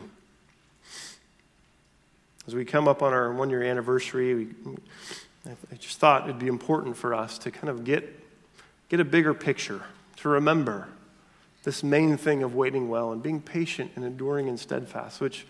As 2.46 2.54
we 2.54 2.64
come 2.64 2.88
up 2.88 3.02
on 3.02 3.12
our 3.12 3.32
one 3.32 3.50
year 3.50 3.62
anniversary, 3.62 4.34
we, 4.34 4.48
I 5.46 5.76
just 5.76 5.98
thought 5.98 6.24
it'd 6.24 6.38
be 6.38 6.48
important 6.48 6.96
for 6.96 7.14
us 7.14 7.38
to 7.38 7.50
kind 7.50 7.68
of 7.68 7.84
get, 7.84 8.20
get 8.88 9.00
a 9.00 9.04
bigger 9.04 9.32
picture, 9.32 9.82
to 10.16 10.28
remember 10.28 10.88
this 11.62 11.82
main 11.84 12.16
thing 12.16 12.42
of 12.42 12.54
waiting 12.54 12.88
well 12.88 13.12
and 13.12 13.22
being 13.22 13.40
patient 13.40 13.92
and 13.94 14.04
enduring 14.04 14.48
and 14.48 14.58
steadfast, 14.58 15.20
which 15.20 15.46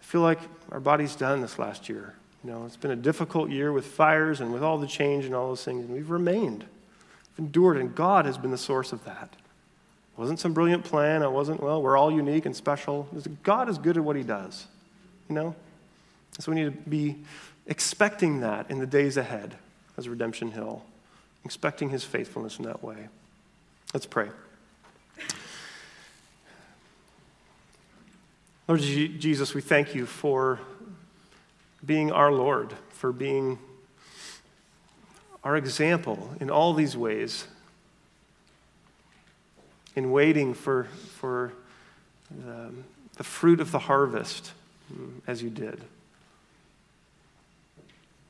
I 0.00 0.04
feel 0.04 0.20
like 0.20 0.38
our 0.70 0.78
body's 0.78 1.16
done 1.16 1.40
this 1.40 1.58
last 1.58 1.88
year. 1.88 2.14
You 2.44 2.50
know, 2.52 2.64
it's 2.64 2.76
been 2.76 2.92
a 2.92 2.96
difficult 2.96 3.50
year 3.50 3.72
with 3.72 3.86
fires 3.86 4.40
and 4.40 4.52
with 4.52 4.62
all 4.62 4.78
the 4.78 4.86
change 4.86 5.24
and 5.24 5.34
all 5.34 5.48
those 5.48 5.64
things, 5.64 5.84
and 5.84 5.92
we've 5.92 6.10
remained 6.10 6.64
we've 7.36 7.46
endured, 7.46 7.76
and 7.76 7.92
God 7.94 8.24
has 8.24 8.38
been 8.38 8.52
the 8.52 8.58
source 8.58 8.92
of 8.92 9.04
that. 9.04 9.30
It 9.32 10.20
wasn't 10.20 10.38
some 10.38 10.52
brilliant 10.52 10.84
plan. 10.84 11.22
It 11.22 11.32
wasn't, 11.32 11.60
well, 11.60 11.82
we're 11.82 11.96
all 11.96 12.10
unique 12.10 12.46
and 12.46 12.54
special. 12.54 13.08
God 13.42 13.68
is 13.68 13.78
good 13.78 13.96
at 13.96 14.04
what 14.04 14.14
he 14.16 14.22
does, 14.22 14.66
you 15.28 15.34
know? 15.34 15.56
So 16.38 16.52
we 16.52 16.62
need 16.62 16.64
to 16.64 16.90
be 16.90 17.16
expecting 17.66 18.40
that 18.40 18.70
in 18.70 18.78
the 18.78 18.86
days 18.86 19.16
ahead 19.16 19.56
as 19.96 20.08
Redemption 20.08 20.50
Hill, 20.50 20.82
expecting 21.44 21.90
his 21.90 22.04
faithfulness 22.04 22.58
in 22.58 22.64
that 22.64 22.82
way. 22.82 23.08
Let's 23.94 24.06
pray. 24.06 24.28
Lord 28.68 28.80
Jesus, 28.80 29.54
we 29.54 29.60
thank 29.60 29.94
you 29.94 30.06
for 30.06 30.58
being 31.84 32.10
our 32.10 32.32
Lord, 32.32 32.74
for 32.90 33.12
being 33.12 33.58
our 35.44 35.56
example 35.56 36.30
in 36.40 36.50
all 36.50 36.74
these 36.74 36.96
ways, 36.96 37.46
in 39.94 40.10
waiting 40.10 40.52
for, 40.52 40.88
for 41.18 41.52
the, 42.28 42.72
the 43.16 43.22
fruit 43.22 43.60
of 43.60 43.70
the 43.70 43.78
harvest, 43.78 44.50
mm, 44.92 45.20
as 45.28 45.42
you 45.42 45.48
did, 45.48 45.80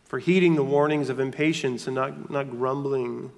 for 0.06 0.18
heeding 0.18 0.54
the 0.56 0.64
warnings 0.64 1.08
of 1.08 1.20
impatience 1.20 1.86
and 1.86 1.94
not, 1.94 2.30
not 2.30 2.50
grumbling, 2.50 3.30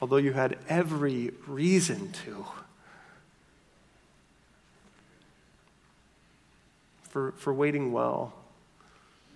although 0.00 0.18
you 0.18 0.32
had 0.32 0.58
every 0.68 1.32
reason 1.46 2.12
to. 2.24 2.44
For, 7.08 7.32
for 7.32 7.54
waiting 7.54 7.92
well 7.92 8.34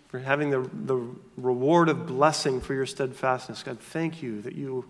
for 0.09 0.18
having 0.18 0.50
the, 0.50 0.68
the 0.72 1.06
reward 1.36 1.88
of 1.88 2.06
blessing 2.06 2.61
for 2.61 2.74
your 2.74 2.86
steadfastness. 2.86 3.62
God, 3.62 3.78
thank 3.78 4.22
you 4.22 4.40
that 4.42 4.54
you 4.54 4.86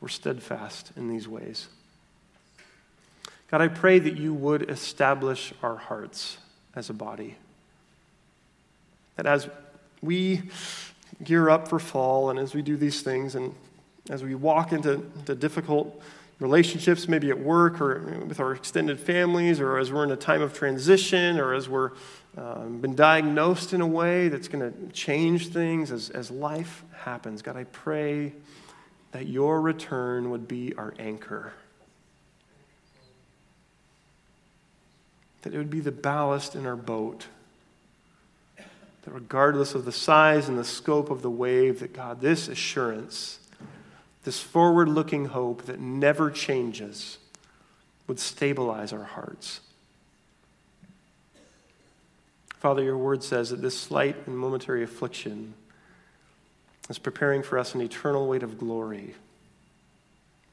were 0.00 0.08
steadfast 0.08 0.92
in 0.96 1.08
these 1.08 1.28
ways. 1.28 1.68
God, 3.50 3.60
I 3.60 3.68
pray 3.68 3.98
that 3.98 4.16
you 4.16 4.32
would 4.32 4.70
establish 4.70 5.52
our 5.62 5.76
hearts 5.76 6.38
as 6.74 6.88
a 6.88 6.94
body. 6.94 7.36
That 9.16 9.26
as 9.26 9.48
we 10.00 10.42
gear 11.24 11.50
up 11.50 11.68
for 11.68 11.78
fall 11.78 12.30
and 12.30 12.38
as 12.38 12.54
we 12.54 12.62
do 12.62 12.76
these 12.76 13.02
things 13.02 13.34
and 13.34 13.54
as 14.10 14.22
we 14.22 14.34
walk 14.34 14.72
into, 14.72 14.96
difficult 15.34 16.02
relationships, 16.40 17.06
maybe 17.08 17.30
at 17.30 17.38
work 17.38 17.80
or 17.80 18.24
with 18.26 18.40
our 18.40 18.52
extended 18.52 18.98
families, 18.98 19.60
or 19.60 19.78
as 19.78 19.92
we're 19.92 20.04
in 20.04 20.10
a 20.10 20.16
time 20.16 20.42
of 20.42 20.52
transition, 20.52 21.38
or 21.38 21.54
as 21.54 21.68
we're 21.68 21.92
um, 22.36 22.80
been 22.80 22.94
diagnosed 22.94 23.72
in 23.72 23.80
a 23.80 23.86
way 23.86 24.28
that's 24.28 24.48
going 24.48 24.72
to 24.72 24.92
change 24.92 25.48
things 25.48 25.92
as, 25.92 26.10
as 26.10 26.30
life 26.30 26.82
happens. 26.96 27.42
God, 27.42 27.56
I 27.56 27.64
pray 27.64 28.32
that 29.12 29.26
your 29.26 29.60
return 29.60 30.30
would 30.30 30.48
be 30.48 30.74
our 30.74 30.94
anchor. 30.98 31.52
That 35.42 35.54
it 35.54 35.58
would 35.58 35.70
be 35.70 35.80
the 35.80 35.92
ballast 35.92 36.54
in 36.56 36.66
our 36.66 36.76
boat. 36.76 37.26
That 39.02 39.12
regardless 39.12 39.74
of 39.74 39.84
the 39.84 39.92
size 39.92 40.48
and 40.48 40.58
the 40.58 40.64
scope 40.64 41.10
of 41.10 41.22
the 41.22 41.30
wave, 41.30 41.80
that 41.80 41.92
God, 41.92 42.20
this 42.20 42.48
assurance 42.48 43.40
this 44.24 44.40
forward 44.40 44.88
looking 44.88 45.26
hope 45.26 45.62
that 45.62 45.80
never 45.80 46.30
changes 46.30 47.18
would 48.06 48.20
stabilize 48.20 48.92
our 48.92 49.02
hearts. 49.02 49.60
Father, 52.60 52.82
your 52.82 52.98
word 52.98 53.24
says 53.24 53.50
that 53.50 53.60
this 53.60 53.78
slight 53.78 54.16
and 54.26 54.38
momentary 54.38 54.84
affliction 54.84 55.54
is 56.88 56.98
preparing 56.98 57.42
for 57.42 57.58
us 57.58 57.74
an 57.74 57.80
eternal 57.80 58.28
weight 58.28 58.44
of 58.44 58.58
glory 58.58 59.14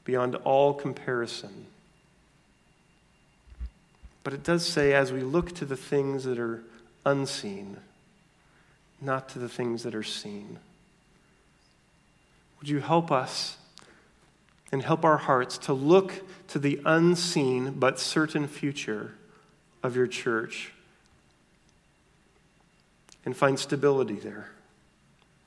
beyond 0.04 0.34
all 0.36 0.74
comparison. 0.74 1.66
But 4.24 4.32
it 4.32 4.42
does 4.42 4.66
say, 4.66 4.92
as 4.92 5.12
we 5.12 5.20
look 5.20 5.54
to 5.56 5.64
the 5.64 5.76
things 5.76 6.24
that 6.24 6.38
are 6.38 6.64
unseen, 7.06 7.76
not 9.00 9.28
to 9.30 9.38
the 9.38 9.48
things 9.48 9.82
that 9.82 9.94
are 9.94 10.02
seen. 10.02 10.58
Would 12.58 12.68
you 12.68 12.80
help 12.80 13.10
us 13.10 13.56
and 14.70 14.82
help 14.82 15.04
our 15.04 15.16
hearts 15.16 15.58
to 15.58 15.72
look 15.72 16.12
to 16.48 16.58
the 16.58 16.80
unseen 16.84 17.72
but 17.72 17.98
certain 17.98 18.46
future 18.46 19.14
of 19.82 19.96
your 19.96 20.06
church 20.06 20.72
and 23.24 23.36
find 23.36 23.58
stability 23.58 24.14
there, 24.14 24.50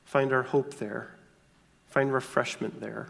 find 0.05 0.33
our 0.33 0.43
hope 0.43 0.75
there, 0.75 1.15
find 1.87 2.13
refreshment 2.13 2.81
there. 2.81 3.09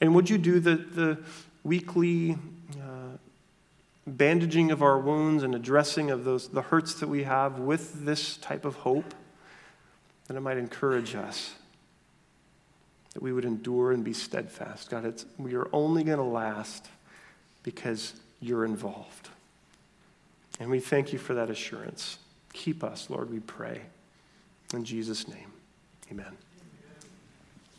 And 0.00 0.14
would 0.14 0.28
you 0.28 0.38
do 0.38 0.60
the, 0.60 0.76
the 0.76 1.18
weekly 1.62 2.36
bandaging 4.06 4.70
of 4.70 4.82
our 4.82 4.98
wounds 4.98 5.42
and 5.42 5.54
addressing 5.54 6.10
of 6.10 6.24
those, 6.24 6.48
the 6.48 6.62
hurts 6.62 6.94
that 6.94 7.08
we 7.08 7.24
have 7.24 7.58
with 7.58 8.04
this 8.04 8.36
type 8.36 8.64
of 8.64 8.76
hope? 8.76 9.14
That 10.28 10.36
it 10.36 10.40
might 10.40 10.56
encourage 10.56 11.14
us 11.14 11.54
that 13.14 13.22
we 13.22 13.32
would 13.32 13.44
endure 13.44 13.92
and 13.92 14.04
be 14.04 14.12
steadfast. 14.12 14.90
God, 14.90 15.04
it's, 15.04 15.24
we 15.38 15.54
are 15.54 15.68
only 15.72 16.04
going 16.04 16.18
to 16.18 16.24
last 16.24 16.88
because 17.62 18.14
you're 18.40 18.64
involved. 18.64 19.28
And 20.60 20.68
we 20.68 20.80
thank 20.80 21.12
you 21.12 21.18
for 21.18 21.34
that 21.34 21.48
assurance. 21.48 22.18
Keep 22.52 22.84
us, 22.84 23.08
Lord, 23.08 23.30
we 23.30 23.40
pray. 23.40 23.82
In 24.74 24.84
Jesus' 24.84 25.28
name, 25.28 25.52
amen. 26.10 26.36